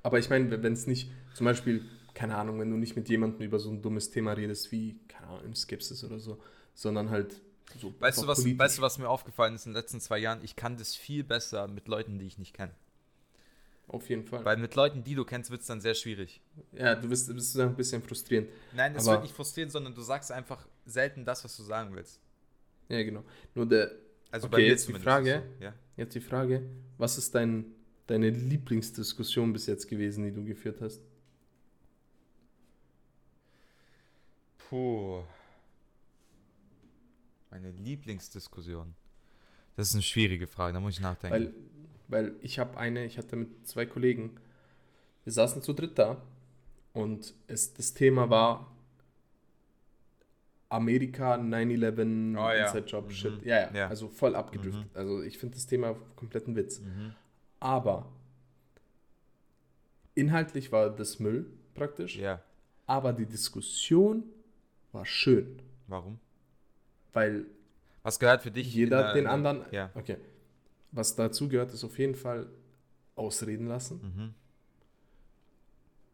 Aber 0.02 0.18
ich 0.18 0.30
meine, 0.30 0.62
wenn 0.62 0.72
es 0.72 0.86
nicht, 0.86 1.10
zum 1.34 1.44
Beispiel, 1.44 1.84
keine 2.14 2.36
Ahnung, 2.36 2.58
wenn 2.60 2.70
du 2.70 2.76
nicht 2.76 2.96
mit 2.96 3.08
jemandem 3.08 3.42
über 3.42 3.58
so 3.58 3.70
ein 3.70 3.82
dummes 3.82 4.10
Thema 4.10 4.32
redest 4.32 4.72
wie, 4.72 4.98
keine 5.08 5.28
Ahnung, 5.28 5.54
Skepsis 5.54 6.02
oder 6.04 6.18
so, 6.18 6.40
sondern 6.74 7.10
halt 7.10 7.42
so. 7.78 7.92
Weißt 7.98 8.22
du, 8.22 8.26
was, 8.26 8.44
weißt 8.44 8.78
du, 8.78 8.82
was 8.82 8.98
mir 8.98 9.08
aufgefallen 9.08 9.54
ist 9.54 9.66
in 9.66 9.72
den 9.72 9.76
letzten 9.76 10.00
zwei 10.00 10.18
Jahren? 10.18 10.42
Ich 10.42 10.56
kann 10.56 10.78
das 10.78 10.94
viel 10.94 11.24
besser 11.24 11.68
mit 11.68 11.88
Leuten, 11.88 12.18
die 12.18 12.26
ich 12.26 12.38
nicht 12.38 12.54
kenne. 12.54 12.74
Auf 13.88 14.08
jeden 14.10 14.24
Fall. 14.24 14.44
Weil 14.44 14.58
mit 14.58 14.74
Leuten, 14.74 15.02
die 15.02 15.14
du 15.14 15.24
kennst, 15.24 15.50
wird 15.50 15.62
es 15.62 15.66
dann 15.66 15.80
sehr 15.80 15.94
schwierig. 15.94 16.42
Ja, 16.72 16.94
du 16.94 17.08
bist, 17.08 17.32
bist 17.34 17.58
ein 17.58 17.74
bisschen 17.74 18.02
frustrierend. 18.02 18.48
Nein, 18.74 18.94
es 18.94 19.06
wird 19.06 19.22
nicht 19.22 19.34
frustrierend, 19.34 19.72
sondern 19.72 19.94
du 19.94 20.02
sagst 20.02 20.30
einfach 20.30 20.66
selten 20.84 21.24
das, 21.24 21.42
was 21.44 21.56
du 21.56 21.62
sagen 21.62 21.94
willst. 21.94 22.20
Ja, 22.88 23.02
genau. 23.02 23.24
Nur 23.54 23.66
der. 23.66 23.90
Also 24.30 24.46
okay, 24.46 24.56
bei 24.56 24.62
mir 24.62 24.68
jetzt 24.68 24.88
die 24.88 24.94
Frage. 24.94 25.42
So, 25.58 25.64
ja. 25.64 25.74
Jetzt 25.96 26.14
die 26.14 26.20
Frage: 26.20 26.62
Was 26.96 27.18
ist 27.18 27.34
dein, 27.34 27.66
deine 28.06 28.30
Lieblingsdiskussion 28.30 29.52
bis 29.52 29.66
jetzt 29.66 29.88
gewesen, 29.88 30.24
die 30.24 30.32
du 30.32 30.44
geführt 30.44 30.80
hast? 30.80 31.00
Puh. 34.58 35.22
Meine 37.50 37.70
Lieblingsdiskussion. 37.70 38.94
Das 39.76 39.88
ist 39.88 39.94
eine 39.94 40.02
schwierige 40.02 40.46
Frage, 40.46 40.74
da 40.74 40.80
muss 40.80 40.94
ich 40.94 41.00
nachdenken. 41.00 41.32
Weil 41.32 41.54
weil 42.08 42.34
ich 42.40 42.58
habe 42.58 42.76
eine, 42.78 43.04
ich 43.04 43.18
hatte 43.18 43.36
mit 43.36 43.68
zwei 43.68 43.86
Kollegen, 43.86 44.36
wir 45.24 45.32
saßen 45.32 45.62
zu 45.62 45.74
dritt 45.74 45.98
da 45.98 46.20
und 46.94 47.34
es, 47.46 47.74
das 47.74 47.94
Thema 47.94 48.30
war 48.30 48.74
Amerika 50.68 51.34
9-11 51.34 52.36
oh, 52.36 52.50
ja. 52.50 52.66
Inside 52.66 52.86
Job 52.86 53.06
mhm. 53.06 53.10
Shit. 53.10 53.44
Ja, 53.44 53.60
ja, 53.60 53.70
ja, 53.74 53.88
also 53.88 54.08
voll 54.08 54.34
abgedriftet. 54.34 54.84
Mhm. 54.84 54.98
Also 54.98 55.22
ich 55.22 55.38
finde 55.38 55.54
das 55.54 55.66
Thema 55.66 55.96
kompletten 56.16 56.56
Witz. 56.56 56.80
Mhm. 56.80 57.14
Aber 57.60 58.10
inhaltlich 60.14 60.70
war 60.72 60.90
das 60.90 61.18
Müll 61.18 61.46
praktisch. 61.74 62.16
Ja. 62.16 62.42
Aber 62.86 63.12
die 63.12 63.26
Diskussion 63.26 64.24
war 64.92 65.04
schön. 65.04 65.60
Warum? 65.86 66.18
Weil 67.12 67.46
was 68.02 68.18
gehört 68.18 68.42
für 68.42 68.50
dich? 68.50 68.72
Jeder 68.72 69.12
den 69.12 69.26
anderen. 69.26 69.62
Ja. 69.70 69.90
Okay 69.94 70.16
was 70.92 71.14
dazu 71.14 71.48
gehört, 71.48 71.72
ist 71.72 71.84
auf 71.84 71.98
jeden 71.98 72.14
Fall 72.14 72.48
ausreden 73.14 73.66
lassen. 73.66 74.00
Mhm. 74.02 74.34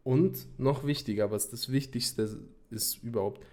Und 0.03 0.59
noch 0.59 0.85
wichtiger, 0.85 1.31
was 1.31 1.49
das 1.49 1.71
Wichtigste 1.71 2.39
ist 2.69 3.03
überhaupt, 3.03 3.43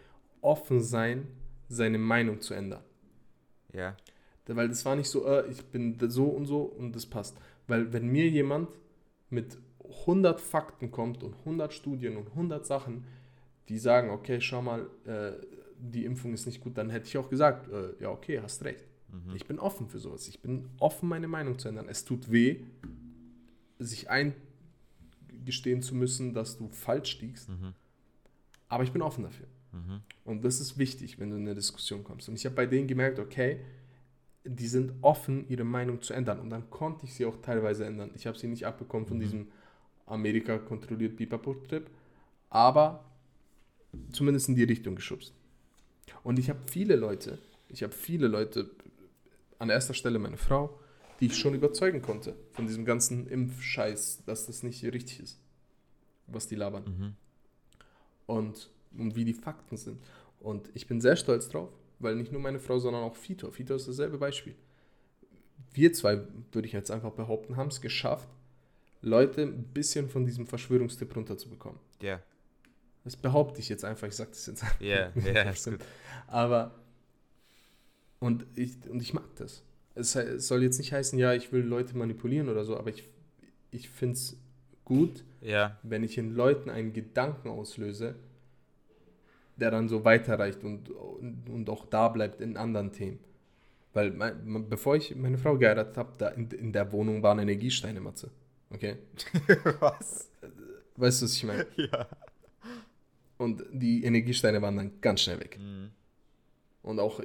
offen 0.42 0.82
sein, 0.82 1.26
seine 1.68 1.98
Meinung 1.98 2.40
zu 2.40 2.52
ändern. 2.54 2.82
Ja. 3.72 3.96
Weil 4.46 4.68
das 4.68 4.84
war 4.84 4.96
nicht 4.96 5.08
so, 5.08 5.26
äh, 5.26 5.50
ich 5.50 5.64
bin 5.64 5.96
so 6.10 6.26
und 6.26 6.46
so 6.46 6.62
und 6.62 6.94
das 6.94 7.06
passt. 7.06 7.38
Weil 7.66 7.92
wenn 7.92 8.08
mir 8.08 8.28
jemand 8.28 8.68
mit 9.30 9.56
100 10.02 10.40
Fakten 10.40 10.90
kommt 10.90 11.22
und 11.22 11.34
100 11.38 11.72
Studien 11.72 12.16
und 12.16 12.28
100 12.28 12.66
Sachen, 12.66 13.04
die 13.68 13.78
sagen, 13.78 14.10
okay, 14.10 14.40
schau 14.40 14.60
mal, 14.60 14.88
äh, 15.06 15.32
die 15.78 16.04
Impfung 16.04 16.34
ist 16.34 16.46
nicht 16.46 16.60
gut, 16.60 16.76
dann 16.76 16.90
hätte 16.90 17.06
ich 17.06 17.16
auch 17.16 17.30
gesagt, 17.30 17.70
äh, 17.72 18.02
ja, 18.02 18.10
okay, 18.10 18.40
hast 18.40 18.64
recht. 18.64 18.84
Mhm. 19.12 19.34
Ich 19.34 19.46
bin 19.46 19.58
offen 19.58 19.88
für 19.88 19.98
sowas. 19.98 20.28
Ich 20.28 20.40
bin 20.40 20.68
offen, 20.78 21.08
meine 21.08 21.28
Meinung 21.28 21.58
zu 21.58 21.68
ändern. 21.68 21.88
Es 21.88 22.04
tut 22.04 22.30
weh, 22.30 22.64
sich 23.78 24.08
eingestehen 24.10 25.82
zu 25.82 25.94
müssen, 25.94 26.34
dass 26.34 26.58
du 26.58 26.68
falsch 26.68 27.20
liegst. 27.20 27.48
Mhm. 27.48 27.74
Aber 28.68 28.84
ich 28.84 28.92
bin 28.92 29.02
offen 29.02 29.24
dafür. 29.24 29.46
Mhm. 29.72 30.00
Und 30.24 30.44
das 30.44 30.60
ist 30.60 30.78
wichtig, 30.78 31.18
wenn 31.18 31.30
du 31.30 31.36
in 31.36 31.42
eine 31.42 31.54
Diskussion 31.54 32.04
kommst. 32.04 32.28
Und 32.28 32.36
ich 32.36 32.44
habe 32.44 32.54
bei 32.54 32.66
denen 32.66 32.86
gemerkt, 32.86 33.18
okay, 33.18 33.60
die 34.44 34.66
sind 34.66 34.92
offen, 35.02 35.48
ihre 35.48 35.64
Meinung 35.64 36.02
zu 36.02 36.12
ändern. 36.12 36.40
Und 36.40 36.50
dann 36.50 36.68
konnte 36.70 37.06
ich 37.06 37.14
sie 37.14 37.24
auch 37.24 37.40
teilweise 37.42 37.84
ändern. 37.86 38.10
Ich 38.14 38.26
habe 38.26 38.38
sie 38.38 38.48
nicht 38.48 38.66
abbekommen 38.66 39.06
von 39.06 39.16
mhm. 39.16 39.22
diesem 39.22 39.48
Amerika 40.06 40.58
kontrolliert 40.58 41.16
Pipapo-Trip, 41.16 41.88
aber 42.50 43.04
zumindest 44.10 44.48
in 44.48 44.56
die 44.56 44.64
Richtung 44.64 44.94
geschubst. 44.94 45.32
Und 46.24 46.38
ich 46.38 46.50
habe 46.50 46.60
viele 46.66 46.96
Leute, 46.96 47.38
ich 47.68 47.82
habe 47.82 47.92
viele 47.92 48.28
Leute 48.28 48.70
an 49.58 49.70
erster 49.70 49.94
Stelle 49.94 50.18
meine 50.18 50.36
Frau, 50.36 50.78
die 51.20 51.26
ich 51.26 51.38
schon 51.38 51.54
überzeugen 51.54 52.02
konnte 52.02 52.34
von 52.52 52.66
diesem 52.66 52.84
ganzen 52.84 53.28
Impfscheiß, 53.28 54.24
dass 54.26 54.46
das 54.46 54.62
nicht 54.62 54.82
richtig 54.84 55.20
ist, 55.20 55.38
was 56.26 56.48
die 56.48 56.56
labern. 56.56 56.84
Mhm. 56.84 57.14
Und, 58.26 58.70
und 58.98 59.16
wie 59.16 59.24
die 59.24 59.34
Fakten 59.34 59.76
sind. 59.76 59.98
Und 60.40 60.70
ich 60.74 60.86
bin 60.86 61.00
sehr 61.00 61.16
stolz 61.16 61.48
drauf, 61.48 61.70
weil 61.98 62.16
nicht 62.16 62.32
nur 62.32 62.40
meine 62.40 62.58
Frau, 62.58 62.78
sondern 62.78 63.02
auch 63.02 63.16
Fito. 63.16 63.50
Fito 63.50 63.74
ist 63.74 63.88
dasselbe 63.88 64.18
Beispiel. 64.18 64.54
Wir 65.72 65.92
zwei, 65.92 66.20
würde 66.52 66.66
ich 66.66 66.72
jetzt 66.72 66.90
einfach 66.90 67.12
behaupten, 67.12 67.56
haben 67.56 67.68
es 67.68 67.80
geschafft, 67.80 68.28
Leute 69.00 69.42
ein 69.42 69.64
bisschen 69.64 70.08
von 70.08 70.24
diesem 70.24 70.46
Verschwörungstipp 70.46 71.14
runterzubekommen. 71.14 71.78
Ja. 72.00 72.08
Yeah. 72.08 72.22
Das 73.04 73.16
behaupte 73.16 73.60
ich 73.60 73.68
jetzt 73.68 73.84
einfach, 73.84 74.06
ich 74.06 74.14
sage 74.14 74.30
das 74.30 74.46
jetzt 74.46 74.62
einfach. 74.62 74.80
Ja, 74.80 75.12
yeah, 75.16 75.50
ist 75.50 75.64
gut. 75.64 75.80
Aber 76.28 76.72
und 78.22 78.46
ich, 78.54 78.76
und 78.88 79.02
ich 79.02 79.12
mag 79.12 79.34
das. 79.34 79.64
Es, 79.96 80.12
soll 80.46 80.62
jetzt 80.62 80.78
nicht 80.78 80.92
heißen, 80.92 81.18
ja, 81.18 81.34
ich 81.34 81.50
will 81.50 81.62
Leute 81.62 81.96
manipulieren 81.96 82.48
oder 82.48 82.64
so, 82.64 82.76
aber 82.76 82.90
ich, 82.90 83.08
ich 83.72 83.88
finde 83.88 84.14
es 84.14 84.36
gut, 84.84 85.24
ja. 85.40 85.76
wenn 85.82 86.04
ich 86.04 86.16
in 86.16 86.32
Leuten 86.32 86.70
einen 86.70 86.92
Gedanken 86.92 87.48
auslöse, 87.48 88.14
der 89.56 89.70
dann 89.70 89.88
so 89.88 90.04
weiterreicht 90.04 90.64
und, 90.64 90.90
und, 90.90 91.48
und 91.48 91.70
auch 91.70 91.86
da 91.86 92.08
bleibt 92.08 92.40
in 92.40 92.56
anderen 92.56 92.92
Themen. 92.92 93.18
Weil 93.92 94.10
mein, 94.10 94.68
bevor 94.68 94.96
ich 94.96 95.14
meine 95.14 95.38
Frau 95.38 95.58
geheiratet 95.58 95.96
habe, 95.96 96.12
da 96.18 96.28
in, 96.28 96.50
in 96.50 96.72
der 96.72 96.90
Wohnung 96.92 97.22
waren 97.22 97.38
Energiesteine, 97.38 98.00
Matze. 98.00 98.30
Okay? 98.70 98.96
was? 99.80 100.30
Weißt 100.96 101.20
du, 101.20 101.26
was 101.26 101.34
ich 101.34 101.44
meine? 101.44 101.66
Ja. 101.76 102.06
Und 103.36 103.64
die 103.72 104.04
Energiesteine 104.04 104.62
waren 104.62 104.76
dann 104.76 105.00
ganz 105.00 105.22
schnell 105.22 105.40
weg. 105.40 105.58
Mhm. 105.58 105.90
Und 106.82 107.00
auch 107.00 107.20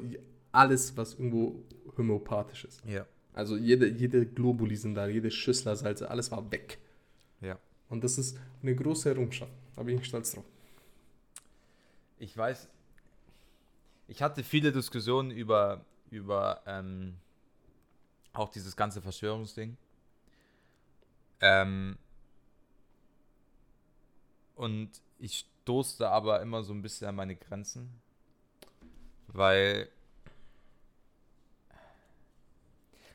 alles, 0.52 0.96
was 0.98 1.14
irgendwo 1.14 1.64
homöopathisch 1.98 2.66
ist. 2.66 2.84
Ja. 2.86 3.06
Also 3.34 3.56
jede, 3.56 3.88
jede 3.88 4.26
Globuli 4.26 4.76
sind 4.76 4.96
da, 4.96 5.08
jede 5.08 5.30
Schüsslersalze, 5.30 6.10
alles 6.10 6.32
war 6.32 6.52
weg. 6.52 6.80
Ja. 7.40 7.60
Und 7.88 8.04
das 8.04 8.18
ist 8.18 8.38
eine 8.62 8.76
große 8.76 9.10
Errungenschaft. 9.10 9.52
Da 9.76 9.84
bin 9.84 9.98
ich 9.98 10.06
stolz 10.06 10.32
drauf. 10.32 10.46
Ich 12.20 12.36
weiß, 12.36 12.68
ich 14.07 14.22
hatte 14.22 14.43
viele 14.43 14.72
Diskussionen 14.72 15.32
über, 15.32 15.86
über 16.09 16.61
ähm, 16.65 17.18
auch 18.34 18.49
dieses 18.49 18.76
ganze 18.76 19.01
Verschwörungsding. 19.01 19.78
Ähm, 21.41 21.97
und 24.55 24.89
ich 25.20 25.45
stoßte 25.63 26.09
aber 26.09 26.41
immer 26.41 26.63
so 26.63 26.74
ein 26.74 26.82
bisschen 26.82 27.07
an 27.07 27.15
meine 27.15 27.36
Grenzen, 27.36 28.01
weil 29.28 29.89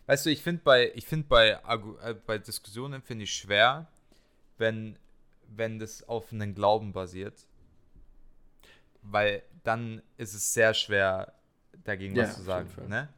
Weißt 0.07 0.27
du, 0.27 0.31
ich 0.31 0.43
finde 0.43 0.63
bei, 0.65 0.93
ich 0.95 1.07
finde 1.07 1.29
bei, 1.29 1.61
äh, 2.03 2.15
bei 2.27 2.37
Diskussionen 2.37 3.03
finde 3.03 3.25
ich 3.25 3.35
schwer, 3.35 3.87
wenn, 4.59 4.99
wenn 5.49 5.79
das 5.79 6.07
auf 6.09 6.33
einen 6.33 6.55
Glauben 6.55 6.93
basiert. 6.93 7.47
Weil 9.03 9.43
dann 9.65 10.03
ist 10.17 10.35
es 10.35 10.53
sehr 10.53 10.75
schwer, 10.75 11.35
dagegen 11.85 12.17
ja, 12.17 12.25
was 12.25 12.37
zu 12.37 12.43
sagen. 12.43 12.71
Ne? 12.89 13.09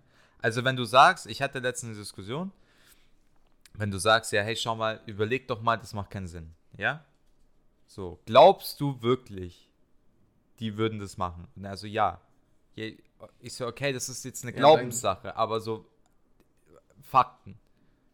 Also 0.40 0.64
wenn 0.64 0.76
du 0.76 0.84
sagst, 0.84 1.26
ich 1.26 1.40
hatte 1.42 1.58
letztens 1.58 1.90
eine 1.90 1.98
Diskussion, 1.98 2.52
wenn 3.74 3.90
du 3.90 3.98
sagst, 3.98 4.32
ja, 4.32 4.42
hey, 4.42 4.56
schau 4.56 4.76
mal, 4.76 5.00
überleg 5.06 5.48
doch 5.48 5.60
mal, 5.60 5.76
das 5.76 5.92
macht 5.94 6.10
keinen 6.10 6.26
Sinn. 6.26 6.54
Ja? 6.76 7.04
So, 7.86 8.20
glaubst 8.26 8.80
du 8.80 9.00
wirklich, 9.02 9.70
die 10.60 10.76
würden 10.76 10.98
das 10.98 11.16
machen? 11.16 11.48
Und 11.56 11.66
also 11.66 11.86
ja. 11.86 12.20
Ich 12.74 13.54
so, 13.54 13.66
okay, 13.66 13.92
das 13.92 14.08
ist 14.08 14.24
jetzt 14.24 14.42
eine 14.44 14.52
Glaubenssache, 14.52 15.36
aber 15.36 15.60
so, 15.60 15.86
Fakten. 17.02 17.58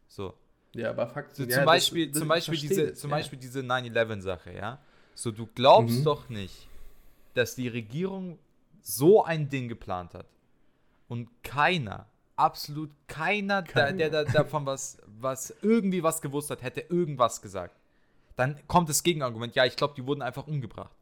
So. 0.06 0.34
Ja, 0.74 0.90
aber 0.90 1.06
Fakten. 1.08 1.34
So, 1.34 1.42
zum 1.44 1.50
ja, 1.50 1.64
Beispiel, 1.64 2.06
das, 2.06 2.12
das 2.12 2.20
zum 2.20 2.28
Beispiel 2.28 2.58
diese, 2.58 2.94
zum 2.94 3.10
ja. 3.10 3.16
Beispiel 3.16 3.38
diese 3.38 3.60
9-11-Sache, 3.60 4.52
ja. 4.52 4.78
So, 5.14 5.30
du 5.30 5.46
glaubst 5.46 6.00
mhm. 6.00 6.04
doch 6.04 6.28
nicht, 6.28 6.68
dass 7.41 7.55
die 7.55 7.68
Regierung 7.68 8.38
so 8.82 9.24
ein 9.24 9.49
Ding 9.49 9.68
geplant 9.68 10.12
hat. 10.12 10.26
Und 11.09 11.28
keiner, 11.43 12.07
absolut 12.36 12.91
keiner, 13.07 13.62
keiner. 13.62 13.97
Der, 13.97 14.11
der, 14.11 14.24
der 14.24 14.32
davon 14.32 14.66
was, 14.66 14.99
was 15.07 15.55
irgendwie 15.62 16.03
was 16.03 16.20
gewusst 16.20 16.51
hat, 16.51 16.62
hätte 16.62 16.82
irgendwas 16.82 17.41
gesagt. 17.41 17.80
Dann 18.36 18.61
kommt 18.66 18.91
das 18.91 19.03
Gegenargument, 19.03 19.55
ja, 19.57 19.64
ich 19.64 19.74
glaube, 19.74 19.95
die 19.97 20.07
wurden 20.07 20.22
einfach 20.22 20.47
umgebracht. 20.47 20.95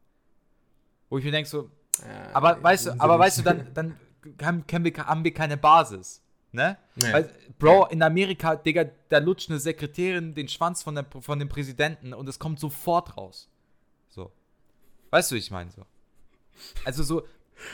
Wo 1.11 1.18
ich 1.18 1.24
mir 1.24 1.32
denke 1.32 1.49
so, 1.49 1.70
ja, 2.01 2.34
aber 2.34 2.62
weißt 2.62 2.86
du, 2.86 3.01
aber 3.01 3.18
weißt 3.18 3.39
du, 3.39 3.43
dann, 3.45 3.74
dann 3.74 3.97
haben, 4.41 4.64
haben 4.72 5.24
wir 5.24 5.34
keine 5.34 5.57
Basis. 5.57 6.22
Ne? 6.53 6.78
Nee. 6.95 7.12
Weil, 7.12 7.34
Bro, 7.59 7.86
in 7.86 8.03
Amerika, 8.03 8.55
Digga, 8.55 8.84
da 9.09 9.18
lutscht 9.18 9.51
eine 9.51 9.59
Sekretärin 9.59 10.34
den 10.34 10.49
Schwanz 10.49 10.84
von, 10.84 10.95
der, 10.95 11.05
von 11.20 11.39
dem 11.39 11.49
Präsidenten 11.49 12.14
und 12.14 12.28
es 12.28 12.39
kommt 12.39 12.61
sofort 12.61 13.16
raus. 13.16 13.51
So. 14.09 14.32
Weißt 15.11 15.30
du, 15.30 15.34
wie 15.34 15.41
ich 15.41 15.51
meine 15.51 15.70
so? 15.70 15.84
Also 16.84 17.02
so, 17.02 17.22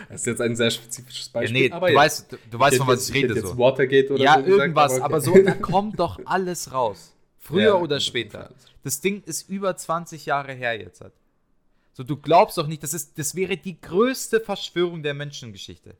Das 0.08 0.20
ist 0.22 0.26
jetzt 0.26 0.40
ein 0.40 0.56
sehr 0.56 0.70
spezifisches 0.70 1.26
Ja, 1.26 1.40
Beispiel. 1.40 1.60
nee, 1.68 1.72
aber 1.72 1.88
du 1.88 1.92
jetzt- 1.92 2.02
weißt, 2.02 2.32
du, 2.32 2.36
du 2.50 2.58
weißt 2.58 2.76
von 2.78 2.86
was 2.86 2.94
jetzt- 3.00 3.08
ich 3.10 3.14
rede 3.16 3.28
hätte 3.34 3.40
so. 3.42 3.48
jetzt 3.48 3.58
Watergate 3.58 4.10
oder 4.14 4.22
ja, 4.24 4.34
so 4.36 4.42
gesagt, 4.42 4.58
irgendwas, 4.60 4.92
okay. 4.92 5.02
aber 5.02 5.20
so, 5.20 5.38
da 5.42 5.52
kommt 5.54 5.98
doch 6.00 6.20
alles 6.24 6.72
raus. 6.72 7.12
Früher 7.38 7.62
Ja, 7.64 7.74
oder 7.74 8.00
später. 8.00 8.50
Das 8.82 9.00
Ding 9.00 9.22
ist 9.24 9.48
über 9.50 9.76
20 9.76 10.24
Jahre 10.26 10.52
her 10.54 10.78
jetzt. 10.80 11.00
Halt. 11.02 11.12
So, 11.92 12.02
du 12.02 12.16
glaubst 12.16 12.56
doch 12.58 12.66
nicht, 12.66 12.82
das, 12.82 12.94
ist, 12.94 13.18
das 13.18 13.34
wäre 13.34 13.56
die 13.58 13.78
größte 13.80 14.40
Verschwörung 14.40 15.02
der 15.02 15.12
Menschengeschichte. 15.14 15.94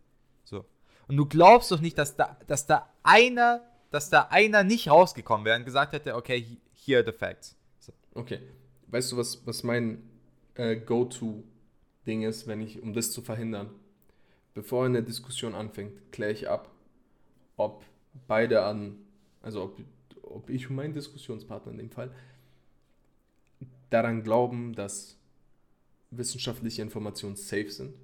So. 0.45 0.65
Und 1.07 1.17
du 1.19 1.27
glaubst 1.27 1.71
doch 1.71 1.81
nicht, 1.81 1.99
dass 1.99 2.17
da, 2.17 2.37
dass 2.47 2.67
da 2.67 2.89
einer, 3.03 3.61
dass 3.91 4.09
da 4.11 4.29
einer 4.31 4.65
nicht 4.65 4.89
rausgekommen 4.89 5.45
wäre 5.45 5.59
und 5.59 5.65
gesagt 5.67 5.93
hätte, 5.93 6.15
okay, 6.17 6.41
he- 6.43 6.59
here 6.73 7.01
are 7.01 7.13
the 7.13 7.17
facts. 7.17 7.55
So. 7.81 7.93
Okay. 8.15 8.41
Weißt 8.89 9.13
du, 9.13 9.19
was, 9.19 9.47
was 9.47 9.63
mein 9.63 10.03
äh, 10.55 10.77
Go-To-Ding 12.05 12.23
ist, 12.23 12.47
wenn 12.47 12.61
ich, 12.61 12.83
um 12.83 12.93
das 12.93 13.11
zu 13.11 13.23
verhindern? 13.23 13.71
Bevor 14.55 14.85
eine 14.85 15.03
Diskussion 15.03 15.55
anfängt, 15.55 16.13
kläre 16.13 16.33
ich 16.33 16.49
ab, 16.49 16.71
ob 17.57 17.85
beide 18.29 18.65
an, 18.65 18.97
also 19.43 19.65
ob, 19.65 19.81
ob 20.23 20.49
ich 20.51 20.71
und 20.71 20.77
mein 20.77 20.93
Diskussionspartner 20.93 21.73
in 21.73 21.79
dem 21.79 21.91
Fall, 21.91 22.11
daran 23.91 24.23
glauben, 24.23 24.75
dass 24.75 25.17
wissenschaftliche 26.11 26.83
Informationen 26.83 27.37
safe 27.37 27.71
sind, 27.71 27.95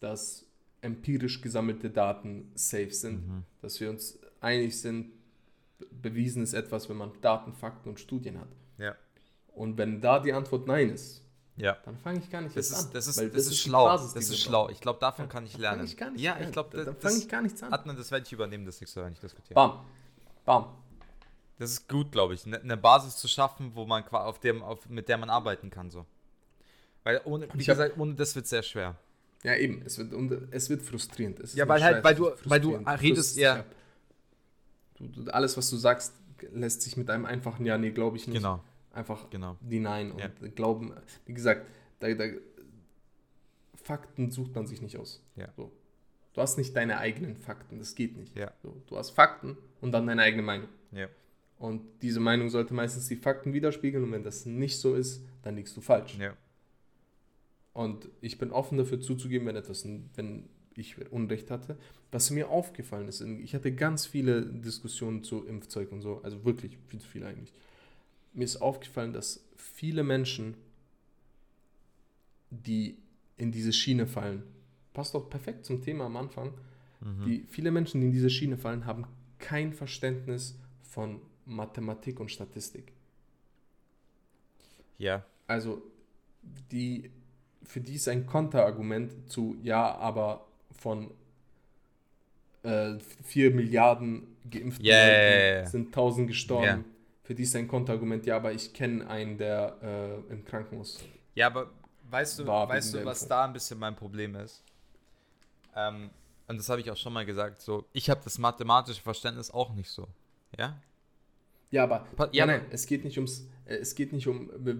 dass 0.00 0.44
empirisch 0.80 1.40
gesammelte 1.40 1.90
Daten 1.90 2.50
safe 2.54 2.92
sind, 2.92 3.44
dass 3.60 3.80
wir 3.80 3.90
uns 3.90 4.18
einig 4.40 4.78
sind, 4.80 5.12
be- 5.78 5.86
bewiesen 6.02 6.42
ist 6.42 6.54
etwas, 6.54 6.88
wenn 6.88 6.96
man 6.96 7.12
Daten, 7.20 7.52
Fakten 7.52 7.90
und 7.90 8.00
Studien 8.00 8.38
hat. 8.40 8.48
Ja. 8.78 8.96
Und 9.54 9.76
wenn 9.78 10.00
da 10.00 10.18
die 10.20 10.32
Antwort 10.32 10.66
Nein 10.66 10.90
ist, 10.90 11.22
Ja. 11.60 11.76
dann 11.84 11.96
fange 11.98 12.18
ich 12.18 12.30
gar 12.30 12.40
nicht 12.40 12.56
Das 12.56 12.70
ist, 12.70 12.86
an. 12.86 12.90
das 12.92 13.06
ist, 13.06 13.18
weil 13.18 13.30
das 13.30 13.46
ist 13.46 13.58
schlau. 13.58 13.84
Basis 13.84 14.14
Das 14.14 14.28
ist 14.28 14.38
schlau. 14.40 14.68
Ich 14.70 14.80
glaube, 14.80 14.98
davon 15.00 15.28
kann 15.28 15.44
ich 15.46 15.56
lernen. 15.58 15.84
ich 15.84 15.96
gar 15.96 16.10
nicht 16.10 16.20
ja, 16.22 16.34
an. 16.34 16.42
ich 16.44 16.52
glaube, 16.52 16.84
das, 16.84 16.96
fange 16.98 17.18
ich 17.18 17.28
gar 17.28 17.42
nichts 17.42 17.62
an. 17.62 17.72
Adnan, 17.72 17.96
das 17.96 18.10
werde 18.10 18.24
ich 18.26 18.32
übernehmen, 18.32 18.64
das 18.66 18.80
nächste 18.80 19.00
Mal 19.00 19.10
nicht 19.10 19.22
diskutieren. 19.22 19.54
Bam. 19.54 19.80
Bam. 20.44 20.66
Das 21.58 21.70
ist 21.70 21.88
gut, 21.88 22.10
glaube 22.12 22.34
ich, 22.34 22.46
ne- 22.46 22.60
eine 22.60 22.76
Basis 22.76 23.16
zu 23.16 23.28
schaffen, 23.28 23.72
wo 23.74 23.84
man 23.84 24.02
auf 24.08 24.38
dem, 24.40 24.62
auf, 24.62 24.88
mit 24.88 25.08
der 25.08 25.18
man 25.18 25.28
arbeiten 25.28 25.68
kann. 25.70 25.90
So. 25.90 26.06
Weil 27.04 27.20
ohne, 27.24 27.48
wie 27.52 27.60
ich 27.60 27.66
gesagt, 27.66 27.98
ohne 27.98 28.14
das 28.14 28.34
wird 28.34 28.46
sehr 28.46 28.62
schwer. 28.62 28.96
Ja, 29.42 29.54
eben. 29.56 29.82
Es 29.84 29.98
wird, 29.98 30.12
und 30.14 30.48
es 30.52 30.68
wird 30.70 30.82
frustrierend. 30.82 31.40
Es 31.40 31.54
Ja, 31.54 31.66
weil 31.68 31.82
halt- 31.82 32.02
weil 32.04 32.14
du- 32.14 32.30
weil 32.44 32.60
du 32.60 32.74
redest 32.76 33.38
Du, 34.98 35.06
du, 35.08 35.30
alles, 35.32 35.56
was 35.56 35.70
du 35.70 35.76
sagst, 35.76 36.12
lässt 36.52 36.82
sich 36.82 36.96
mit 36.96 37.08
einem 37.10 37.24
einfachen 37.26 37.64
Ja, 37.66 37.78
nee, 37.78 37.90
glaube 37.90 38.16
ich 38.16 38.26
nicht. 38.26 38.36
Genau, 38.36 38.62
Einfach 38.92 39.30
genau. 39.30 39.56
die 39.60 39.80
Nein 39.80 40.12
und 40.12 40.20
Ja. 40.20 40.28
glauben. 40.54 40.92
Wie 41.26 41.34
gesagt, 41.34 41.66
da, 42.00 42.12
da, 42.12 42.24
Fakten 43.74 44.30
sucht 44.30 44.54
man 44.54 44.66
sich 44.66 44.82
nicht 44.82 44.96
aus. 44.96 45.22
Ja. 45.36 45.48
So. 45.56 45.72
Du 46.32 46.40
hast 46.40 46.58
nicht 46.58 46.76
deine 46.76 46.98
eigenen 46.98 47.36
Fakten, 47.36 47.78
das 47.78 47.94
geht 47.94 48.16
nicht. 48.16 48.36
Ja. 48.36 48.52
So, 48.62 48.80
du 48.86 48.96
hast 48.96 49.10
Fakten 49.10 49.56
und 49.80 49.92
dann 49.92 50.06
deine 50.06 50.22
eigene 50.22 50.42
Meinung. 50.42 50.68
Ja. 50.92 51.08
Und 51.58 51.82
diese 52.02 52.20
Meinung 52.20 52.48
sollte 52.48 52.72
meistens 52.72 53.08
die 53.08 53.16
Fakten 53.16 53.52
widerspiegeln 53.52 54.04
und 54.04 54.12
wenn 54.12 54.22
das 54.22 54.46
nicht 54.46 54.78
so 54.78 54.94
ist, 54.94 55.22
dann 55.42 55.56
liegst 55.56 55.76
du 55.76 55.80
falsch. 55.80 56.16
Ja. 56.18 56.36
Und 57.72 58.08
ich 58.20 58.38
bin 58.38 58.50
offen 58.50 58.78
dafür 58.78 59.00
zuzugeben, 59.00 59.46
wenn 59.46 59.56
etwas, 59.56 59.86
wenn 60.14 60.48
ich 60.74 60.96
Unrecht 61.12 61.50
hatte. 61.50 61.76
Was 62.10 62.30
mir 62.30 62.48
aufgefallen 62.48 63.08
ist, 63.08 63.20
ich 63.20 63.54
hatte 63.54 63.72
ganz 63.74 64.06
viele 64.06 64.46
Diskussionen 64.46 65.22
zu 65.22 65.44
Impfzeug 65.46 65.92
und 65.92 66.00
so, 66.00 66.20
also 66.22 66.44
wirklich 66.44 66.78
viel 66.88 67.00
zu 67.00 67.08
viel 67.08 67.24
eigentlich. 67.24 67.52
Mir 68.32 68.44
ist 68.44 68.56
aufgefallen, 68.56 69.12
dass 69.12 69.44
viele 69.56 70.02
Menschen, 70.02 70.56
die 72.50 72.96
in 73.36 73.52
diese 73.52 73.72
Schiene 73.72 74.06
fallen, 74.06 74.42
passt 74.92 75.14
doch 75.14 75.28
perfekt 75.30 75.64
zum 75.64 75.82
Thema 75.82 76.06
am 76.06 76.16
Anfang, 76.16 76.52
die 77.24 77.46
viele 77.48 77.70
Menschen, 77.70 78.00
die 78.00 78.08
in 78.08 78.12
diese 78.12 78.28
Schiene 78.28 78.58
fallen, 78.58 78.84
haben 78.84 79.06
kein 79.38 79.72
Verständnis 79.72 80.58
von 80.82 81.22
Mathematik 81.46 82.20
und 82.20 82.30
Statistik. 82.30 82.92
Ja. 84.98 85.24
Also, 85.46 85.82
die, 86.70 87.10
für 87.62 87.80
die 87.80 87.94
ist 87.94 88.06
ein 88.06 88.26
Konterargument 88.26 89.30
zu, 89.30 89.56
ja, 89.62 89.94
aber 89.96 90.46
von 90.72 91.10
äh, 92.64 92.98
4 93.24 93.52
Milliarden 93.52 94.36
geimpften 94.50 94.84
Leuten 94.84 94.86
ja, 94.86 95.54
ja. 95.60 95.66
sind 95.66 95.86
1000 95.86 96.28
gestorben. 96.28 96.84
Für 97.30 97.36
die 97.36 97.44
ist 97.44 97.54
ein 97.54 97.68
Konterargument, 97.68 98.26
ja, 98.26 98.34
aber 98.34 98.50
ich 98.50 98.72
kenne 98.72 99.08
einen, 99.08 99.38
der 99.38 99.76
äh, 100.28 100.32
im 100.32 100.44
Krankenhaus. 100.44 100.98
Ja, 101.36 101.46
aber 101.46 101.70
weißt 102.10 102.40
du, 102.40 102.46
weißt 102.48 102.94
du, 102.94 103.04
was 103.04 103.28
da 103.28 103.44
ein 103.44 103.52
bisschen 103.52 103.78
mein 103.78 103.94
Problem 103.94 104.34
ist? 104.34 104.64
Ähm, 105.76 106.10
und 106.48 106.56
das 106.56 106.68
habe 106.68 106.80
ich 106.80 106.90
auch 106.90 106.96
schon 106.96 107.12
mal 107.12 107.24
gesagt, 107.24 107.62
so, 107.62 107.84
ich 107.92 108.10
habe 108.10 108.20
das 108.24 108.36
mathematische 108.38 109.00
Verständnis 109.00 109.52
auch 109.52 109.72
nicht 109.74 109.88
so. 109.88 110.08
Ja? 110.58 110.82
Ja, 111.70 111.84
aber 111.84 112.04
ja, 112.32 112.46
nein, 112.46 112.66
es 112.70 112.84
geht 112.84 113.04
nicht 113.04 113.16
ums, 113.16 113.46
äh, 113.64 113.76
es 113.76 113.94
geht 113.94 114.12
nicht 114.12 114.26
um 114.26 114.50
äh, 114.66 114.74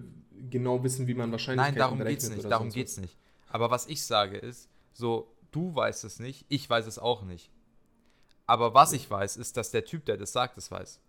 genau 0.50 0.82
wissen, 0.82 1.06
wie 1.06 1.14
man 1.14 1.30
wahrscheinlich 1.30 1.64
Nein, 1.64 1.76
darum 1.76 2.04
geht's 2.04 2.28
nicht, 2.30 2.50
darum 2.50 2.70
geht's 2.70 2.96
nicht. 2.96 3.16
Aber 3.48 3.70
was 3.70 3.86
ich 3.86 4.04
sage 4.04 4.38
ist, 4.38 4.68
so, 4.92 5.32
du 5.52 5.72
weißt 5.72 6.02
es 6.02 6.18
nicht, 6.18 6.46
ich 6.48 6.68
weiß 6.68 6.88
es 6.88 6.98
auch 6.98 7.22
nicht. 7.22 7.48
Aber 8.48 8.74
was 8.74 8.92
ich 8.92 9.08
weiß, 9.08 9.36
ist, 9.36 9.56
dass 9.56 9.70
der 9.70 9.84
Typ, 9.84 10.04
der 10.06 10.16
das 10.16 10.32
sagt, 10.32 10.58
es 10.58 10.68
weiß. 10.68 11.00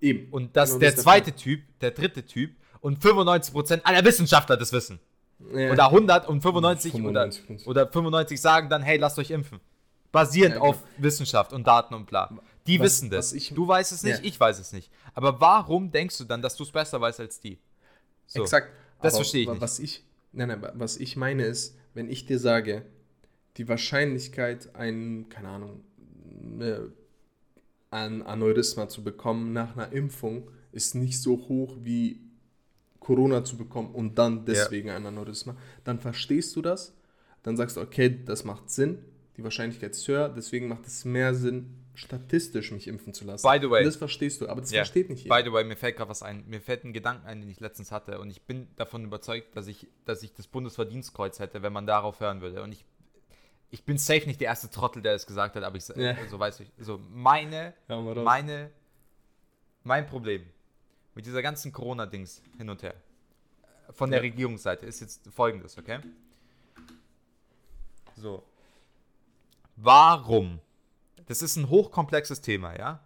Eben. 0.00 0.32
Und 0.32 0.56
dass 0.56 0.70
Genau, 0.70 0.80
der 0.80 0.92
das 0.92 1.02
zweite 1.02 1.32
Typ, 1.32 1.62
der 1.80 1.90
dritte 1.92 2.24
Typ 2.24 2.54
und 2.80 2.98
95% 3.02 3.82
aller 3.84 4.04
Wissenschaftler 4.04 4.56
das 4.56 4.72
wissen. 4.72 4.98
Ja. 5.54 5.70
Oder 5.72 5.86
100 5.90 6.28
und 6.28 6.40
95, 6.40 6.92
95. 6.92 7.66
Oder, 7.66 7.82
oder 7.84 7.92
95 7.92 8.40
sagen 8.40 8.68
dann, 8.70 8.82
hey, 8.82 8.96
lasst 8.98 9.18
euch 9.18 9.30
impfen. 9.30 9.60
Basierend 10.12 10.54
Ja, 10.54 10.60
genau. 10.60 10.70
auf 10.70 10.82
Wissenschaft 10.98 11.52
und 11.52 11.66
Daten 11.66 11.94
und 11.94 12.06
bla. 12.06 12.30
Die 12.66 12.78
Was- 12.78 12.84
wissen 12.86 13.10
das. 13.10 13.32
ich- 13.32 13.52
du 13.54 13.68
weißt 13.68 13.92
es 13.92 14.02
nicht, 14.02 14.18
Ja. 14.18 14.24
ich 14.24 14.38
weiß 14.40 14.58
es 14.58 14.72
nicht. 14.72 14.90
Aber 15.14 15.40
warum 15.40 15.90
denkst 15.90 16.16
du 16.18 16.24
dann, 16.24 16.40
dass 16.42 16.56
du 16.56 16.62
es 16.64 16.70
besser 16.70 17.00
weißt 17.00 17.20
als 17.20 17.38
die? 17.40 17.58
So. 18.26 18.42
Exakt. 18.42 18.70
Das 19.02 19.12
Aber 19.14 19.18
verstehe 19.24 19.42
ich 19.42 19.48
nicht. 19.48 19.60
Was 19.60 19.78
ich, 19.78 20.04
nein, 20.32 20.48
nein, 20.48 20.66
was 20.74 20.96
ich 20.96 21.16
meine 21.16 21.44
ist, 21.44 21.76
wenn 21.92 22.08
ich 22.08 22.24
dir 22.24 22.38
sage, 22.38 22.86
die 23.58 23.68
Wahrscheinlichkeit, 23.68 24.74
ein, 24.74 25.28
keine 25.28 25.48
Ahnung, 25.48 25.84
ne, 26.40 26.92
ein 27.96 28.22
Aneurysma 28.22 28.88
zu 28.88 29.02
bekommen 29.02 29.52
nach 29.52 29.76
einer 29.76 29.92
Impfung 29.92 30.50
ist 30.72 30.94
nicht 30.94 31.20
so 31.20 31.36
hoch 31.48 31.76
wie 31.80 32.20
Corona 33.00 33.44
zu 33.44 33.56
bekommen 33.56 33.94
und 33.94 34.18
dann 34.18 34.44
deswegen 34.44 34.90
ein 34.90 35.06
Aneurysma, 35.06 35.56
dann 35.84 35.98
verstehst 36.00 36.54
du 36.56 36.62
das, 36.62 36.94
dann 37.42 37.56
sagst 37.56 37.76
du, 37.76 37.80
okay, 37.80 38.24
das 38.24 38.44
macht 38.44 38.70
Sinn, 38.70 38.98
die 39.36 39.44
Wahrscheinlichkeit 39.44 39.92
ist 39.92 40.06
höher, 40.08 40.28
deswegen 40.28 40.68
macht 40.68 40.86
es 40.86 41.04
mehr 41.04 41.34
Sinn, 41.34 41.70
statistisch 41.94 42.72
mich 42.72 42.88
impfen 42.88 43.14
zu 43.14 43.24
lassen. 43.24 43.46
By 43.48 43.58
the 43.60 43.70
way. 43.70 43.80
Und 43.80 43.86
das 43.86 43.96
verstehst 43.96 44.40
du, 44.40 44.48
aber 44.48 44.60
das 44.60 44.70
Ja. 44.70 44.80
versteht 44.80 45.08
nicht 45.08 45.24
jeder. 45.24 45.34
By 45.36 45.42
the 45.44 45.52
way, 45.52 45.64
mir 45.64 45.76
fällt 45.76 45.96
gerade 45.96 46.10
was 46.10 46.22
ein. 46.22 46.44
Mir 46.46 46.60
fällt 46.60 46.84
ein 46.84 46.92
Gedanken 46.92 47.26
ein, 47.26 47.40
den 47.40 47.48
ich 47.48 47.60
letztens 47.60 47.92
hatte. 47.92 48.18
Und 48.18 48.28
ich 48.30 48.42
bin 48.42 48.66
davon 48.76 49.04
überzeugt, 49.04 49.56
dass 49.56 49.66
ich, 49.66 49.86
dass 50.04 50.22
ich 50.22 50.34
das 50.34 50.46
Bundesverdienstkreuz 50.46 51.38
hätte, 51.38 51.62
wenn 51.62 51.72
man 51.72 51.86
darauf 51.86 52.20
hören 52.20 52.40
würde. 52.42 52.62
Und 52.62 52.72
ich, 52.72 52.84
ich 53.70 53.84
bin 53.84 53.98
safe 53.98 54.26
nicht 54.26 54.40
der 54.40 54.48
erste 54.48 54.70
Trottel, 54.70 55.02
der 55.02 55.14
es 55.14 55.26
gesagt 55.26 55.56
hat, 55.56 55.62
aber 55.64 55.76
ich 55.76 55.86
Ja. 55.88 56.16
so 56.28 56.38
weiß 56.38 56.60
ich. 56.60 56.72
So 56.78 56.98
meine, 57.10 57.74
meine, 57.88 58.70
mein 59.82 60.06
Problem 60.06 60.44
mit 61.14 61.26
dieser 61.26 61.42
ganzen 61.42 61.72
Corona-Dings 61.72 62.42
hin 62.58 62.68
und 62.70 62.82
her 62.82 62.94
von 63.90 64.10
der 64.10 64.18
Ja. 64.18 64.22
Regierungsseite 64.22 64.86
ist 64.86 65.00
jetzt 65.00 65.28
folgendes, 65.32 65.78
okay? 65.78 66.00
So. 68.16 68.42
Warum? 69.76 70.60
Das 71.26 71.42
ist 71.42 71.56
ein 71.56 71.68
hochkomplexes 71.68 72.40
Thema, 72.40 72.76
ja? 72.78 73.00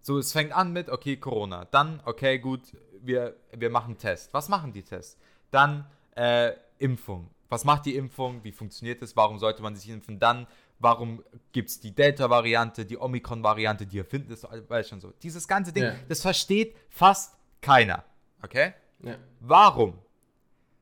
So, 0.00 0.18
es 0.18 0.32
fängt 0.32 0.52
an 0.52 0.72
mit, 0.72 0.90
okay, 0.90 1.16
Corona. 1.16 1.66
Dann, 1.66 2.00
okay, 2.04 2.38
gut, 2.38 2.60
wir, 3.00 3.36
wir 3.52 3.70
machen 3.70 3.96
Test. 3.96 4.32
Was 4.34 4.48
machen 4.48 4.72
die 4.72 4.82
Tests? 4.82 5.18
Dann 5.50 5.86
äh, 6.16 6.52
Impfung. 6.78 7.30
Was 7.48 7.64
macht 7.64 7.86
die 7.86 7.94
Impfung? 7.96 8.42
Wie 8.42 8.52
funktioniert 8.52 9.02
es? 9.02 9.16
Warum 9.16 9.38
sollte 9.38 9.62
man 9.62 9.76
sich 9.76 9.88
impfen? 9.88 10.18
Dann, 10.18 10.46
warum 10.78 11.22
gibt 11.52 11.68
es 11.70 11.80
die 11.80 11.94
Delta-Variante, 11.94 12.84
die 12.86 12.98
Omikron-Variante, 12.98 13.86
die 13.86 13.98
erfinden 13.98 14.32
ist, 14.32 14.44
weiß 14.44 14.88
schon 14.88 15.00
so. 15.00 15.12
Dieses 15.22 15.46
ganze 15.46 15.72
Ding, 15.72 15.84
Ja. 15.84 15.94
das 16.08 16.22
versteht 16.22 16.74
fast 16.88 17.36
keiner. 17.60 18.04
Okay? 18.42 18.72
Ja. 19.00 19.18
Warum 19.40 19.98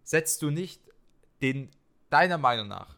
setzt 0.05 0.43
du 0.43 0.51
nicht 0.51 0.81
den, 1.41 1.71
deiner 2.11 2.39
Meinung 2.39 2.69
nach, 2.69 2.97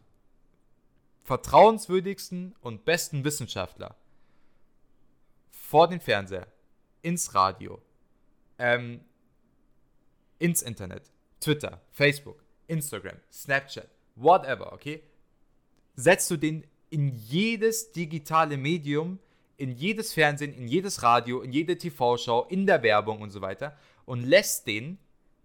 vertrauenswürdigsten 1.23 2.55
und 2.61 2.85
besten 2.85 3.23
Wissenschaftler 3.23 3.95
vor 5.49 5.87
den 5.87 5.99
Fernseher, 5.99 6.47
ins 7.01 7.33
Radio, 7.33 7.81
ähm, 8.59 9.03
ins 10.37 10.61
Internet, 10.61 11.11
Twitter, 11.39 11.81
Facebook, 11.91 12.43
Instagram, 12.67 13.17
Snapchat, 13.31 13.87
whatever, 14.15 14.73
okay? 14.73 15.03
Setzt 15.95 16.29
du 16.31 16.37
den 16.37 16.65
in 16.89 17.15
jedes 17.15 17.91
digitale 17.91 18.57
Medium, 18.57 19.19
in 19.57 19.71
jedes 19.71 20.13
Fernsehen, 20.13 20.53
in 20.53 20.67
jedes 20.67 21.01
Radio, 21.03 21.41
in 21.41 21.51
jede 21.51 21.77
TV-Show, 21.77 22.47
in 22.49 22.65
der 22.65 22.83
Werbung 22.83 23.21
und 23.21 23.31
so 23.31 23.41
weiter 23.41 23.77
und 24.05 24.23
lässt 24.23 24.67
den 24.67 24.97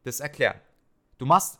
das 0.02 0.20
erklären. 0.20 0.60
Du 1.18 1.26
machst, 1.26 1.58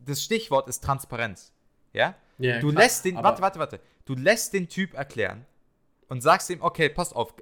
das 0.00 0.22
Stichwort 0.22 0.68
ist 0.68 0.82
Transparenz, 0.82 1.52
ja? 1.92 2.14
Ja, 2.38 2.58
du 2.58 2.70
klar, 2.70 2.82
lässt 2.82 3.04
den, 3.04 3.16
warte, 3.16 3.42
warte, 3.42 3.58
warte. 3.58 3.80
Du 4.04 4.14
lässt 4.14 4.52
den 4.52 4.68
Typ 4.68 4.94
erklären 4.94 5.46
und 6.08 6.20
sagst 6.20 6.50
ihm, 6.50 6.60
okay, 6.62 6.88
pass 6.88 7.12
auf, 7.12 7.34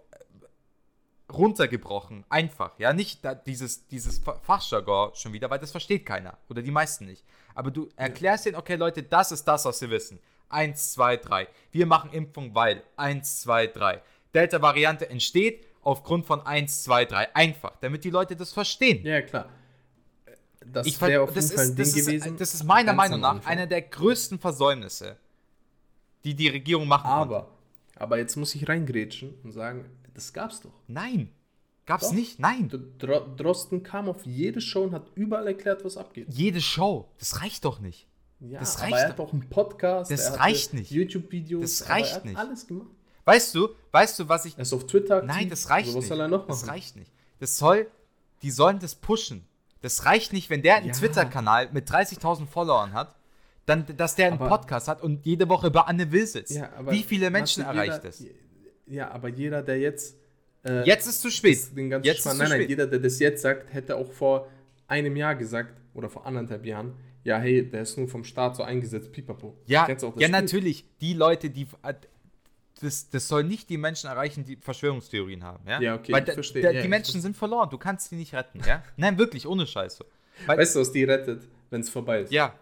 runtergebrochen, 1.33 2.25
einfach, 2.29 2.79
ja, 2.79 2.93
nicht 2.93 3.25
da, 3.25 3.35
dieses, 3.35 3.87
dieses 3.89 4.19
Fa- 4.19 4.39
Fachjargon 4.43 5.15
schon 5.15 5.33
wieder, 5.33 5.49
weil 5.51 5.59
das 5.59 5.71
versteht 5.71 6.05
keiner 6.05 6.37
oder 6.49 6.63
die 6.63 6.71
meisten 6.71 7.07
nicht. 7.07 7.25
Aber 7.55 7.71
du 7.71 7.89
erklärst 7.97 8.47
denen, 8.47 8.57
okay, 8.57 8.77
Leute, 8.77 9.03
das 9.03 9.33
ist 9.33 9.45
das, 9.45 9.65
was 9.65 9.81
wir 9.81 9.91
wissen. 9.91 10.19
Eins, 10.49 10.93
zwei, 10.93 11.17
drei. 11.17 11.49
Wir 11.71 11.87
machen 11.87 12.11
Impfung, 12.13 12.55
weil 12.55 12.83
eins, 12.97 13.41
zwei, 13.41 13.67
drei. 13.67 14.03
Delta-Variante 14.35 15.09
entsteht 15.09 15.67
aufgrund 15.83 16.27
von 16.27 16.45
eins, 16.47 16.83
zwei, 16.83 17.05
drei. 17.05 17.35
Einfach, 17.35 17.73
damit 17.81 18.05
die 18.05 18.11
Leute 18.11 18.37
das 18.37 18.53
verstehen. 18.53 19.05
Ja, 19.05 19.23
klar. 19.23 19.49
Das 20.65 20.87
Ich 20.87 21.01
wäre 21.01 21.23
auf 21.23 21.35
jeden 21.35 21.49
Fall 21.49 21.65
ein 21.65 21.69
ist, 21.71 21.79
Ding 21.79 21.85
das, 21.85 21.95
gewesen. 21.95 22.33
ist, 22.33 22.41
das 22.41 22.55
ist 22.55 22.65
meiner 22.65 22.93
Meinung 22.93 23.21
nach 23.21 23.45
einer 23.47 23.67
der 23.67 23.83
größten 23.83 24.39
Versäumnisse, 24.39 25.17
die 26.25 26.35
die 26.35 26.49
Regierung 26.49 26.87
machen 26.87 27.11
konnte. 27.11 27.37
Aber, 27.37 27.49
aber 27.97 28.19
jetzt 28.19 28.37
muss 28.37 28.55
ich 28.55 28.69
reingrätschen 28.69 29.35
und 29.43 29.53
sagen, 29.53 29.87
das 30.15 30.33
gab's 30.33 30.61
doch. 30.61 30.73
Nein. 30.87 31.31
Gab's 31.87 32.09
Doch. 32.09 32.13
nicht? 32.15 32.39
Nein. 32.39 32.71
Drosten 32.99 33.83
kam 33.83 34.09
auf 34.09 34.25
jede 34.25 34.61
Show 34.61 34.85
und 34.85 34.93
hat 34.95 35.07
überall 35.17 35.47
erklärt, 35.49 35.85
was 35.85 35.97
abgeht. 35.97 36.29
Jede 36.31 36.61
Show. 36.61 37.09
Das 37.19 37.41
reicht 37.43 37.65
doch 37.65 37.81
nicht. 37.81 38.07
Ja, 38.41 38.61
Das 38.61 38.77
aber 38.77 38.85
reicht 38.85 38.95
er 38.95 39.03
doch. 39.05 39.11
hat 39.11 39.21
auch 39.21 39.33
einen 39.33 39.49
Podcast. 39.51 40.11
Das 40.11 40.27
er 40.31 40.41
reicht 40.41 40.75
nicht. 40.75 40.91
YouTube-Videos. 40.91 41.63
Das 41.63 41.83
aber 41.83 41.91
reicht 41.95 42.11
er 42.13 42.17
hat 42.17 42.25
nicht. 42.25 42.37
alles 42.39 42.67
gemacht. 42.67 42.89
Weißt 43.25 43.55
du, 43.55 43.69
weißt 43.93 44.19
du, 44.19 44.29
was 44.29 44.45
ich. 44.47 44.57
Er 44.57 44.63
ist 44.63 44.73
auf 44.73 44.87
Twitter 44.87 45.17
aktiv. 45.19 45.31
Nein, 45.35 45.49
das 45.51 45.71
reicht 45.71 45.87
also, 45.89 45.99
was 45.99 46.03
nicht. 46.05 46.09
soll 46.09 46.21
er 46.21 46.29
noch 46.29 46.47
das 46.47 46.61
machen? 46.63 46.71
reicht 46.71 46.97
nicht. 46.97 47.13
Das 47.41 47.57
soll. 47.57 47.89
Die 48.43 48.51
sollen 48.51 48.79
das 48.81 48.95
pushen. 48.97 49.45
Das 49.81 50.05
reicht 50.05 50.33
nicht, 50.33 50.51
wenn 50.51 50.63
der 50.63 50.77
einen 50.77 50.89
Ja. 50.89 50.93
Twitter-Kanal 50.93 51.71
mit 51.73 51.89
30.000 51.89 52.47
Followern 52.47 52.93
hat, 52.93 53.15
dann, 53.67 53.85
dass 53.97 54.17
der 54.17 54.27
einen 54.29 54.41
Aber- 54.41 54.49
Podcast 54.49 54.89
hat 54.89 55.03
und 55.03 55.25
jede 55.25 55.49
Woche 55.49 55.69
über 55.69 55.87
Anne 55.89 56.11
Will 56.11 56.27
sitzt. 56.27 56.53
Ja, 56.55 56.71
aber 56.77 56.91
Wie 56.93 57.03
viele 57.05 57.31
Menschen 57.31 57.63
erreicht 57.65 57.95
jeder, 58.03 58.09
es? 58.09 58.25
Ja, 58.87 59.11
aber 59.13 59.29
jeder, 59.29 59.63
der 59.63 59.79
jetzt. 59.79 60.17
Äh, 60.65 60.85
Jetzt 60.85 61.07
ist 61.07 61.21
zu 61.21 61.31
spät. 61.31 61.59
den 61.77 61.91
ganzen 61.91 62.07
Jetzt 62.07 62.23
Schmarrn- 62.23 62.33
ist 62.35 62.39
nein, 62.39 62.49
nein, 62.51 62.59
spät. 62.61 62.71
jeder, 62.71 62.87
der 62.87 62.99
das 62.99 63.19
jetzt 63.19 63.43
sagt, 63.43 63.73
hätte 63.73 63.97
auch 63.97 64.11
vor 64.13 64.49
einem 64.89 65.17
Jahr 65.17 65.35
gesagt 65.35 65.75
oder 65.95 66.09
vor 66.09 66.27
anderthalb 66.27 66.65
Jahren, 66.67 66.95
ja, 67.25 67.39
hey, 67.39 67.69
der 67.69 67.83
ist 67.83 67.97
nur 67.97 68.09
vom 68.09 68.25
Staat 68.25 68.57
so 68.57 68.63
eingesetzt, 68.65 69.13
pipapo. 69.13 69.57
Ja, 69.67 69.89
ja 69.89 69.97
Spiel? 69.99 70.29
natürlich. 70.29 70.85
Die 71.01 71.15
Leute, 71.15 71.51
die. 71.51 71.67
Das, 72.81 73.09
das 73.11 73.29
soll 73.29 73.45
nicht 73.45 73.71
die 73.71 73.77
Menschen 73.79 74.09
erreichen, 74.11 74.45
die 74.45 74.57
Verschwörungstheorien 74.57 75.45
haben. 75.45 75.63
Ja, 75.69 75.81
Ja, 75.81 75.95
okay, 75.95 76.13
Weil 76.13 76.27
ich 76.27 76.35
verstehe. 76.35 76.63
Ja, 76.65 76.73
die 76.73 76.79
ich 76.79 76.83
Menschen 76.89 77.03
verstehe. 77.13 77.21
sind 77.23 77.37
verloren. 77.37 77.71
Du 77.71 77.79
kannst 77.79 78.11
die 78.11 78.17
nicht 78.17 78.35
retten. 78.35 78.61
Ja? 78.67 78.83
Nein, 78.97 79.19
wirklich, 79.19 79.47
ohne 79.47 79.69
Scheiße. 79.69 80.05
Weil, 80.47 80.59
Weißt 80.59 80.75
du, 80.75 80.81
was 80.81 80.91
die 80.91 81.05
rettet, 81.05 81.43
wenn 81.71 81.81
es 81.83 81.91
vorbei 81.91 82.23
ist? 82.23 82.33
ja. 82.33 82.55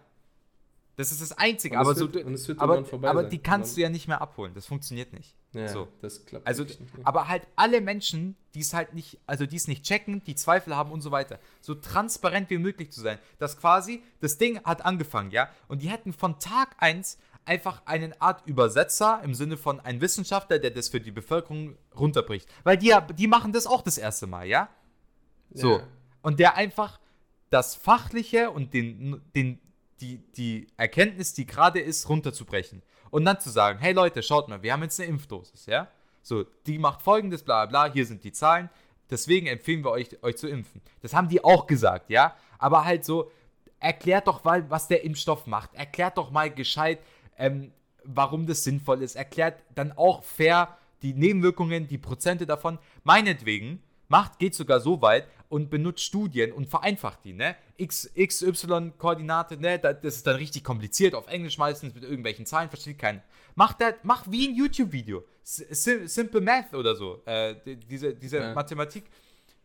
Das 1.01 1.11
ist 1.11 1.21
das 1.21 1.37
Einzige. 1.37 1.77
Aber 1.77 1.95
so, 1.95 2.13
wird- 2.13 2.47
wird 2.47 2.59
aber, 2.59 2.83
aber 3.03 3.23
die 3.23 3.37
kannst 3.39 3.75
du 3.75 3.81
ja 3.81 3.89
nicht 3.89 4.07
mehr 4.07 4.21
abholen. 4.21 4.53
Das 4.53 4.65
funktioniert 4.65 5.11
nicht. 5.13 5.35
Ja, 5.53 5.67
so. 5.67 5.87
das 6.01 6.25
klappt. 6.25 6.47
Also, 6.47 6.63
nicht. 6.63 6.79
aber 7.03 7.27
halt 7.27 7.47
alle 7.55 7.81
Menschen, 7.81 8.35
die 8.53 8.59
es 8.61 8.73
halt 8.73 8.93
nicht, 8.93 9.19
also 9.25 9.45
die 9.45 9.55
es 9.57 9.67
nicht 9.67 9.83
checken, 9.83 10.23
die 10.23 10.35
Zweifel 10.35 10.75
haben 10.75 10.91
und 10.91 11.01
so 11.01 11.11
weiter, 11.11 11.39
so 11.59 11.75
transparent 11.75 12.49
wie 12.49 12.57
möglich 12.57 12.91
zu 12.91 13.01
sein. 13.01 13.17
Das 13.39 13.57
quasi, 13.59 14.01
das 14.21 14.37
Ding 14.37 14.63
hat 14.63 14.85
angefangen, 14.85 15.31
ja, 15.31 15.49
und 15.67 15.81
die 15.81 15.89
hätten 15.89 16.13
von 16.13 16.39
Tag 16.39 16.75
1 16.77 17.17
einfach 17.43 17.81
eine 17.85 18.19
Art 18.21 18.43
Übersetzer 18.45 19.21
im 19.23 19.33
Sinne 19.33 19.57
von 19.57 19.79
ein 19.79 19.99
Wissenschaftler, 19.99 20.59
der 20.59 20.71
das 20.71 20.89
für 20.89 21.01
die 21.01 21.11
Bevölkerung 21.11 21.75
runterbricht. 21.99 22.47
Weil 22.63 22.77
die, 22.77 22.87
ja- 22.87 23.01
die 23.01 23.27
machen 23.27 23.51
das 23.51 23.65
auch 23.67 23.81
das 23.81 23.97
erste 23.97 24.27
Mal, 24.27 24.45
ja? 24.47 24.69
So. 25.53 25.77
Ja. 25.79 25.87
Und 26.21 26.39
der 26.39 26.55
einfach 26.55 26.99
das 27.49 27.75
Fachliche 27.75 28.51
und 28.51 28.73
den, 28.73 29.21
den, 29.35 29.59
die, 30.01 30.17
die 30.33 30.67
Erkenntnis, 30.77 31.33
die 31.33 31.45
gerade 31.45 31.79
ist, 31.79 32.09
runterzubrechen. 32.09 32.81
Und 33.09 33.25
dann 33.25 33.39
zu 33.39 33.49
sagen, 33.49 33.79
hey 33.79 33.93
Leute, 33.93 34.23
schaut 34.23 34.49
mal, 34.49 34.63
wir 34.63 34.73
haben 34.73 34.83
jetzt 34.83 34.99
eine 34.99 35.09
Impfdosis, 35.09 35.65
ja? 35.65 35.87
So, 36.23 36.45
die 36.65 36.77
macht 36.77 37.01
folgendes, 37.01 37.43
bla 37.43 37.65
bla, 37.65 37.91
hier 37.91 38.05
sind 38.05 38.23
die 38.23 38.31
Zahlen. 38.31 38.69
Deswegen 39.09 39.47
empfehlen 39.47 39.83
wir 39.83 39.91
euch, 39.91 40.23
euch 40.23 40.37
zu 40.37 40.47
impfen. 40.47 40.81
Das 41.01 41.13
haben 41.13 41.27
die 41.27 41.43
auch 41.43 41.67
gesagt, 41.67 42.09
ja? 42.09 42.35
Aber 42.57 42.85
halt 42.85 43.03
so, 43.03 43.29
erklärt 43.79 44.27
doch 44.27 44.43
mal, 44.43 44.69
was 44.69 44.87
der 44.87 45.03
Impfstoff 45.03 45.47
macht. 45.47 45.73
Erklärt 45.73 46.17
doch 46.17 46.31
mal 46.31 46.49
gescheit, 46.49 46.99
ähm, 47.37 47.71
warum 48.03 48.47
das 48.47 48.63
sinnvoll 48.63 49.01
ist. 49.01 49.15
Erklärt 49.15 49.61
dann 49.75 49.91
auch 49.91 50.23
fair 50.23 50.77
die 51.01 51.13
Nebenwirkungen, 51.13 51.87
die 51.87 51.97
Prozente 51.97 52.45
davon. 52.45 52.79
Meinetwegen 53.03 53.81
macht, 54.07 54.39
geht 54.39 54.55
sogar 54.55 54.79
so 54.79 55.01
weit 55.01 55.27
und 55.51 55.69
benutzt 55.69 56.03
Studien 56.03 56.51
und 56.53 56.67
vereinfacht 56.67 57.19
die, 57.25 57.33
ne? 57.33 57.55
X, 57.77 58.09
XY-Koordinate, 58.17 59.57
ne? 59.57 59.79
Da- 59.79 59.93
Das 59.93 60.15
ist 60.15 60.27
dann 60.27 60.37
richtig 60.37 60.63
kompliziert, 60.63 61.13
auf 61.13 61.27
Englisch 61.27 61.57
meistens 61.57 61.93
mit 61.93 62.03
irgendwelchen 62.03 62.45
Zahlen, 62.45 62.69
versteht 62.69 62.97
keiner. 62.99 63.21
Mach 63.55 63.73
das, 63.73 63.95
mach 64.03 64.25
wie 64.29 64.47
ein 64.47 64.55
YouTube-Video. 64.55 65.23
Sim, 65.43 66.07
Simple 66.07 66.41
Math 66.41 66.73
oder 66.73 66.95
so. 66.95 67.21
Äh, 67.25 67.55
die- 67.65 67.75
diese 67.75 68.13
diese 68.13 68.37
Ja. 68.37 68.53
Mathematik. 68.53 69.03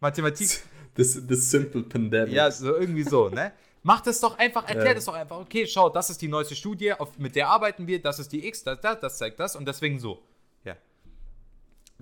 Mathematik. 0.01 0.49
Das, 0.97 1.21
das 1.27 1.51
Simple 1.51 1.83
Pandemic. 1.83 2.33
Ja, 2.33 2.51
so 2.51 2.75
irgendwie 2.75 3.03
so, 3.03 3.29
ne? 3.29 3.53
Mach 3.83 4.01
das 4.01 4.19
doch 4.19 4.39
einfach, 4.39 4.67
erklär 4.67 4.87
Ja. 4.87 4.95
das 4.95 5.05
doch 5.05 5.13
einfach. 5.13 5.39
Okay, 5.41 5.67
schau, 5.67 5.91
das 5.91 6.09
ist 6.09 6.23
die 6.23 6.29
neueste 6.29 6.57
Studie, 6.57 6.95
auf, 6.95 7.19
mit 7.19 7.37
der 7.37 7.51
arbeiten 7.51 7.87
wir, 7.87 8.01
das 8.01 8.19
ist 8.19 8.33
die 8.33 8.47
X, 8.49 8.65
das, 8.65 8.81
das, 8.81 8.99
das 9.01 9.19
zeigt 9.19 9.39
das 9.39 9.55
und 9.57 9.69
deswegen 9.69 9.99
so. 10.01 10.23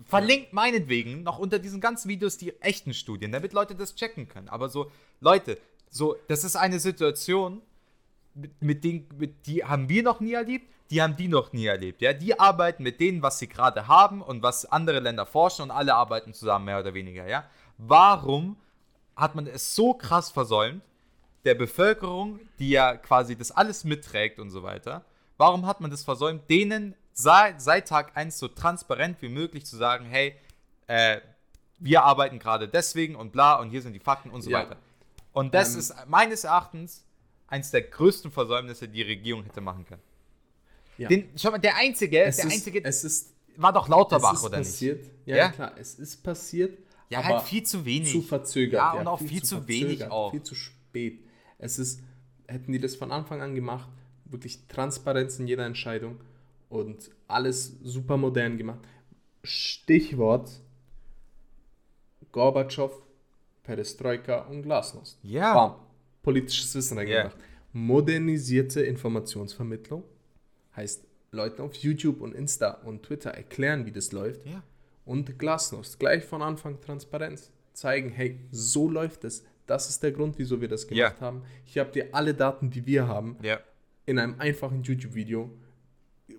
Verlinkt 0.03 0.53
meinetwegen 0.53 1.23
noch 1.23 1.39
unter 1.39 1.59
diesen 1.59 1.81
ganzen 1.81 2.09
Videos 2.09 2.37
die 2.37 2.61
echten 2.61 2.95
Studien, 2.95 3.31
damit 3.31 3.53
Leute 3.53 3.75
das 3.75 3.95
checken 3.95 4.29
können. 4.29 4.49
Aber 4.49 4.69
so, 4.69 4.91
Leute, 5.21 5.59
so, 5.89 6.17
das 6.27 6.43
ist 6.43 6.57
eine 6.57 6.81
Situation, 6.81 7.63
mit, 8.35 8.61
mit 8.61 8.85
denen, 8.85 9.09
mit, 9.17 9.47
die 9.47 9.65
haben 9.65 9.89
wir 9.89 10.03
noch 10.03 10.21
nie 10.21 10.33
erlebt, 10.33 10.69
die 10.91 11.01
haben 11.01 11.17
die 11.17 11.29
noch 11.29 11.53
nie 11.53 11.67
erlebt. 11.67 12.03
Ja? 12.03 12.13
Die 12.13 12.39
arbeiten 12.39 12.83
mit 12.83 13.01
denen, 13.01 13.23
was 13.23 13.39
sie 13.39 13.49
gerade 13.49 13.87
haben 13.87 14.21
und 14.21 14.43
was 14.43 14.67
andere 14.67 15.01
Länder 15.01 15.27
forschen 15.27 15.63
und 15.63 15.71
alle 15.71 15.95
arbeiten 15.95 16.35
zusammen, 16.35 16.67
mehr 16.67 16.81
oder 16.81 16.95
weniger. 16.95 17.27
Ja? 17.27 17.45
Warum 17.79 18.57
hat 19.17 19.35
man 19.35 19.47
es 19.47 19.75
so 19.75 19.95
krass 19.95 20.31
versäumt, 20.31 20.83
der 21.45 21.55
Bevölkerung, 21.55 22.41
die 22.59 22.71
ja 22.71 22.97
quasi 22.97 23.37
das 23.37 23.51
alles 23.51 23.85
mitträgt 23.85 24.39
und 24.39 24.51
so 24.51 24.63
weiter, 24.63 25.05
warum 25.37 25.67
hat 25.67 25.81
man 25.81 25.91
das 25.91 26.03
versäumt, 26.03 26.49
denen 26.51 26.95
seit, 27.15 27.63
seit 27.63 27.89
Tag 27.89 28.17
1 28.17 28.39
so 28.39 28.49
transparent 28.49 29.23
wie 29.23 29.29
möglich 29.29 29.65
zu 29.65 29.77
sagen, 29.77 30.05
hey, 30.05 30.35
äh, 30.87 31.21
wir 31.79 32.03
arbeiten 32.03 32.39
gerade 32.39 32.69
deswegen 32.69 33.17
und 33.17 33.33
bla 33.33 33.57
und 33.57 33.71
hier 33.71 33.83
sind 33.83 33.93
die 33.95 34.01
Fakten 34.01 34.31
und 34.31 34.43
so 34.43 34.51
Ja. 34.51 34.59
weiter. 34.61 34.77
Und 35.33 35.55
das 35.55 35.73
Ähm, 35.73 35.79
ist 35.81 35.95
meines 36.07 36.45
Erachtens 36.45 37.05
eins 37.47 37.71
der 37.71 37.83
größten 37.83 38.31
Versäumnisse, 38.31 38.87
die 38.89 38.95
die 38.95 39.03
Regierung 39.03 39.45
hätte 39.45 39.61
machen 39.61 39.85
können. 39.87 40.03
Ja. 40.99 41.09
Den, 41.09 41.31
schau 41.37 41.51
mal, 41.51 41.59
der 41.59 41.77
einzige, 41.77 42.23
es, 42.23 42.37
der 42.37 42.47
ist, 42.47 42.53
einzige 42.53 42.85
es 42.85 43.05
ist 43.05 43.35
war 43.57 43.73
doch 43.73 43.89
Lauterbach, 43.89 44.43
oder 44.43 44.59
nicht? 44.59 44.69
passiert. 44.69 45.05
Ja, 45.27 45.37
Ja? 45.37 45.49
klar, 45.51 45.73
es 45.79 45.95
ist 45.95 46.23
passiert. 46.23 46.79
Ja, 47.09 47.19
aber 47.21 47.29
halt 47.39 47.43
viel 47.43 47.63
zu 47.63 47.85
wenig. 47.85 48.11
Zu 48.11 48.23
verzögert. 48.23 48.81
Ja, 48.81 48.93
und 48.93 49.07
auch 49.07 49.21
viel 49.21 49.43
zu 49.43 49.69
wenig 49.69 49.99
verzögert, 49.99 50.11
auch. 50.11 50.31
Viel 50.33 50.43
zu 50.43 50.55
spät. 50.55 51.21
Es 51.59 51.79
ist, 51.79 52.01
hätten 52.49 52.73
die 52.73 52.81
das 52.81 52.97
von 52.97 53.13
Anfang 53.13 53.43
an 53.43 53.55
gemacht, 53.55 53.89
wirklich 54.25 54.67
Transparenz 54.69 55.39
in 55.39 55.47
jeder 55.47 55.67
Entscheidung 55.67 56.21
und 56.75 57.11
alles 57.29 57.77
super 57.83 58.17
modern 58.17 58.57
gemacht. 58.59 58.81
Stichwort 59.43 60.51
Gorbatschow, 62.33 62.91
Perestroika 63.63 64.41
und 64.43 64.63
Glasnost. 64.63 65.19
Ja. 65.23 65.55
Bam. 65.55 65.75
Politisches 66.23 66.75
Wissen 66.75 66.97
Ja. 66.99 67.03
reingebracht. 67.03 67.37
Modernisierte 67.73 68.83
Informationsvermittlung 68.83 70.05
heißt 70.77 71.05
Leuten 71.33 71.63
auf 71.63 71.75
YouTube 71.75 72.21
und 72.21 72.35
Insta 72.35 72.71
und 72.85 73.03
Twitter 73.03 73.31
erklären, 73.31 73.87
wie 73.87 73.93
das 73.93 74.13
läuft. 74.13 74.47
Ja. 74.47 74.63
Und 75.05 75.39
Glasnost, 75.39 75.99
gleich 75.99 76.25
von 76.25 76.43
Anfang 76.43 76.81
Transparenz. 76.81 77.51
Zeigen, 77.73 78.11
hey, 78.11 78.39
so 78.53 78.89
läuft 78.89 79.25
es. 79.25 79.45
Das 79.67 79.89
ist 79.89 80.03
der 80.03 80.13
Grund, 80.13 80.39
wieso 80.39 80.61
wir 80.61 80.69
das 80.69 80.87
gemacht 80.87 81.17
Ja. 81.19 81.21
haben. 81.21 81.43
Hier 81.65 81.83
habt 81.83 81.97
ihr 81.97 82.15
alle 82.15 82.35
Daten, 82.35 82.71
die 82.71 82.87
wir 82.87 83.09
haben, 83.09 83.37
in 84.07 84.19
einem 84.19 84.39
einfachen 84.39 84.83
YouTube-Video. 84.83 85.51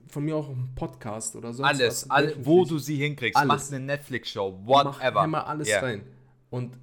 Von 0.07 0.23
mir 0.25 0.35
auch 0.35 0.49
ein 0.49 0.71
Podcast 0.75 1.35
oder 1.35 1.53
sonst 1.53 1.67
Alles, 1.67 2.03
was. 2.03 2.09
all, 2.09 2.23
wöchentlich. 2.27 2.45
wo 2.45 2.65
du 2.65 2.77
sie 2.79 2.95
hinkriegst. 2.97 3.37
Alles. 3.37 3.69
Mach 3.69 3.75
eine 3.77 3.85
Netflix-Show, 3.85 4.59
Mach 4.65 4.99
whatever. 4.99 5.23
immer 5.23 5.45
alles 5.47 5.69
Ja. 5.69 5.79
rein. 5.79 6.03
Und 6.49 6.77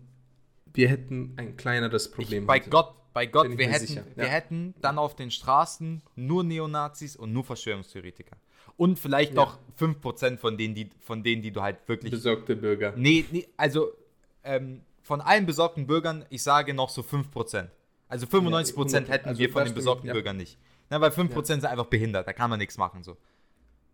wir 0.72 0.88
hätten 0.88 1.34
ein 1.36 1.56
kleineres 1.56 2.10
Problem. 2.10 2.44
Ich, 2.44 2.46
bei 2.46 2.60
heute. 2.60 2.70
Gott, 2.70 2.94
bei 3.12 3.26
Gott, 3.26 3.48
Bin 3.48 3.58
wir 3.58 3.68
hätten, 3.68 3.86
sicher, 3.86 4.04
wir 4.14 4.24
ja. 4.24 4.30
hätten 4.30 4.74
dann 4.80 4.98
auf 4.98 5.16
den 5.16 5.30
Straßen 5.30 6.02
nur 6.14 6.44
Neonazis 6.44 7.16
und 7.16 7.32
nur 7.32 7.44
Verschwörungstheoretiker. 7.44 8.36
Und 8.76 8.98
vielleicht 8.98 9.34
Ja. 9.34 9.42
noch 9.42 9.58
5% 9.78 10.38
von 10.38 10.56
denen, 10.56 10.74
die, 10.74 10.88
von 11.00 11.22
denen, 11.22 11.42
die 11.42 11.50
du 11.50 11.60
halt 11.60 11.86
wirklich. 11.88 12.10
Besorgte 12.12 12.56
Bürger. 12.56 12.94
Nee, 12.96 13.24
nee 13.32 13.46
also 13.56 13.88
ähm, 14.44 14.80
von 15.02 15.20
allen 15.20 15.44
besorgten 15.46 15.86
Bürgern, 15.86 16.24
ich 16.30 16.42
sage 16.42 16.72
noch 16.72 16.88
so 16.88 17.02
5%. 17.02 17.68
Also 18.08 18.26
95% 18.26 18.92
Ja, 18.92 19.12
hätten 19.12 19.28
also 19.30 19.38
wir 19.40 19.50
von 19.50 19.64
den 19.64 19.74
besorgten 19.74 20.06
ja. 20.06 20.12
Bürgern 20.12 20.36
nicht. 20.36 20.56
Na, 20.92 21.00
weil 21.00 21.10
5% 21.10 21.42
sind 21.46 21.64
einfach 21.64 21.86
behindert, 21.86 22.28
da 22.28 22.34
kann 22.34 22.50
man 22.50 22.58
nichts 22.58 22.76
machen. 22.76 23.02
So, 23.02 23.16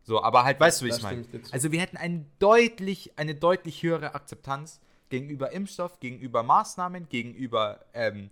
so 0.02 0.20
aber 0.20 0.42
halt, 0.42 0.58
weißt 0.58 0.80
du, 0.80 0.86
wie 0.86 0.88
ich 0.88 1.00
meine? 1.00 1.24
Also 1.52 1.70
wir 1.70 1.80
hätten 1.80 1.96
eine 1.96 2.24
deutlich, 2.40 3.16
eine 3.16 3.36
deutlich 3.36 3.84
höhere 3.84 4.16
Akzeptanz 4.16 4.80
gegenüber 5.08 5.52
Impfstoff, 5.52 6.00
gegenüber 6.00 6.42
Maßnahmen, 6.42 7.08
gegenüber 7.08 7.78
ähm, 7.94 8.30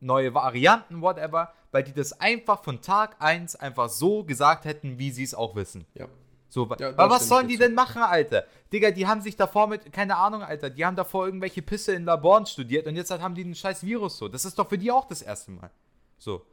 neue 0.00 0.34
Varianten, 0.34 1.00
whatever. 1.00 1.52
weil 1.70 1.84
die 1.84 1.92
das 1.92 2.12
einfach 2.20 2.64
von 2.64 2.82
Tag 2.82 3.14
1 3.20 3.54
einfach 3.54 3.88
so 3.88 4.24
gesagt 4.24 4.64
hätten, 4.64 4.98
wie 4.98 5.12
sie 5.12 5.22
es 5.22 5.32
auch 5.32 5.54
wissen. 5.54 5.84
Ja. 5.94 6.08
So, 6.48 6.68
Ja, 6.80 6.88
aber 6.88 7.10
was 7.10 7.28
sollen 7.28 7.46
die 7.46 7.56
denn 7.56 7.74
machen, 7.74 8.02
Alter? 8.02 8.46
Digga, 8.72 8.90
die 8.90 9.06
haben 9.06 9.20
sich 9.20 9.36
davor 9.36 9.68
mit, 9.68 9.92
keine 9.92 10.16
Ahnung, 10.16 10.42
Alter, 10.42 10.70
die 10.70 10.84
haben 10.84 10.96
davor 10.96 11.26
irgendwelche 11.26 11.62
Pisse 11.62 11.92
in 11.92 12.04
Laboren 12.04 12.46
studiert 12.46 12.88
und 12.88 12.96
jetzt 12.96 13.12
halt 13.12 13.22
haben 13.22 13.36
die 13.36 13.44
einen 13.44 13.54
scheiß 13.54 13.84
Virus 13.84 14.18
so. 14.18 14.26
Das 14.26 14.44
ist 14.44 14.58
doch 14.58 14.68
für 14.68 14.78
die 14.78 14.90
auch 14.90 15.06
das 15.06 15.22
erste 15.22 15.52
Mal. 15.52 15.70
So. 16.18 16.44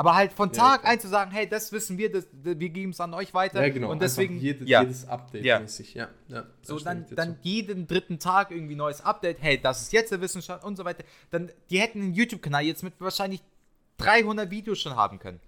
Aber 0.00 0.14
halt 0.14 0.32
von 0.32 0.48
Ja, 0.48 0.54
Tag 0.54 0.80
klar. 0.80 0.92
1 0.94 1.02
zu 1.02 1.08
sagen, 1.08 1.30
hey, 1.30 1.46
das 1.46 1.72
wissen 1.72 1.98
wir, 1.98 2.10
das, 2.10 2.26
wir 2.32 2.54
geben 2.70 2.92
es 2.92 3.00
an 3.00 3.12
euch 3.12 3.34
weiter. 3.34 3.60
Ja, 3.62 3.70
genau. 3.70 3.90
Und 3.90 4.00
deswegen, 4.00 4.38
jede, 4.40 4.64
ja. 4.64 4.80
jedes 4.80 5.06
Update 5.06 5.44
Ja. 5.44 5.60
mäßig. 5.60 5.92
Ja, 5.92 6.08
ja. 6.28 6.44
So, 6.62 6.78
dann, 6.78 7.04
dann 7.10 7.36
jeden 7.42 7.86
dritten 7.86 8.18
Tag 8.18 8.50
irgendwie 8.50 8.76
neues 8.76 9.02
Update. 9.02 9.42
Hey, 9.42 9.60
das 9.60 9.82
ist 9.82 9.92
jetzt 9.92 10.10
der 10.10 10.22
Wissenschaft 10.22 10.64
und 10.64 10.76
so 10.76 10.86
weiter. 10.86 11.04
Dann, 11.30 11.50
die 11.68 11.78
hätten 11.78 12.00
einen 12.00 12.14
YouTube-Kanal 12.14 12.62
jetzt 12.64 12.82
mit 12.82 12.94
wahrscheinlich 12.98 13.42
300 13.98 14.50
Videos 14.50 14.78
schon 14.78 14.96
haben 14.96 15.18
können. 15.18 15.38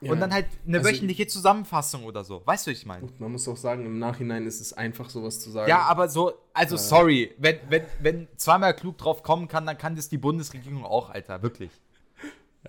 Ja. 0.00 0.12
Und 0.12 0.20
dann 0.20 0.32
halt 0.32 0.46
eine 0.66 0.78
Also- 0.78 0.88
wöchentliche 0.88 1.26
Zusammenfassung 1.26 2.04
oder 2.04 2.24
so. 2.24 2.40
Weißt 2.46 2.66
du, 2.66 2.70
was 2.70 2.78
ich 2.78 2.86
meine? 2.86 3.02
Gut, 3.02 3.20
man 3.20 3.32
muss 3.32 3.46
auch 3.48 3.56
sagen, 3.58 3.84
im 3.84 3.98
Nachhinein 3.98 4.46
ist 4.46 4.62
es 4.62 4.72
einfach, 4.72 5.10
sowas 5.10 5.40
zu 5.40 5.50
sagen. 5.50 5.68
Ja, 5.68 5.80
aber 5.82 6.08
so, 6.08 6.32
also 6.54 6.78
sorry, 6.78 7.34
wenn, 7.36 7.58
wenn, 7.68 7.82
wenn 8.00 8.28
zweimal 8.38 8.74
klug 8.74 8.96
drauf 8.96 9.22
kommen 9.22 9.46
kann, 9.46 9.66
dann 9.66 9.76
kann 9.76 9.94
das 9.94 10.08
die 10.08 10.16
Bundesregierung 10.16 10.86
auch, 10.86 11.10
Alter, 11.10 11.42
wirklich. 11.42 11.70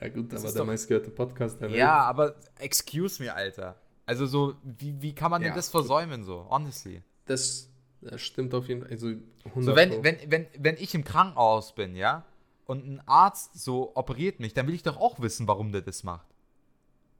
Ja, 0.02 0.10
gut, 0.10 0.32
Das 0.32 0.44
aber 0.44 0.52
der 0.54 0.60
doch- 0.62 0.68
meistgehörte 0.68 1.10
Podcast 1.12 1.60
der 1.62 1.70
Welt. 1.70 1.78
Ja, 1.80 2.02
aber 2.02 2.36
excuse 2.60 3.22
me, 3.22 3.34
Alter. 3.34 3.76
Also 4.06 4.26
so, 4.26 4.56
wie, 4.64 5.02
wie 5.02 5.14
kann 5.14 5.30
man 5.32 5.42
denn 5.42 5.50
Ja, 5.52 5.56
das 5.56 5.72
gut. 5.72 5.82
versäumen, 5.82 6.24
so, 6.24 6.48
honestly? 6.50 7.04
Das, 7.26 7.70
das 8.02 8.22
stimmt 8.22 8.54
auf 8.56 8.68
jeden 8.68 8.82
Fall. 8.82 8.90
Also 8.92 9.08
100 9.46 9.64
So, 9.66 9.76
wenn, 9.76 10.04
wenn, 10.04 10.18
wenn, 10.32 10.48
wenn 10.58 10.76
ich 10.78 10.96
im 10.96 11.04
Krankenhaus 11.04 11.76
bin, 11.76 11.96
ja, 11.96 12.26
und 12.66 12.86
ein 12.88 13.02
Arzt 13.08 13.60
so 13.60 13.96
operiert 13.96 14.40
mich, 14.40 14.54
dann 14.54 14.68
will 14.68 14.74
ich 14.76 14.84
doch 14.84 14.98
auch 14.98 15.20
wissen, 15.20 15.48
warum 15.48 15.72
der 15.72 15.82
das 15.82 16.04
macht. 16.04 16.28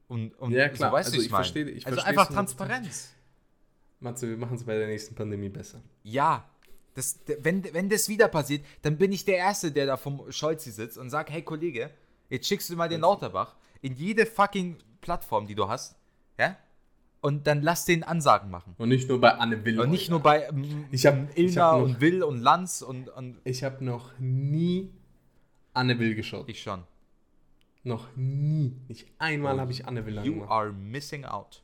Und, 0.08 0.34
und 0.40 0.52
Ja, 0.52 0.68
klar, 0.68 0.90
so, 0.90 0.96
weißt 0.96 1.08
also 1.08 1.18
du, 1.18 1.24
ich 1.24 1.30
mein? 1.30 1.44
verstehe- 1.44 1.68
ich 1.68 1.86
Also 1.86 2.00
verstehe 2.00 2.08
einfach 2.10 2.24
es 2.30 2.30
100%. 2.30 2.34
Transparenz. 2.34 3.12
Matze, 4.00 4.28
wir 4.28 4.36
machen 4.36 4.56
es 4.56 4.64
bei 4.64 4.76
der 4.78 4.86
nächsten 4.88 5.14
Pandemie 5.14 5.48
besser. 5.50 5.80
Ja. 6.02 6.48
Das, 6.94 7.20
wenn, 7.38 7.62
wenn 7.72 7.88
das 7.88 8.08
wieder 8.08 8.26
passiert, 8.28 8.64
dann 8.82 8.96
bin 8.98 9.12
ich 9.12 9.24
der 9.24 9.36
Erste, 9.36 9.70
der 9.70 9.86
da 9.86 9.96
vom 9.96 10.30
Scholzi 10.32 10.72
sitzt 10.72 10.98
und 10.98 11.10
sagt, 11.10 11.30
hey 11.30 11.42
Kollege, 11.42 11.90
jetzt 12.30 12.46
schickst 12.48 12.70
du 12.70 12.76
mal 12.76 12.88
den 12.88 13.02
Lauterbach 13.02 13.56
in 13.82 13.94
jede 13.94 14.24
fucking 14.26 14.78
Plattform, 15.02 15.46
die 15.46 15.54
du 15.54 15.68
hast, 15.68 15.96
ja? 16.38 16.56
Und 17.22 17.46
dann 17.46 17.60
lass 17.60 17.84
den 17.84 18.02
Ansagen 18.02 18.50
machen. 18.50 18.74
Und 18.78 18.88
nicht 18.88 19.06
nur 19.10 19.20
bei 19.20 19.32
Anne 19.34 19.62
Will. 19.66 19.78
Und 19.78 19.90
nicht 19.90 20.08
nur 20.08 20.20
bei 20.20 20.44
ähm, 20.44 20.86
Ich 20.90 21.04
hab- 21.04 21.28
ich 21.36 21.50
Ilna 21.52 21.62
hab 21.72 21.78
noch- 21.80 21.84
und 21.84 22.00
Will 22.00 22.22
und 22.22 22.38
Lanz 22.40 22.80
und, 22.80 23.10
und 23.10 23.38
Ich 23.44 23.62
habe 23.62 23.84
noch 23.84 24.18
nie 24.18 24.90
Anne 25.74 25.98
Will 25.98 26.14
geschaut. 26.14 26.48
ich 26.48 26.62
schon. 26.62 26.82
Noch 27.82 28.08
nie. 28.16 28.74
Nicht 28.88 29.06
einmal 29.18 29.60
habe 29.60 29.70
ich 29.72 29.86
Anne 29.86 30.06
Will 30.06 30.14
You 30.16 30.20
angemacht. 30.32 30.50
are 30.50 30.72
missing 30.72 31.24
out. 31.26 31.62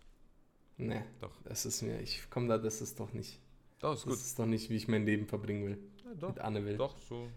Nee, 0.78 1.02
Doch. 1.22 1.32
das 1.44 1.64
ist 1.64 1.80
mir, 1.82 2.00
ich 2.00 2.28
komme 2.28 2.48
da, 2.48 2.58
das 2.58 2.82
ist 2.82 3.00
doch 3.00 3.12
nicht. 3.14 3.38
Doch, 3.78 3.94
ist 3.94 4.04
Das 4.04 4.10
gut. 4.12 4.20
ist 4.20 4.38
doch 4.38 4.46
nicht, 4.46 4.68
wie 4.68 4.76
ich 4.76 4.88
mein 4.88 5.06
Leben 5.06 5.26
verbringen 5.26 5.64
will. 5.66 5.78
Ja, 6.04 6.14
doch, 6.14 6.28
Mit 6.28 6.38
Anne 6.40 6.64
Will. 6.66 6.76
doch, 6.76 6.96
so 6.98 7.28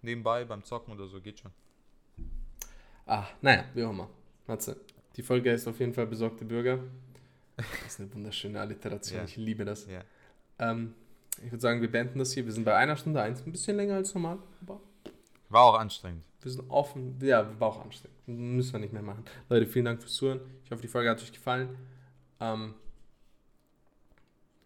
nebenbei 0.00 0.44
beim 0.46 0.64
Zocken 0.64 0.94
oder 0.94 1.06
so 1.08 1.20
geht 1.20 1.40
schon. 1.40 1.50
Ah, 3.06 3.26
naja, 3.40 3.64
wie 3.74 3.84
auch 3.84 3.90
immer. 3.90 4.08
Matze, 4.46 4.76
die 5.16 5.22
Folge 5.22 5.50
ist 5.52 5.66
auf 5.68 5.78
jeden 5.80 5.94
Fall 5.94 6.06
besorgte 6.06 6.44
Bürger. 6.44 6.78
Das 7.56 7.66
ist 7.86 8.00
eine 8.00 8.12
wunderschöne 8.12 8.60
Alliteration, 8.60 9.18
Ja. 9.20 9.24
ich 9.24 9.36
liebe 9.36 9.64
das. 9.64 9.86
Ja. 9.86 10.00
Ähm, 10.58 10.94
ich 11.42 11.50
würde 11.50 11.60
sagen, 11.60 11.80
wir 11.80 11.90
beenden 11.90 12.18
das 12.18 12.32
hier. 12.32 12.44
Wir 12.44 12.52
sind 12.52 12.64
bei 12.64 12.74
einer 12.76 12.96
Stunde 12.96 13.22
eins, 13.22 13.42
ein 13.46 13.52
bisschen 13.52 13.76
länger 13.76 13.94
als 13.94 14.14
normal, 14.14 14.38
aber 14.62 14.80
War 15.48 15.62
auch 15.64 15.78
anstrengend. 15.78 16.24
wir 16.42 16.50
sind 16.50 16.68
offen. 16.70 17.18
Ja, 17.22 17.48
war 17.60 17.68
auch 17.68 17.84
anstrengend. 17.84 18.16
Müssen 18.26 18.72
wir 18.72 18.80
nicht 18.80 18.92
mehr 18.92 19.02
machen. 19.02 19.24
Leute, 19.48 19.66
vielen 19.66 19.84
Dank 19.84 20.00
fürs 20.00 20.14
Zuhören. 20.14 20.40
Ich 20.64 20.70
hoffe, 20.70 20.82
die 20.82 20.88
Folge 20.88 21.08
hat 21.10 21.22
euch 21.22 21.32
gefallen. 21.32 21.76
Ähm, 22.40 22.74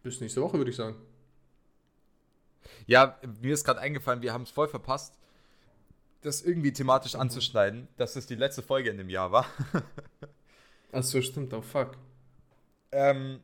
bis 0.03 0.20
nächste 0.20 0.41
Woche, 0.41 0.57
würde 0.59 0.70
ich 0.70 0.76
sagen. 0.76 0.97
Ja, 2.86 3.18
mir 3.43 3.53
ist 3.55 3.64
gerade 3.64 3.80
eingefallen, 3.80 4.22
wir 4.22 4.32
haben 4.32 4.43
es 4.43 4.51
voll 4.51 4.68
verpasst, 4.68 5.18
das 6.23 6.43
irgendwie 6.43 6.73
thematisch 6.73 7.14
anzuschneiden, 7.14 7.89
dass 7.97 8.16
es 8.16 8.27
die 8.27 8.35
letzte 8.35 8.62
Folge 8.62 8.91
in 8.91 8.99
dem 8.99 9.09
Jahr 9.09 9.33
war. 9.33 9.47
Achso, 10.93 11.21
stimmt, 11.23 11.53
oh 11.55 11.62
fuck. 11.62 11.93
ähm, 12.93 13.41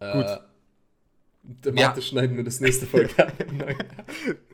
Gut. 0.00 0.24
Äh, 0.24 0.38
der 1.42 1.74
Ja. 1.74 1.88
Mathe 1.88 2.02
schneiden 2.02 2.36
wir 2.36 2.44
das 2.44 2.60
nächste 2.60 2.86
Folge 2.86 3.10
an. 3.26 3.32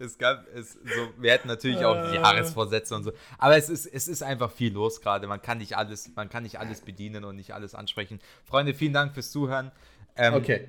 es 0.01 0.17
gab 0.19 0.47
es 0.55 0.75
so, 0.75 0.79
wir 1.19 1.33
hätten 1.33 1.49
natürlich 1.49 1.85
auch 1.85 1.97
Äh. 1.97 2.15
Jahresvorsätze 2.17 2.95
und 2.95 3.03
so, 3.05 3.13
aber 3.39 3.57
es 3.57 3.69
ist 3.69 3.87
es 3.87 4.07
ist 4.07 4.23
einfach 4.23 4.53
viel 4.53 4.73
los 4.73 5.01
gerade. 5.01 5.27
Man 5.27 5.43
kann 5.43 5.59
nicht 5.59 5.77
alles, 5.77 6.11
man 6.15 6.29
kann 6.29 6.45
nicht 6.45 6.61
alles 6.61 6.83
bedienen 6.83 7.25
und 7.25 7.35
nicht 7.37 7.53
alles 7.53 7.75
ansprechen. 7.75 8.21
Freunde, 8.45 8.75
vielen 8.75 8.93
Dank 8.93 9.13
fürs 9.15 9.31
Zuhören. 9.33 9.73
Ähm, 10.17 10.35
Okay. 10.35 10.69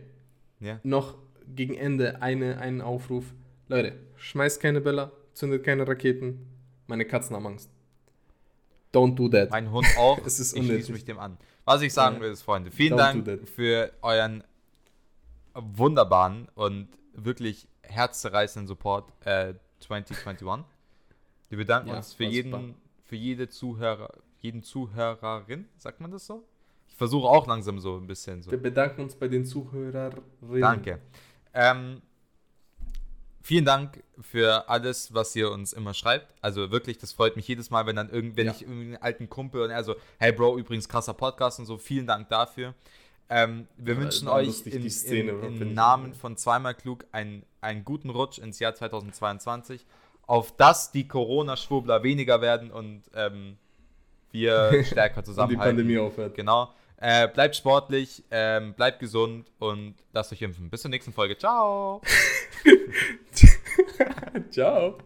Ja. 0.62 0.80
Noch 0.84 1.16
gegen 1.54 1.76
Ende 1.76 2.22
eine, 2.24 2.58
einen 2.60 2.82
Aufruf. 2.82 3.26
Leute, 3.68 3.94
schmeißt 4.16 4.60
keine 4.60 4.82
Böller, 4.82 5.12
zündet 5.36 5.64
keine 5.64 5.88
Raketen. 5.88 6.48
Meine 6.88 7.06
Katzen 7.06 7.36
haben 7.36 7.48
Angst. 7.48 7.70
Don't 8.94 9.16
do 9.16 9.28
that. 9.30 9.50
Mein 9.52 9.72
Hund 9.72 9.88
auch. 9.98 10.20
Es 10.26 10.40
ist 10.40 10.56
ich 10.56 10.66
schließe 10.66 10.92
mich 10.92 11.06
dem 11.06 11.20
an. 11.20 11.38
Was 11.66 11.82
ich 11.82 11.94
sagen 11.94 12.22
will, 12.22 12.32
ist, 12.32 12.44
Freunde, 12.44 12.72
vielen 12.72 12.94
Don't 12.94 13.24
Dank 13.24 13.50
für 13.50 13.92
euren 14.02 14.44
wunderbaren 15.54 16.48
und 16.56 16.88
wirklich 17.14 17.68
herzzerreißenden 17.82 18.68
Support 18.68 19.12
äh, 19.26 19.54
2021. 19.80 20.66
Wir 21.50 21.58
bedanken 21.58 21.90
Ja, 21.90 21.98
uns 21.98 22.14
für 22.14 22.24
jeden, 22.26 22.52
super. 22.52 22.74
für 23.04 23.16
jede 23.16 23.50
Zuhörer, 23.50 24.14
jeden 24.40 24.64
Zuhörerin, 24.64 25.68
sagt 25.78 26.02
man 26.02 26.12
das 26.12 26.26
so? 26.26 26.44
Ich 26.88 26.96
versuche 26.96 27.28
auch 27.28 27.48
langsam 27.48 27.80
so 27.80 27.98
ein 27.98 28.08
bisschen 28.08 28.42
so. 28.42 28.52
Wir 28.52 28.62
bedanken 28.62 29.02
uns 29.02 29.16
bei 29.16 29.28
den 29.28 29.46
Zuhörerinnen. 29.46 30.22
Danke. 30.62 31.00
Ähm, 31.54 32.02
vielen 33.46 33.64
Dank 33.66 34.04
für 34.20 34.68
alles, 34.70 35.14
was 35.14 35.36
ihr 35.36 35.52
uns 35.52 35.72
immer 35.72 35.94
schreibt. 35.94 36.34
Also 36.42 36.72
wirklich, 36.72 36.98
das 36.98 37.14
freut 37.14 37.36
mich 37.36 37.48
jedes 37.48 37.70
Mal, 37.70 37.86
wenn 37.86 37.96
dann 37.96 38.10
irgend, 38.10 38.36
wenn 38.38 38.48
Ja. 38.48 38.52
ich 38.54 38.64
irgendeinen 38.64 38.98
alten 38.98 39.30
Kumpel 39.30 39.62
und 39.62 39.70
er 39.70 39.84
so, 39.84 39.96
hey 40.18 40.32
Bro, 40.32 40.58
übrigens 40.58 40.90
krasser 40.90 41.14
Podcast 41.14 41.60
und 41.60 41.68
so, 41.68 41.78
vielen 41.78 42.08
Dank 42.08 42.28
dafür. 42.30 42.74
Ähm, 43.30 43.68
wir 43.78 43.94
Ja, 43.94 44.00
wünschen 44.02 44.28
euch 44.28 44.66
im 44.66 44.86
ich. 44.88 45.74
Namen 45.74 46.14
von 46.16 46.38
zweimal 46.38 46.74
klug 46.74 47.06
einen, 47.12 47.44
einen 47.62 47.86
guten 47.86 48.10
Rutsch 48.10 48.40
ins 48.40 48.58
Jahr 48.60 48.74
2022, 48.74 49.86
auf 50.26 50.56
dass 50.56 50.92
die 50.92 51.08
Corona-Schwurbler 51.08 52.02
weniger 52.02 52.42
werden 52.42 52.72
und 52.72 53.04
ähm, 53.14 53.58
wir 54.32 54.84
stärker 54.86 55.18
Und 55.18 55.26
die 55.28 55.32
zusammenhalten. 55.32 55.78
Pandemie 55.78 55.98
aufhört. 56.00 56.34
Genau. 56.36 56.74
Äh, 57.08 57.28
bleibt 57.28 57.56
sportlich, 57.56 58.24
ähm, 58.32 58.74
bleibt 58.74 59.00
gesund 59.00 59.52
und 59.60 59.94
lasst 60.12 60.32
euch 60.32 60.42
impfen. 60.42 60.72
Bis 60.72 60.82
zur 60.82 60.90
nächsten 60.90 61.14
Folge. 61.14 61.38
Ciao. 61.38 62.02
Ciao. 64.50 64.98